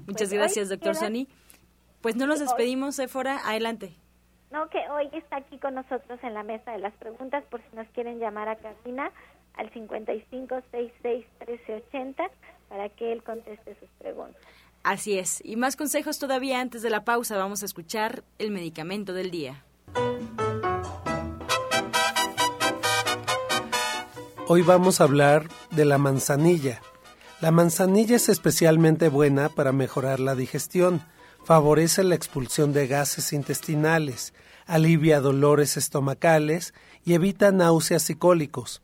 Muchas 0.07 0.29
pues 0.29 0.33
gracias, 0.33 0.69
doctor 0.69 0.95
Sony. 0.95 1.27
Pues 2.01 2.15
no 2.15 2.27
nos 2.27 2.39
despedimos, 2.39 2.95
Sephora, 2.95 3.39
adelante. 3.45 3.93
No, 4.51 4.69
que 4.69 4.77
hoy 4.89 5.09
está 5.13 5.37
aquí 5.37 5.57
con 5.57 5.73
nosotros 5.73 6.19
en 6.21 6.33
la 6.33 6.43
mesa 6.43 6.71
de 6.71 6.77
las 6.77 6.93
preguntas 6.95 7.43
por 7.49 7.61
si 7.61 7.75
nos 7.75 7.87
quieren 7.87 8.19
llamar 8.19 8.49
a 8.49 8.55
cabina 8.55 9.11
al 9.55 9.71
55661380 9.71 12.29
para 12.69 12.89
que 12.89 13.11
él 13.11 13.23
conteste 13.23 13.75
sus 13.79 13.89
preguntas. 13.99 14.39
Así 14.83 15.17
es. 15.17 15.43
Y 15.45 15.55
más 15.55 15.75
consejos 15.75 16.19
todavía 16.19 16.59
antes 16.59 16.81
de 16.81 16.89
la 16.89 17.05
pausa. 17.05 17.37
Vamos 17.37 17.63
a 17.63 17.65
escuchar 17.65 18.23
el 18.37 18.51
medicamento 18.51 19.13
del 19.13 19.31
día. 19.31 19.63
Hoy 24.47 24.61
vamos 24.61 24.99
a 24.99 25.05
hablar 25.05 25.47
de 25.71 25.85
la 25.85 25.97
manzanilla. 25.97 26.81
La 27.39 27.51
manzanilla 27.51 28.17
es 28.17 28.27
especialmente 28.27 29.07
buena 29.07 29.49
para 29.49 29.71
mejorar 29.71 30.19
la 30.19 30.35
digestión, 30.35 31.01
favorece 31.45 32.03
la 32.03 32.15
expulsión 32.15 32.73
de 32.73 32.87
gases 32.87 33.33
intestinales, 33.33 34.33
alivia 34.65 35.21
dolores 35.21 35.77
estomacales 35.77 36.73
y 37.05 37.13
evita 37.13 37.51
náuseas 37.51 38.09
y 38.09 38.15
cólicos. 38.15 38.81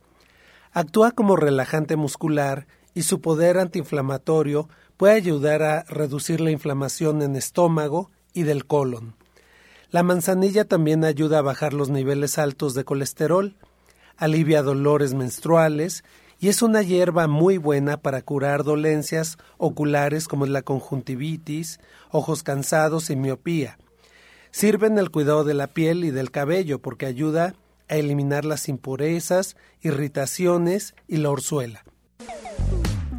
Actúa 0.72 1.10
como 1.10 1.36
relajante 1.36 1.96
muscular 1.96 2.66
y 2.94 3.02
su 3.02 3.20
poder 3.20 3.58
antiinflamatorio 3.58 4.68
puede 4.96 5.14
ayudar 5.14 5.62
a 5.62 5.82
reducir 5.84 6.40
la 6.40 6.50
inflamación 6.50 7.22
en 7.22 7.34
estómago 7.34 8.10
y 8.32 8.44
del 8.44 8.66
colon. 8.66 9.16
La 9.90 10.04
manzanilla 10.04 10.64
también 10.64 11.04
ayuda 11.04 11.38
a 11.38 11.42
bajar 11.42 11.72
los 11.72 11.90
niveles 11.90 12.38
altos 12.38 12.74
de 12.74 12.84
colesterol, 12.84 13.56
alivia 14.16 14.62
dolores 14.62 15.14
menstruales 15.14 16.04
y 16.38 16.48
es 16.48 16.62
una 16.62 16.82
hierba 16.82 17.26
muy 17.26 17.58
buena 17.58 17.96
para 17.96 18.22
curar 18.22 18.62
dolencias 18.62 19.38
oculares 19.58 20.28
como 20.28 20.46
la 20.46 20.62
conjuntivitis, 20.62 21.80
ojos 22.10 22.44
cansados 22.44 23.10
y 23.10 23.16
miopía. 23.16 23.78
Sirve 24.52 24.86
en 24.86 24.98
el 24.98 25.10
cuidado 25.10 25.42
de 25.42 25.54
la 25.54 25.66
piel 25.66 26.04
y 26.04 26.10
del 26.10 26.30
cabello 26.30 26.80
porque 26.80 27.06
ayuda 27.06 27.54
a 27.90 27.96
eliminar 27.96 28.44
las 28.44 28.68
impurezas, 28.68 29.56
irritaciones 29.82 30.94
y 31.08 31.16
la 31.16 31.30
orzuela. 31.30 31.84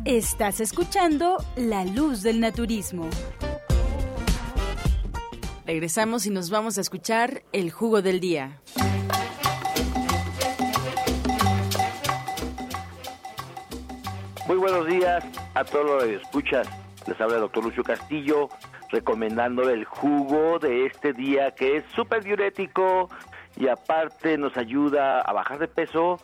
Estás 0.06 0.62
escuchando 0.62 1.38
La 1.58 1.84
Luz 1.84 2.24
del 2.24 2.40
Naturismo. 2.40 3.10
Regresamos 5.68 6.26
y 6.26 6.30
nos 6.30 6.50
vamos 6.50 6.78
a 6.78 6.82
escuchar 6.82 7.44
el 7.52 7.70
jugo 7.70 8.02
del 8.02 8.22
día. 8.22 8.62
Muy 14.48 14.58
buenos 14.58 14.88
días 14.88 15.24
a 15.54 15.64
todos 15.66 15.86
los 15.86 16.04
que 16.06 16.16
escuchas. 16.16 16.68
Les 17.08 17.20
habla 17.20 17.36
el 17.36 17.42
doctor 17.42 17.66
Lucio 17.66 17.84
Castillo 17.84 18.50
recomendándole 18.92 19.74
el 19.74 19.86
jugo 19.86 20.60
de 20.60 20.86
este 20.86 21.14
día 21.14 21.52
que 21.52 21.78
es 21.78 21.84
súper 21.96 22.24
diurético, 22.24 23.10
y 23.58 23.68
aparte 23.68 24.38
nos 24.38 24.56
ayuda 24.58 25.22
a 25.22 25.34
bajar 25.34 25.60
de 25.60 25.68
peso 25.68 26.20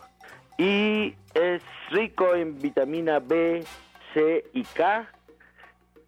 y 0.56 1.14
es 1.34 1.62
rico 1.90 2.34
en 2.34 2.58
vitamina 2.60 3.18
B, 3.20 3.64
C 4.12 4.44
y 4.52 4.64
K 4.64 5.06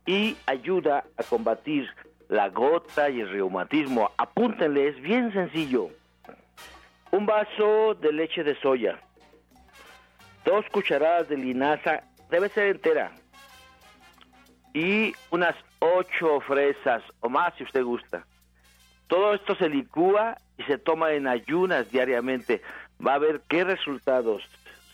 y 0.07 0.37
ayuda 0.47 1.05
a 1.17 1.23
combatir 1.23 1.89
la 2.29 2.49
gota 2.49 3.11
y 3.11 3.21
el 3.21 3.31
reumatismo. 3.31 4.11
Apúntenle, 4.17 4.89
es 4.89 5.01
bien 5.01 5.33
sencillo. 5.33 5.91
un 7.13 7.27
vaso 7.27 7.95
de 7.95 8.13
leche 8.13 8.45
de 8.45 8.55
soya, 8.61 9.01
dos 10.45 10.65
cucharadas 10.71 11.29
de 11.29 11.37
linaza, 11.37 12.05
debe 12.31 12.49
ser 12.49 12.69
entera, 12.69 13.13
y 14.73 15.13
unas 15.31 15.57
ocho 15.81 16.41
fresas 16.41 17.03
o 17.21 17.29
más 17.29 17.53
si 17.57 17.65
usted 17.65 17.83
gusta. 17.83 18.25
Todo 19.11 19.35
esto 19.35 19.57
se 19.57 19.69
licúa 19.69 20.39
y 20.57 20.63
se 20.63 20.79
toma 20.79 21.13
en 21.13 21.27
ayunas 21.27 21.91
diariamente. 21.91 22.63
Va 23.05 23.15
a 23.15 23.19
ver 23.19 23.41
qué 23.49 23.65
resultados. 23.65 24.45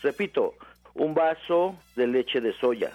Repito, 0.01 0.55
un 0.95 1.13
vaso 1.13 1.75
de 1.95 2.07
leche 2.07 2.41
de 2.41 2.51
soya, 2.53 2.91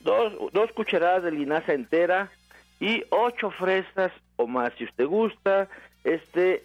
dos, 0.00 0.32
dos 0.52 0.72
cucharadas 0.72 1.22
de 1.22 1.30
linaza 1.30 1.74
entera 1.74 2.32
y 2.80 3.04
ocho 3.10 3.52
fresas 3.52 4.10
o 4.34 4.48
más 4.48 4.72
si 4.76 4.84
usted 4.84 5.06
gusta. 5.06 5.68
Este 6.02 6.64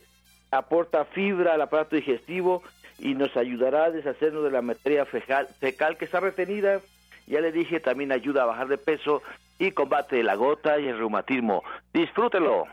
aporta 0.49 1.05
fibra 1.05 1.53
al 1.53 1.61
aparato 1.61 1.95
digestivo 1.95 2.63
y 2.97 3.13
nos 3.13 3.37
ayudará 3.37 3.85
a 3.85 3.91
deshacernos 3.91 4.43
de 4.43 4.51
la 4.51 4.63
materia 4.63 5.05
fecal, 5.05 5.47
fecal 5.59 5.97
que 5.97 6.05
está 6.05 6.19
retenida. 6.19 6.81
Ya 7.27 7.41
le 7.41 7.51
dije, 7.51 7.79
también 7.79 8.11
ayuda 8.11 8.41
a 8.41 8.47
bajar 8.47 8.69
de 8.69 8.79
peso 8.79 9.21
y 9.59 9.69
combate 9.69 10.23
la 10.23 10.33
gota 10.33 10.79
y 10.79 10.87
el 10.87 10.97
reumatismo. 10.97 11.63
Disfrútelo. 11.93 12.65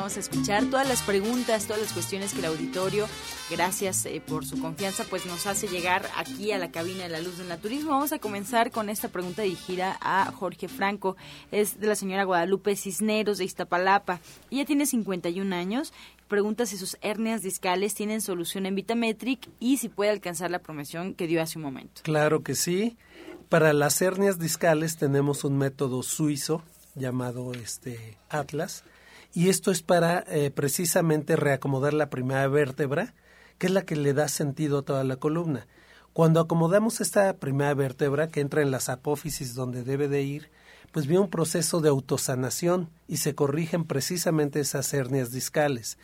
Vamos 0.00 0.16
a 0.16 0.20
escuchar 0.20 0.64
todas 0.64 0.88
las 0.88 1.02
preguntas, 1.02 1.66
todas 1.66 1.82
las 1.82 1.92
cuestiones 1.92 2.32
que 2.32 2.38
el 2.38 2.46
auditorio, 2.46 3.06
gracias 3.50 4.06
eh, 4.06 4.22
por 4.26 4.46
su 4.46 4.58
confianza, 4.58 5.04
pues 5.10 5.26
nos 5.26 5.46
hace 5.46 5.68
llegar 5.68 6.08
aquí 6.16 6.52
a 6.52 6.58
la 6.58 6.70
cabina 6.70 7.02
de 7.02 7.10
la 7.10 7.20
luz 7.20 7.36
del 7.36 7.48
naturismo. 7.48 7.90
Vamos 7.90 8.10
a 8.14 8.18
comenzar 8.18 8.70
con 8.70 8.88
esta 8.88 9.08
pregunta 9.08 9.42
dirigida 9.42 9.98
a 10.00 10.32
Jorge 10.32 10.68
Franco. 10.68 11.18
Es 11.52 11.80
de 11.80 11.86
la 11.86 11.96
señora 11.96 12.24
Guadalupe 12.24 12.76
Cisneros 12.76 13.36
de 13.36 13.44
Iztapalapa. 13.44 14.20
Ella 14.50 14.64
tiene 14.64 14.86
51 14.86 15.54
años. 15.54 15.92
Pregunta 16.28 16.64
si 16.64 16.78
sus 16.78 16.96
hernias 17.02 17.42
discales 17.42 17.92
tienen 17.92 18.22
solución 18.22 18.64
en 18.64 18.76
Vitametric 18.76 19.50
y 19.60 19.76
si 19.76 19.90
puede 19.90 20.12
alcanzar 20.12 20.50
la 20.50 20.60
promoción 20.60 21.12
que 21.12 21.26
dio 21.26 21.42
hace 21.42 21.58
un 21.58 21.64
momento. 21.64 22.00
Claro 22.04 22.42
que 22.42 22.54
sí. 22.54 22.96
Para 23.50 23.74
las 23.74 24.00
hernias 24.00 24.38
discales 24.38 24.96
tenemos 24.96 25.44
un 25.44 25.58
método 25.58 26.02
suizo 26.02 26.62
llamado 26.94 27.52
este 27.52 28.16
Atlas 28.30 28.82
y 29.32 29.48
esto 29.48 29.70
es 29.70 29.82
para 29.82 30.24
eh, 30.28 30.50
precisamente 30.50 31.36
reacomodar 31.36 31.94
la 31.94 32.10
primera 32.10 32.46
vértebra, 32.48 33.14
que 33.58 33.66
es 33.66 33.72
la 33.72 33.82
que 33.82 33.96
le 33.96 34.12
da 34.12 34.28
sentido 34.28 34.78
a 34.78 34.82
toda 34.82 35.04
la 35.04 35.16
columna. 35.16 35.66
Cuando 36.12 36.40
acomodamos 36.40 37.00
esta 37.00 37.34
primera 37.34 37.72
vértebra 37.74 38.28
que 38.28 38.40
entra 38.40 38.62
en 38.62 38.70
las 38.70 38.88
apófisis 38.88 39.54
donde 39.54 39.84
debe 39.84 40.08
de 40.08 40.22
ir, 40.22 40.50
pues 40.92 41.06
viene 41.06 41.22
un 41.22 41.30
proceso 41.30 41.80
de 41.80 41.88
autosanación 41.88 42.90
y 43.06 43.18
se 43.18 43.34
corrigen 43.34 43.84
precisamente 43.84 44.60
esas 44.60 44.92
hernias 44.92 45.30
discales. 45.30 45.98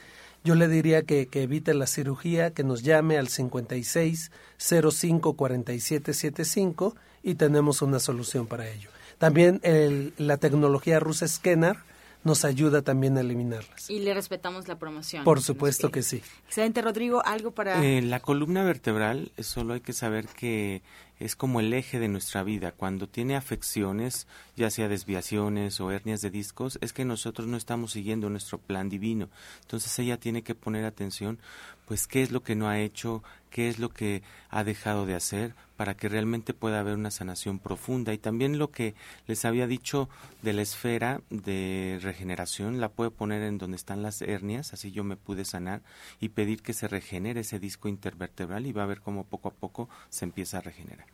Yo 0.44 0.54
le 0.54 0.68
diría 0.68 1.02
que, 1.02 1.28
evite 1.32 1.74
la 1.74 1.88
cirugía, 1.88 2.52
que 2.52 2.62
nos 2.62 2.84
llame 2.84 3.18
al 3.18 3.26
56 3.26 4.30
05 4.58 5.34
47 5.34 6.14
75 6.14 6.94
y 7.24 7.34
tenemos 7.34 7.82
una 7.82 7.98
solución 7.98 8.46
para 8.46 8.68
ello. 8.68 8.90
También 9.18 9.60
el, 9.64 10.12
la 10.18 10.36
tecnología 10.36 11.00
rusa 11.00 11.26
Scanner 11.26 11.78
nos 12.26 12.44
ayuda 12.44 12.82
también 12.82 13.16
a 13.16 13.20
eliminarlas. 13.20 13.88
Y 13.88 14.00
le 14.00 14.12
respetamos 14.12 14.68
la 14.68 14.78
promoción. 14.78 15.24
Por 15.24 15.40
supuesto 15.40 15.90
que 15.90 16.02
sí. 16.02 16.22
Excelente, 16.46 16.82
Rodrigo. 16.82 17.24
¿Algo 17.24 17.52
para...? 17.52 17.82
Eh, 17.82 18.02
la 18.02 18.20
columna 18.20 18.64
vertebral, 18.64 19.32
solo 19.38 19.74
hay 19.74 19.80
que 19.80 19.92
saber 19.92 20.26
que 20.26 20.82
es 21.18 21.36
como 21.36 21.60
el 21.60 21.72
eje 21.72 21.98
de 21.98 22.08
nuestra 22.08 22.42
vida. 22.42 22.72
Cuando 22.72 23.08
tiene 23.08 23.36
afecciones, 23.36 24.26
ya 24.56 24.70
sea 24.70 24.88
desviaciones 24.88 25.80
o 25.80 25.90
hernias 25.90 26.20
de 26.20 26.30
discos, 26.30 26.78
es 26.82 26.92
que 26.92 27.04
nosotros 27.04 27.46
no 27.46 27.56
estamos 27.56 27.92
siguiendo 27.92 28.28
nuestro 28.28 28.58
plan 28.58 28.88
divino. 28.88 29.30
Entonces 29.62 29.98
ella 29.98 30.18
tiene 30.18 30.42
que 30.42 30.54
poner 30.54 30.84
atención, 30.84 31.38
pues, 31.86 32.06
qué 32.06 32.22
es 32.22 32.30
lo 32.30 32.42
que 32.42 32.54
no 32.54 32.68
ha 32.68 32.80
hecho, 32.80 33.22
qué 33.50 33.68
es 33.68 33.78
lo 33.78 33.88
que 33.88 34.22
ha 34.50 34.64
dejado 34.64 35.06
de 35.06 35.14
hacer 35.14 35.54
para 35.76 35.94
que 35.94 36.08
realmente 36.08 36.54
pueda 36.54 36.80
haber 36.80 36.94
una 36.94 37.10
sanación 37.10 37.58
profunda. 37.58 38.12
Y 38.12 38.18
también 38.18 38.58
lo 38.58 38.70
que 38.70 38.94
les 39.26 39.44
había 39.44 39.66
dicho 39.66 40.08
de 40.42 40.52
la 40.52 40.62
esfera 40.62 41.20
de 41.30 41.98
regeneración, 42.02 42.80
la 42.80 42.88
puede 42.88 43.10
poner 43.10 43.42
en 43.42 43.58
donde 43.58 43.76
están 43.76 44.02
las 44.02 44.22
hernias, 44.22 44.72
así 44.72 44.90
yo 44.90 45.04
me 45.04 45.16
pude 45.16 45.44
sanar 45.44 45.82
y 46.20 46.30
pedir 46.30 46.62
que 46.62 46.72
se 46.72 46.88
regenere 46.88 47.40
ese 47.40 47.58
disco 47.58 47.88
intervertebral 47.88 48.66
y 48.66 48.72
va 48.72 48.82
a 48.82 48.86
ver 48.86 49.00
cómo 49.00 49.24
poco 49.24 49.48
a 49.48 49.54
poco 49.54 49.88
se 50.08 50.24
empieza 50.24 50.58
a 50.58 50.62
regenerar. 50.62 51.06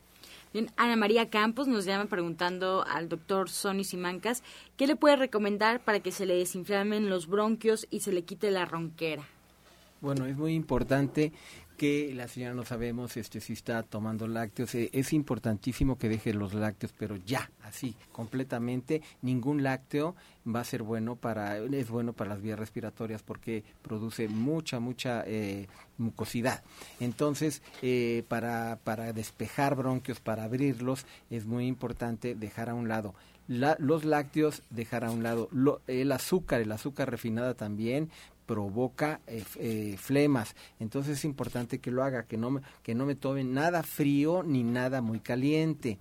Bien, 0.53 0.71
Ana 0.77 0.97
María 0.97 1.31
Campos 1.31 1.67
nos 1.67 1.87
llama 1.87 2.07
preguntando 2.07 2.85
al 2.87 3.09
doctor 3.09 3.49
Sonny 3.49 3.85
Simancas 3.85 4.43
qué 4.77 4.87
le 4.87 4.97
puede 4.97 5.17
recomendar 5.17 5.83
para 5.83 6.01
que 6.01 6.13
se 6.13 6.27
le 6.27 6.37
desinflamen 6.37 7.09
los 7.09 7.27
bronquios 7.27 7.87
y 7.91 8.01
se 8.01 8.13
le 8.13 8.25
quite 8.25 8.51
la 8.51 8.67
ronquera. 8.67 9.27
Bueno, 10.03 10.27
es 10.27 10.37
muy 10.37 10.55
importante 10.55 11.33
que 11.77 12.13
la 12.13 12.27
señora 12.27 12.55
no 12.55 12.65
sabemos 12.65 13.17
este 13.17 13.41
si 13.41 13.53
está 13.53 13.85
tomando 13.85 14.27
lácteos. 14.27 14.75
Eh, 14.75 14.91
es 14.93 15.13
importantísimo 15.13 15.97
que 15.97 16.09
deje 16.09 16.35
los 16.35 16.55
lácteos, 16.55 16.93
pero 16.99 17.15
ya, 17.25 17.49
así, 17.63 17.95
completamente. 18.11 19.01
Ningún 19.23 19.63
lácteo 19.63 20.17
va 20.45 20.59
a 20.59 20.65
ser 20.65 20.83
bueno 20.83 21.15
para, 21.15 21.57
es 21.59 21.89
bueno 21.89 22.15
para 22.15 22.31
las 22.31 22.43
vías 22.43 22.59
respiratorias 22.59 23.23
porque 23.23 23.63
produce 23.81 24.27
mucha, 24.27 24.81
mucha 24.81 25.23
eh, 25.25 25.69
mucosidad. 25.99 26.65
Entonces, 26.99 27.63
eh, 27.81 28.25
para, 28.27 28.81
para 28.83 29.13
despejar 29.13 29.77
bronquios, 29.77 30.19
para 30.19 30.43
abrirlos, 30.43 31.07
es 31.31 31.47
muy 31.47 31.69
importante 31.69 32.35
dejar 32.35 32.71
a 32.71 32.75
un 32.75 32.89
lado 32.89 33.15
los 33.49 34.05
lácteos, 34.05 34.63
dejar 34.71 35.05
a 35.05 35.11
un 35.11 35.23
lado 35.23 35.49
el 35.87 36.13
azúcar, 36.13 36.61
el 36.61 36.73
azúcar 36.73 37.11
refinada 37.11 37.55
también, 37.55 38.11
provoca 38.53 39.23
eh, 39.27 39.43
eh, 39.57 39.97
flemas. 39.99 40.55
Entonces 40.79 41.19
es 41.19 41.25
importante 41.25 41.79
que 41.79 41.91
lo 41.91 42.05
haga, 42.05 42.25
que 42.25 42.37
no, 42.37 42.61
que 42.83 42.95
no 42.95 43.07
me 43.07 43.15
tome 43.15 43.45
nada 43.45 43.83
frío 43.83 44.43
ni 44.43 44.63
nada 44.63 45.01
muy 45.01 45.21
caliente 45.21 45.99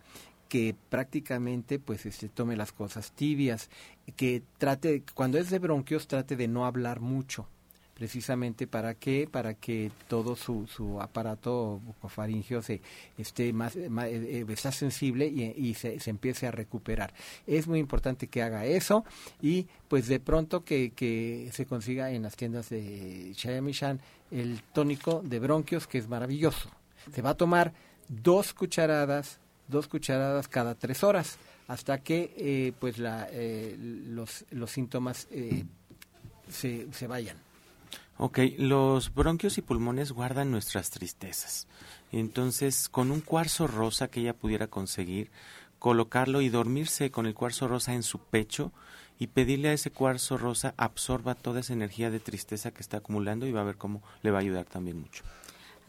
que 0.50 0.76
prácticamente 0.90 1.80
pues 1.80 2.06
este, 2.06 2.28
tome 2.28 2.58
las 2.58 2.74
cosas 2.74 3.14
tibias, 3.14 3.70
que 4.18 4.44
trate, 4.58 5.02
cuando 5.16 5.38
es 5.38 5.50
de 5.50 5.60
bronquios, 5.60 6.10
trate 6.10 6.36
de 6.36 6.50
no 6.50 6.66
hablar 6.66 7.00
mucho, 7.00 7.48
precisamente 7.94 8.68
para 8.68 8.96
qué 8.96 9.28
para 9.32 9.54
que 9.54 9.92
todo 10.08 10.36
su, 10.36 10.68
su 10.68 11.00
aparato 11.02 11.80
bucofaringeo 11.86 12.62
se 12.62 12.82
esté 13.18 13.54
más, 13.54 13.76
más 13.90 14.08
eh, 14.08 14.46
está 14.50 14.72
sensible 14.72 15.28
y, 15.28 15.74
se, 15.76 16.00
se, 16.00 16.10
empiece 16.10 16.48
a 16.48 16.52
recuperar. 16.52 17.14
Es 17.46 17.68
muy 17.68 17.80
importante 17.80 18.28
que 18.28 18.42
haga 18.42 18.66
eso 18.66 19.06
y 19.42 19.68
pues 19.88 20.08
de 20.08 20.20
pronto 20.20 20.64
que, 20.64 20.92
que 20.92 21.50
se 21.54 21.66
consiga 21.66 22.12
en 22.12 22.24
las 22.24 22.36
tiendas 22.36 22.70
de 22.70 23.32
Chayamishan 23.36 24.00
el 24.32 24.62
tónico 24.74 25.22
de 25.24 25.40
bronquios 25.40 25.88
que 25.88 25.98
es 25.98 26.08
maravilloso. 26.08 26.70
Se 27.14 27.22
va 27.22 27.32
a 27.32 27.38
tomar 27.38 27.74
dos 28.08 28.54
cucharadas 28.54 29.40
dos 29.68 29.88
cucharadas 29.88 30.48
cada 30.48 30.76
tres 30.76 31.04
horas 31.04 31.38
hasta 31.68 32.00
que 32.00 32.34
eh, 32.36 32.74
pues 32.80 32.98
la, 32.98 33.28
eh, 33.32 33.78
los, 33.80 34.46
los 34.50 34.72
síntomas 34.72 35.28
se, 36.50 36.88
se 36.92 37.08
vayan 37.08 37.38
Ok, 38.24 38.38
los 38.60 39.16
bronquios 39.16 39.58
y 39.58 39.64
pulmones 39.64 40.12
guardan 40.12 40.52
nuestras 40.52 40.92
tristezas. 40.92 41.68
Entonces, 42.12 42.88
con 42.88 43.10
un 43.10 43.20
cuarzo 43.20 43.66
rosa 43.66 44.10
que 44.10 44.20
ella 44.20 44.36
pudiera 44.36 44.68
conseguir, 44.68 45.32
colocarlo 45.80 46.42
y 46.42 46.50
dormirse 46.50 47.10
con 47.10 47.26
el 47.26 47.34
cuarzo 47.34 47.68
rosa 47.68 47.96
en 47.96 48.04
su 48.04 48.20
pecho 48.20 48.72
y 49.18 49.26
pedirle 49.26 49.70
a 49.70 49.74
ese 49.74 49.90
cuarzo 49.90 50.38
rosa 50.38 50.76
absorba 50.78 51.34
toda 51.34 51.62
esa 51.62 51.74
energía 51.74 52.12
de 52.12 52.20
tristeza 52.20 52.70
que 52.70 52.82
está 52.82 52.98
acumulando 52.98 53.48
y 53.48 53.54
va 53.54 53.62
a 53.62 53.64
ver 53.64 53.78
cómo 53.78 54.04
le 54.22 54.30
va 54.30 54.38
a 54.38 54.42
ayudar 54.42 54.66
también 54.66 55.00
mucho. 55.00 55.24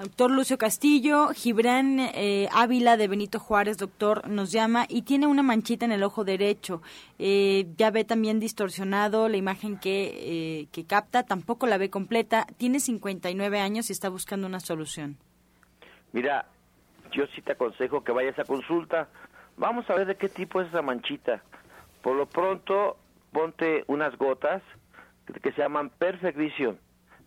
Doctor 0.03 0.33
Lucio 0.33 0.59
Castillo, 0.59 1.29
Gibran 1.29 2.01
eh, 2.01 2.49
Ávila 2.53 2.97
de 2.97 3.07
Benito 3.07 3.39
Juárez, 3.39 3.79
doctor, 3.79 4.29
nos 4.29 4.51
llama 4.51 4.85
y 4.89 5.03
tiene 5.03 5.29
una 5.29 5.45
manchita 5.45 5.85
en 5.85 5.93
el 5.93 6.03
ojo 6.03 6.25
derecho. 6.25 6.83
Eh, 7.21 7.67
ya 7.77 7.93
ve 7.93 8.03
también 8.03 8.41
distorsionado 8.41 9.29
la 9.29 9.37
imagen 9.37 9.79
que, 9.79 10.63
eh, 10.63 10.67
que 10.73 10.85
capta, 10.87 11.23
tampoco 11.23 11.69
la 11.69 11.79
ve 11.79 11.89
completa. 11.89 12.49
Tiene 12.57 12.81
59 12.81 13.61
años 13.61 13.91
y 13.91 13.93
está 13.93 14.09
buscando 14.09 14.49
una 14.49 14.59
solución. 14.59 15.19
Mira, 16.11 16.47
yo 17.13 17.25
sí 17.37 17.41
te 17.41 17.53
aconsejo 17.53 18.03
que 18.03 18.11
vayas 18.11 18.37
a 18.41 18.45
consulta. 18.45 19.09
Vamos 19.57 19.89
a 19.89 19.95
ver 19.95 20.09
de 20.09 20.17
qué 20.17 20.29
tipo 20.29 20.61
es 20.61 20.67
esa 20.67 20.83
manchita. 20.83 21.45
Por 22.03 22.17
lo 22.17 22.27
pronto, 22.27 22.97
ponte 23.31 23.85
unas 23.87 24.19
gotas 24.19 24.65
que 25.41 25.53
se 25.53 25.63
llaman 25.63 25.91
Perfect 25.91 26.37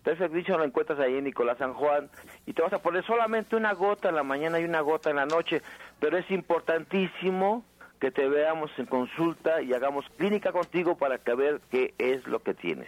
Perfect 0.06 0.34
Vision 0.34 0.60
lo 0.60 0.66
encuentras 0.66 1.00
ahí 1.00 1.18
en 1.18 1.24
Nicolás 1.24 1.58
San 1.58 1.74
Juan 1.74 2.10
y 2.46 2.54
te 2.54 2.62
vas 2.62 2.72
a 2.72 2.78
poner 2.78 3.04
solamente 3.06 3.56
una 3.56 3.74
gota 3.74 4.10
en 4.10 4.16
la 4.16 4.24
mañana 4.24 4.60
y 4.60 4.64
una 4.64 4.82
gota 4.82 5.10
en 5.10 5.16
la 5.16 5.26
noche, 5.26 5.64
pero 6.00 6.16
es 6.20 6.30
importantísimo 6.30 7.66
que 8.00 8.12
te 8.12 8.30
veamos 8.30 8.70
en 8.78 8.86
consulta 8.86 9.64
y 9.64 9.74
hagamos 9.74 10.06
clínica 10.16 10.52
contigo 10.52 10.96
para 10.96 11.18
que 11.18 11.60
qué 11.72 11.96
es 11.98 12.26
lo 12.28 12.40
que 12.44 12.54
tienes. 12.54 12.88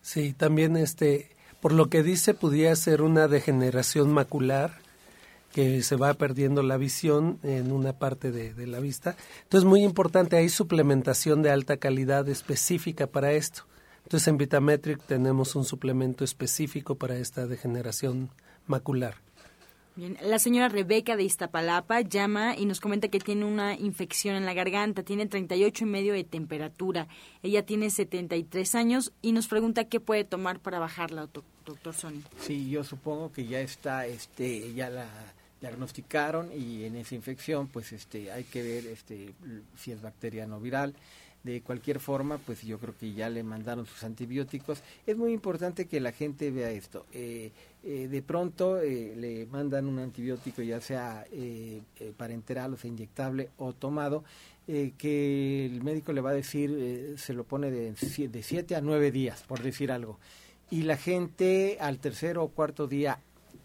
Sí, 0.00 0.32
también 0.32 0.76
este, 0.76 1.30
por 1.60 1.72
lo 1.72 1.88
que 1.88 2.02
dice, 2.02 2.34
pudiera 2.34 2.74
ser 2.74 3.00
una 3.00 3.28
degeneración 3.28 4.12
macular 4.12 4.72
que 5.52 5.82
se 5.82 5.94
va 5.94 6.14
perdiendo 6.14 6.64
la 6.64 6.78
visión 6.78 7.38
en 7.44 7.70
una 7.70 7.92
parte 7.92 8.32
de 8.32 8.66
la 8.66 8.80
vista. 8.80 9.14
Entonces, 9.44 9.68
muy 9.68 9.84
importante, 9.84 10.36
hay 10.36 10.48
suplementación 10.48 11.42
de 11.42 11.52
alta 11.52 11.76
calidad 11.76 12.28
específica 12.28 13.06
para 13.06 13.32
esto. 13.32 13.64
Entonces, 14.04 14.28
en 14.28 14.38
Vitametric 14.38 15.02
tenemos 15.06 15.54
un 15.56 15.64
suplemento 15.64 16.24
específico 16.24 16.96
para 16.96 17.16
esta 17.16 17.46
degeneración 17.46 18.30
macular. 18.66 19.14
Bien, 19.94 20.16
la 20.22 20.38
señora 20.38 20.70
Rebeca 20.70 21.16
de 21.16 21.24
Iztapalapa 21.24 22.00
llama 22.00 22.56
y 22.56 22.64
nos 22.64 22.80
comenta 22.80 23.08
que 23.08 23.18
tiene 23.18 23.44
una 23.44 23.74
infección 23.74 24.36
en 24.36 24.46
la 24.46 24.54
garganta, 24.54 25.02
tiene 25.02 25.26
38 25.26 25.84
y 25.84 25.86
medio 25.86 26.14
de 26.14 26.24
temperatura. 26.24 27.08
Ella 27.42 27.66
tiene 27.66 27.90
73 27.90 28.74
años 28.74 29.12
y 29.20 29.32
nos 29.32 29.48
pregunta 29.48 29.84
qué 29.84 30.00
puede 30.00 30.24
tomar 30.24 30.60
para 30.60 30.78
bajarla, 30.78 31.28
doctor 31.66 31.92
Sony. 31.92 32.22
Sí, 32.40 32.70
yo 32.70 32.84
supongo 32.84 33.32
que 33.32 33.46
ya 33.46 33.60
está, 33.60 34.06
este, 34.06 34.72
ya 34.72 34.88
la 34.88 35.06
diagnosticaron 35.60 36.50
y 36.52 36.84
en 36.84 36.96
esa 36.96 37.14
infección, 37.14 37.68
pues, 37.68 37.92
este, 37.92 38.32
hay 38.32 38.44
que 38.44 38.62
ver, 38.62 38.86
este, 38.86 39.34
si 39.76 39.92
es 39.92 40.00
bacteriano 40.00 40.58
viral 40.58 40.94
de 41.44 41.60
cualquier 41.62 41.98
forma, 41.98 42.38
pues 42.38 42.62
yo 42.62 42.78
creo 42.78 42.94
que 42.96 43.12
ya 43.12 43.28
le 43.28 43.42
mandaron 43.42 43.86
sus 43.86 44.04
antibióticos. 44.04 44.82
Es 45.06 45.16
muy 45.16 45.32
importante 45.32 45.86
que 45.86 46.00
la 46.00 46.12
gente 46.12 46.50
vea 46.50 46.70
esto. 46.70 47.06
Eh, 47.12 47.50
eh, 47.84 48.08
de 48.08 48.22
pronto 48.22 48.80
eh, 48.80 49.14
le 49.16 49.46
mandan 49.46 49.86
un 49.86 49.98
antibiótico, 49.98 50.62
ya 50.62 50.80
sea 50.80 51.24
parenteral, 52.16 52.74
o 52.74 52.76
sea, 52.76 52.88
inyectable 52.88 53.50
o 53.58 53.72
tomado, 53.72 54.24
que 54.66 55.66
el 55.66 55.82
médico 55.82 56.12
le 56.12 56.20
va 56.20 56.30
a 56.30 56.34
decir, 56.34 57.16
se 57.18 57.32
lo 57.34 57.44
pone 57.44 57.70
de 57.70 57.94
7 57.96 58.76
a 58.76 58.80
9 58.80 59.10
días, 59.10 59.42
por 59.42 59.60
decir 59.60 59.90
algo. 59.90 60.18
Y 60.70 60.82
la 60.82 60.96
gente 60.96 61.78
al 61.80 61.98
tercer 61.98 62.38
o 62.38 62.48
cuarto 62.48 62.86
día 62.86 63.18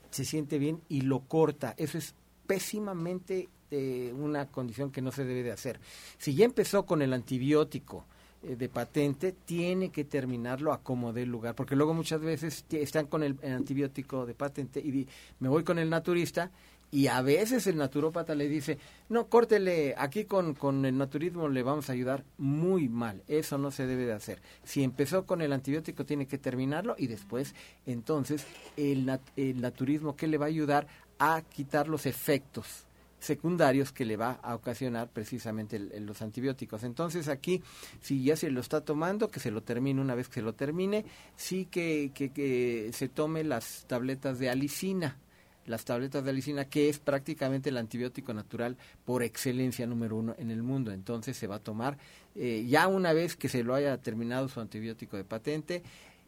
se 0.09 0.25
siente 0.25 0.57
bien 0.57 0.81
y 0.89 1.01
lo 1.01 1.19
corta. 1.21 1.75
Eso 1.77 1.97
es 1.97 2.15
pésimamente 2.47 3.49
eh, 3.71 4.13
una 4.17 4.47
condición 4.47 4.91
que 4.91 5.01
no 5.01 5.11
se 5.11 5.25
debe 5.25 5.43
de 5.43 5.51
hacer. 5.51 5.79
Si 6.17 6.35
ya 6.35 6.45
empezó 6.45 6.85
con 6.85 7.01
el 7.01 7.13
antibiótico 7.13 8.05
eh, 8.43 8.55
de 8.55 8.69
patente, 8.69 9.33
tiene 9.33 9.89
que 9.89 10.05
terminarlo 10.05 10.71
a 10.71 10.81
como 10.81 11.11
dé 11.11 11.25
lugar, 11.25 11.55
porque 11.55 11.75
luego 11.75 11.93
muchas 11.93 12.21
veces 12.21 12.65
están 12.69 13.07
con 13.07 13.23
el, 13.23 13.37
antibiótico 13.43 14.25
de 14.25 14.35
patente 14.35 14.79
y 14.79 15.07
me 15.39 15.49
voy 15.49 15.63
con 15.63 15.79
el 15.79 15.89
naturista 15.89 16.51
y 16.89 17.07
a 17.07 17.21
veces 17.21 17.67
el 17.67 17.75
naturópata 17.75 18.33
le 18.35 18.47
dice, 18.47 18.77
no, 19.09 19.27
córtele, 19.27 19.93
aquí 19.97 20.23
con, 20.23 20.53
con, 20.53 20.85
el 20.85 20.97
naturismo 20.97 21.49
le 21.49 21.61
vamos 21.61 21.89
a 21.89 21.93
ayudar 21.93 22.23
muy 22.37 22.87
mal. 22.87 23.23
Eso 23.27 23.57
no 23.57 23.71
se 23.71 23.85
debe 23.85 24.05
de 24.05 24.13
hacer. 24.13 24.41
Si 24.63 24.83
empezó 24.83 25.25
con 25.25 25.41
el 25.41 25.51
antibiótico, 25.51 26.05
tiene 26.05 26.27
que 26.27 26.37
terminarlo 26.37 26.95
y 26.97 27.07
después, 27.07 27.53
entonces, 27.85 28.45
el, 28.77 29.19
el 29.35 29.59
naturismo 29.59 30.15
que 30.15 30.27
le 30.27 30.37
va 30.37 30.45
a 30.45 30.49
ayudar 30.49 30.87
a 31.19 31.41
quitar 31.41 31.89
los 31.89 32.05
efectos 32.05 32.86
secundarios 33.19 33.91
que 33.91 34.05
le 34.05 34.17
va 34.17 34.39
a 34.43 34.55
ocasionar 34.55 35.09
precisamente 35.09 35.79
los 35.79 36.21
antibióticos. 36.21 36.83
Entonces 36.83 37.27
aquí, 37.27 37.63
si 38.01 38.23
ya 38.23 38.35
se 38.35 38.51
lo 38.51 38.61
está 38.61 38.81
tomando, 38.81 39.29
que 39.29 39.39
se 39.39 39.51
lo 39.51 39.61
termine 39.61 40.01
una 40.01 40.15
vez 40.15 40.27
que 40.27 40.35
se 40.35 40.41
lo 40.41 40.53
termine, 40.53 41.05
sí 41.35 41.65
que, 41.65 42.11
que, 42.13 42.89
se 42.93 43.09
tome 43.09 43.43
las 43.43 43.85
tabletas 43.87 44.39
de 44.39 44.49
alicina, 44.49 45.17
las 45.65 45.83
tabletas 45.83 46.23
de 46.23 46.29
alicina, 46.29 46.65
que 46.65 46.89
es 46.89 46.99
prácticamente 46.99 47.69
el 47.69 47.77
antibiótico 47.77 48.33
natural 48.33 48.77
por 49.03 49.23
excelencia 49.23 49.85
número 49.87 50.15
uno 50.15 50.35
en 50.37 50.51
el 50.51 50.63
mundo. 50.63 50.91
Entonces 50.91 51.35
se 51.35 51.47
va 51.47 51.55
a 51.55 51.63
tomar 51.63 51.97
eh, 52.35 52.65
ya 52.67 52.87
una 52.87 53.13
vez 53.13 53.35
que 53.35 53.49
se 53.49 53.63
lo 53.63 53.73
haya 53.73 53.97
terminado 53.97 54.47
su 54.47 54.59
antibiótico 54.59 55.17
de 55.17 55.23
patente, 55.23 55.83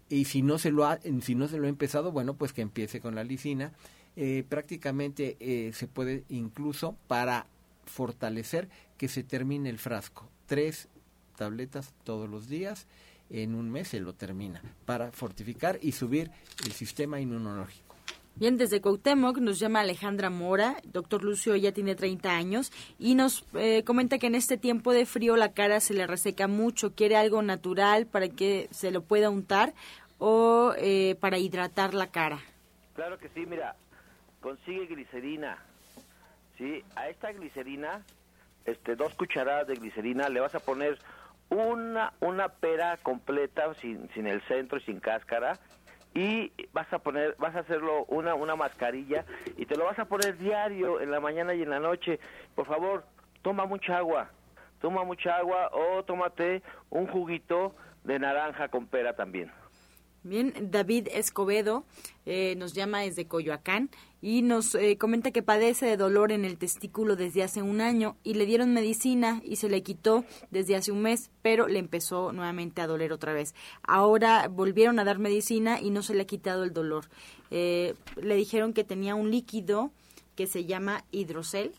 y 0.09 0.25
si 0.25 0.41
no 0.41 0.57
se 0.57 0.71
lo 0.71 0.85
ha, 0.85 0.99
si 1.21 1.35
no 1.35 1.47
se 1.47 1.59
lo 1.59 1.67
ha 1.67 1.69
empezado, 1.69 2.11
bueno, 2.11 2.33
pues 2.33 2.51
que 2.51 2.61
empiece 2.61 2.99
con 2.99 3.13
la 3.13 3.21
alicina 3.21 3.73
eh, 4.21 4.43
prácticamente 4.43 5.37
eh, 5.39 5.71
se 5.71 5.87
puede 5.87 6.25
incluso 6.27 6.97
para 7.07 7.45
fortalecer 7.85 8.67
que 8.97 9.07
se 9.07 9.23
termine 9.23 9.69
el 9.69 9.79
frasco. 9.79 10.27
Tres 10.45 10.89
tabletas 11.37 11.93
todos 12.03 12.29
los 12.29 12.49
días, 12.49 12.85
en 13.29 13.55
un 13.55 13.71
mes 13.71 13.87
se 13.87 14.01
lo 14.01 14.11
termina, 14.11 14.61
para 14.85 15.13
fortificar 15.13 15.79
y 15.81 15.93
subir 15.93 16.31
el 16.65 16.73
sistema 16.73 17.21
inmunológico. 17.21 17.95
Bien, 18.35 18.57
desde 18.57 18.81
Cuauhtémoc 18.81 19.37
nos 19.37 19.57
llama 19.57 19.79
Alejandra 19.79 20.29
Mora, 20.29 20.75
doctor 20.83 21.23
Lucio 21.23 21.55
ya 21.55 21.71
tiene 21.71 21.95
30 21.95 22.29
años 22.29 22.73
y 22.99 23.15
nos 23.15 23.45
eh, 23.53 23.83
comenta 23.85 24.17
que 24.17 24.27
en 24.27 24.35
este 24.35 24.57
tiempo 24.57 24.91
de 24.91 25.05
frío 25.05 25.37
la 25.37 25.53
cara 25.53 25.79
se 25.79 25.93
le 25.93 26.05
reseca 26.05 26.49
mucho, 26.49 26.93
quiere 26.93 27.15
algo 27.15 27.41
natural 27.41 28.05
para 28.05 28.27
que 28.27 28.67
se 28.71 28.91
lo 28.91 29.01
pueda 29.01 29.29
untar 29.29 29.73
o 30.17 30.73
para 31.21 31.37
hidratar 31.37 31.93
la 31.93 32.07
cara. 32.11 32.41
Claro 32.95 33.17
que 33.17 33.29
sí, 33.29 33.45
mira, 33.45 33.77
consigue 34.41 34.87
glicerina, 34.87 35.57
¿sí? 36.57 36.83
A 36.95 37.09
esta 37.09 37.31
glicerina, 37.31 38.03
este, 38.65 38.95
dos 38.95 39.13
cucharadas 39.15 39.67
de 39.67 39.75
glicerina, 39.75 40.29
le 40.29 40.39
vas 40.39 40.55
a 40.55 40.59
poner 40.59 40.97
una, 41.49 42.13
una 42.19 42.49
pera 42.49 42.97
completa 42.97 43.73
sin, 43.75 44.09
sin 44.13 44.27
el 44.27 44.41
centro 44.43 44.77
y 44.77 44.81
sin 44.81 44.99
cáscara 44.99 45.59
y 46.13 46.51
vas 46.73 46.91
a 46.91 46.99
poner, 46.99 47.35
vas 47.37 47.55
a 47.55 47.59
hacerlo 47.59 48.05
una, 48.05 48.35
una 48.35 48.55
mascarilla 48.55 49.25
y 49.57 49.65
te 49.65 49.75
lo 49.75 49.85
vas 49.85 49.99
a 49.99 50.05
poner 50.05 50.37
diario 50.37 51.01
en 51.01 51.11
la 51.11 51.19
mañana 51.19 51.53
y 51.53 51.61
en 51.61 51.69
la 51.69 51.79
noche. 51.79 52.19
Por 52.55 52.65
favor, 52.65 53.05
toma 53.41 53.65
mucha 53.65 53.97
agua, 53.97 54.29
toma 54.81 55.03
mucha 55.03 55.37
agua 55.37 55.69
o 55.71 56.03
tómate 56.03 56.63
un 56.89 57.07
juguito 57.07 57.75
de 58.03 58.19
naranja 58.19 58.69
con 58.69 58.87
pera 58.87 59.15
también. 59.15 59.51
Bien, 60.23 60.53
David 60.69 61.07
Escobedo 61.13 61.85
eh, 62.25 62.55
nos 62.57 62.73
llama 62.73 63.01
desde 63.01 63.25
Coyoacán 63.25 63.89
y 64.21 64.41
nos 64.41 64.75
eh, 64.75 64.97
comenta 64.97 65.31
que 65.31 65.41
padece 65.41 65.85
de 65.85 65.97
dolor 65.97 66.31
en 66.31 66.45
el 66.45 66.57
testículo 66.57 67.15
desde 67.15 67.43
hace 67.43 67.61
un 67.61 67.81
año 67.81 68.17
y 68.23 68.33
le 68.33 68.45
dieron 68.45 68.73
medicina 68.73 69.41
y 69.45 69.55
se 69.55 69.69
le 69.69 69.81
quitó 69.83 70.25
desde 70.51 70.75
hace 70.75 70.91
un 70.91 71.01
mes, 71.01 71.31
pero 71.41 71.67
le 71.67 71.79
empezó 71.79 72.31
nuevamente 72.31 72.81
a 72.81 72.87
doler 72.87 73.13
otra 73.13 73.33
vez. 73.33 73.55
Ahora 73.83 74.47
volvieron 74.49 74.99
a 74.99 75.05
dar 75.05 75.19
medicina 75.19 75.79
y 75.79 75.89
no 75.89 76.01
se 76.01 76.13
le 76.13 76.23
ha 76.23 76.27
quitado 76.27 76.63
el 76.63 76.73
dolor. 76.73 77.05
Eh, 77.51 77.95
le 78.21 78.35
dijeron 78.35 78.73
que 78.73 78.83
tenía 78.83 79.15
un 79.15 79.31
líquido 79.31 79.91
que 80.35 80.47
se 80.47 80.65
llama 80.65 81.05
hidrocel 81.11 81.71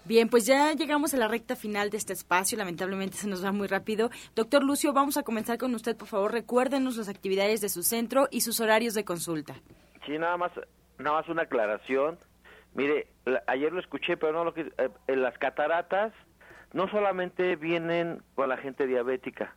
Bien, 0.05 0.29
pues 0.29 0.45
ya 0.45 0.71
llegamos 0.73 1.15
a 1.15 1.17
la 1.17 1.27
recta 1.27 1.55
final 1.55 1.89
de 1.89 1.97
este 1.97 2.13
espacio, 2.13 2.59
lamentablemente 2.59 3.17
se 3.17 3.27
nos 3.27 3.43
va 3.43 3.51
muy 3.51 3.67
rápido. 3.67 4.11
Doctor 4.35 4.63
Lucio, 4.63 4.93
vamos 4.93 5.17
a 5.17 5.23
comenzar 5.23 5.57
con 5.57 5.73
usted, 5.73 5.97
por 5.97 6.07
favor, 6.07 6.31
recuérdenos 6.31 6.97
las 6.97 7.09
actividades 7.09 7.61
de 7.61 7.69
su 7.69 7.81
centro 7.81 8.27
y 8.29 8.41
sus 8.41 8.59
horarios 8.59 8.93
de 8.93 9.03
consulta. 9.03 9.55
Sí, 10.05 10.19
nada 10.19 10.37
más, 10.37 10.51
nada 10.99 11.21
más 11.21 11.27
una 11.27 11.41
aclaración 11.41 12.19
Mire, 12.75 13.07
ayer 13.47 13.71
lo 13.71 13.79
escuché, 13.79 14.17
pero 14.17 14.33
no 14.33 14.43
lo 14.43 14.53
que 14.53 14.71
eh, 14.77 15.15
las 15.15 15.37
cataratas 15.37 16.13
no 16.73 16.89
solamente 16.89 17.55
vienen 17.55 18.21
con 18.35 18.49
la 18.49 18.57
gente 18.57 18.85
diabética. 18.85 19.55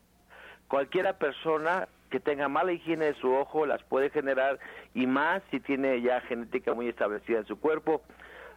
Cualquiera 0.69 1.19
persona 1.19 1.89
que 2.11 2.21
tenga 2.21 2.49
mala 2.49 2.73
higiene 2.73 3.07
de 3.07 3.15
su 3.15 3.33
ojo 3.35 3.67
las 3.67 3.83
puede 3.83 4.11
generar 4.11 4.61
y 4.95 5.07
más 5.07 5.43
si 5.51 5.59
tiene 5.59 6.01
ya 6.01 6.21
genética 6.23 6.75
muy 6.75 6.89
establecida 6.89 7.39
en 7.39 7.47
su 7.47 7.59
cuerpo. 7.59 8.03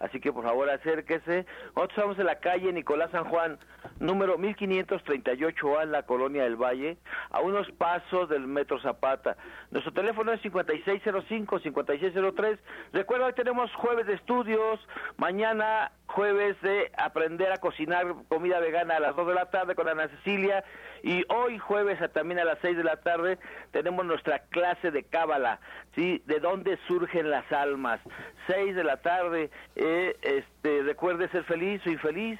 Así 0.01 0.19
que 0.19 0.33
por 0.33 0.43
favor 0.43 0.69
acérquese. 0.69 1.45
Nosotros 1.75 1.89
estamos 1.89 2.19
en 2.19 2.25
la 2.25 2.39
calle 2.39 2.73
Nicolás 2.73 3.11
San 3.11 3.25
Juan, 3.25 3.59
número 3.99 4.39
1538A 4.39 5.83
en 5.83 5.91
la 5.91 6.01
Colonia 6.03 6.43
del 6.43 6.55
Valle, 6.55 6.97
a 7.29 7.41
unos 7.41 7.69
pasos 7.73 8.29
del 8.29 8.47
Metro 8.47 8.81
Zapata. 8.81 9.35
Nuestro 9.69 9.93
teléfono 9.93 10.31
es 10.33 10.41
5605-5603. 10.41 12.57
Recuerda, 12.93 13.27
hoy 13.27 13.33
tenemos 13.33 13.71
jueves 13.75 14.07
de 14.07 14.13
estudios, 14.13 14.79
mañana 15.17 15.91
jueves 16.07 16.59
de 16.61 16.91
aprender 16.97 17.51
a 17.51 17.57
cocinar 17.57 18.15
comida 18.27 18.59
vegana 18.59 18.95
a 18.97 18.99
las 18.99 19.15
2 19.15 19.27
de 19.27 19.35
la 19.35 19.51
tarde 19.51 19.75
con 19.75 19.87
Ana 19.87 20.07
Cecilia 20.09 20.63
y 21.03 21.23
hoy 21.29 21.57
jueves 21.57 21.99
también 22.13 22.39
a 22.39 22.45
las 22.45 22.59
6 22.61 22.77
de 22.77 22.83
la 22.83 22.97
tarde 22.97 23.37
tenemos 23.71 24.05
nuestra 24.05 24.39
clase 24.49 24.91
de 24.91 25.03
cábala, 25.03 25.59
¿sí? 25.95 26.21
De 26.25 26.39
dónde 26.39 26.77
surgen 26.87 27.29
las 27.29 27.49
almas. 27.51 27.99
6 28.47 28.75
de 28.75 28.83
la 28.83 28.97
tarde, 28.97 29.49
eh, 29.75 30.15
este, 30.21 30.83
recuerde 30.83 31.29
ser 31.29 31.43
feliz 31.45 31.81
o 31.85 31.89
infeliz, 31.89 32.39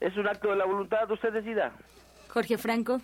es 0.00 0.16
un 0.16 0.28
acto 0.28 0.50
de 0.50 0.56
la 0.56 0.64
voluntad, 0.64 1.10
usted 1.10 1.32
decida. 1.32 1.72
Jorge 2.28 2.58
Franco. 2.58 3.00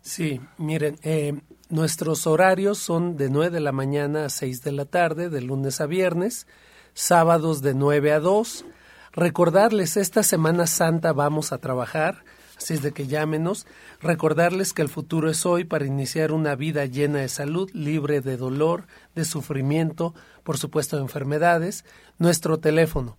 Sí, 0.00 0.40
miren, 0.58 0.96
eh, 1.02 1.32
Nuestros 1.68 2.28
horarios 2.28 2.78
son 2.78 3.16
de 3.16 3.28
9 3.28 3.50
de 3.50 3.58
la 3.58 3.72
mañana 3.72 4.26
a 4.26 4.28
6 4.28 4.62
de 4.62 4.70
la 4.70 4.84
tarde, 4.84 5.30
de 5.30 5.40
lunes 5.40 5.80
a 5.80 5.86
viernes, 5.86 6.46
sábados 6.94 7.60
de 7.60 7.74
9 7.74 8.12
a 8.12 8.20
2. 8.20 8.64
Recordarles, 9.10 9.96
esta 9.96 10.22
Semana 10.22 10.68
Santa 10.68 11.12
vamos 11.12 11.52
a 11.52 11.58
trabajar, 11.58 12.22
así 12.56 12.74
es 12.74 12.82
de 12.82 12.92
que 12.92 13.06
llámenos. 13.06 13.66
Recordarles 14.00 14.72
que 14.72 14.82
el 14.82 14.88
futuro 14.88 15.30
es 15.30 15.46
hoy 15.46 15.64
para 15.64 15.86
iniciar 15.86 16.32
una 16.32 16.54
vida 16.54 16.84
llena 16.86 17.20
de 17.20 17.28
salud, 17.28 17.70
libre 17.72 18.20
de 18.20 18.36
dolor, 18.36 18.86
de 19.14 19.24
sufrimiento, 19.24 20.14
por 20.42 20.58
supuesto 20.58 20.96
de 20.96 21.02
enfermedades. 21.02 21.84
Nuestro 22.18 22.58
teléfono 22.58 23.16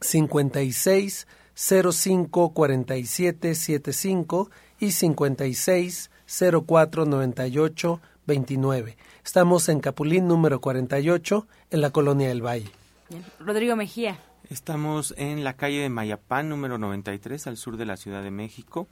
56 0.00 1.26
05 1.54 2.52
47 2.52 3.54
75 3.54 4.50
y 4.80 4.90
56 4.90 6.10
04 6.66 7.04
98 7.06 8.00
29. 8.26 8.96
Estamos 9.24 9.68
en 9.68 9.80
Capulín 9.80 10.26
número 10.26 10.60
48 10.60 11.46
en 11.70 11.80
la 11.80 11.90
colonia 11.90 12.28
del 12.28 12.44
Valle. 12.44 12.70
Rodrigo 13.38 13.76
Mejía. 13.76 14.18
Estamos 14.50 15.14
en 15.16 15.42
la 15.42 15.56
calle 15.56 15.80
de 15.80 15.88
Mayapán 15.88 16.48
número 16.48 16.76
93 16.76 17.46
al 17.46 17.56
sur 17.56 17.76
de 17.76 17.86
la 17.86 17.96
Ciudad 17.96 18.22
de 18.22 18.30
México. 18.30 18.88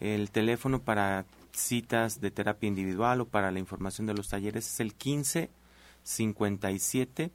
El 0.00 0.30
teléfono 0.30 0.82
para 0.82 1.24
citas 1.52 2.20
de 2.20 2.30
terapia 2.30 2.66
individual 2.66 3.20
o 3.20 3.26
para 3.26 3.50
la 3.50 3.58
información 3.58 4.06
de 4.06 4.14
los 4.14 4.28
talleres 4.28 4.66
es 4.66 4.80
el 4.80 4.94
15 4.94 5.50
57 6.02 7.30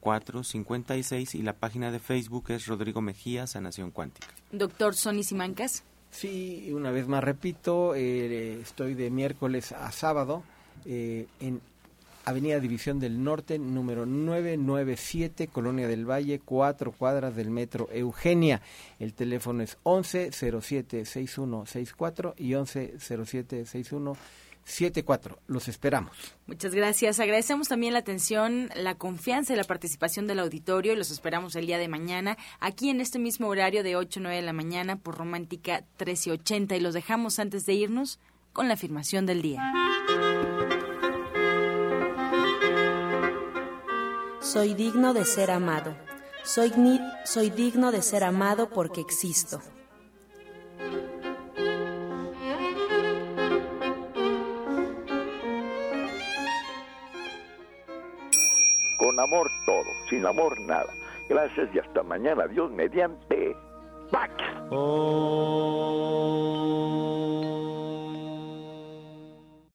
04 0.00 0.44
56 0.44 1.34
y 1.34 1.42
la 1.42 1.52
página 1.54 1.90
de 1.90 1.98
Facebook 1.98 2.50
es 2.50 2.66
Rodrigo 2.66 3.00
Mejía 3.00 3.46
Sanación 3.46 3.90
Cuántica. 3.90 4.28
Doctor 4.50 4.94
Sonny 4.94 5.24
Simancas. 5.24 5.84
Sí, 6.10 6.70
una 6.72 6.90
vez 6.90 7.06
más 7.06 7.24
repito, 7.24 7.94
eh, 7.94 8.60
estoy 8.60 8.94
de 8.94 9.10
miércoles 9.10 9.72
a 9.72 9.90
sábado 9.92 10.42
eh, 10.84 11.26
en 11.40 11.60
Avenida 12.24 12.60
División 12.60 13.00
del 13.00 13.22
Norte, 13.22 13.58
número 13.58 14.06
997, 14.06 15.48
Colonia 15.48 15.88
del 15.88 16.08
Valle, 16.08 16.40
cuatro 16.44 16.92
cuadras 16.92 17.34
del 17.34 17.50
Metro 17.50 17.88
Eugenia. 17.92 18.62
El 18.98 19.14
teléfono 19.14 19.62
es 19.62 19.76
11 19.82 20.30
07 20.32 21.04
6164 21.04 22.34
y 22.38 22.54
11 22.54 22.94
07 22.98 23.64
74. 24.64 25.38
Los 25.46 25.68
esperamos. 25.68 26.16
Muchas 26.46 26.74
gracias. 26.74 27.18
Agradecemos 27.18 27.68
también 27.68 27.92
la 27.92 27.98
atención, 27.98 28.70
la 28.76 28.94
confianza 28.94 29.52
y 29.52 29.56
la 29.56 29.64
participación 29.64 30.26
del 30.26 30.38
auditorio 30.38 30.94
los 30.94 31.10
esperamos 31.10 31.56
el 31.56 31.66
día 31.66 31.78
de 31.78 31.88
mañana 31.88 32.38
aquí 32.60 32.90
en 32.90 33.00
este 33.00 33.18
mismo 33.18 33.48
horario 33.48 33.82
de 33.82 33.96
8 33.96 34.20
o 34.20 34.22
9 34.22 34.36
de 34.36 34.42
la 34.42 34.52
mañana 34.52 34.96
por 34.96 35.18
Romántica 35.18 35.84
1380 35.98 36.76
y 36.76 36.80
los 36.80 36.94
dejamos 36.94 37.38
antes 37.38 37.66
de 37.66 37.74
irnos 37.74 38.20
con 38.52 38.68
la 38.68 38.74
afirmación 38.74 39.26
del 39.26 39.42
día. 39.42 39.60
Soy 44.52 44.74
digno 44.74 45.14
de 45.14 45.24
ser 45.24 45.50
amado. 45.50 45.96
Soy, 46.42 46.70
soy 47.24 47.48
digno 47.48 47.90
de 47.90 48.02
ser 48.02 48.22
amado 48.22 48.68
porque 48.68 49.00
existo. 49.00 49.62
Con 58.98 59.18
amor 59.18 59.50
todo, 59.64 59.88
sin 60.10 60.26
amor 60.26 60.60
nada. 60.60 60.92
Gracias 61.30 61.74
y 61.74 61.78
hasta 61.78 62.02
mañana. 62.02 62.46
Dios 62.46 62.70
mediante. 62.72 63.56
Pax. 64.10 64.34
Oh. 64.70 65.62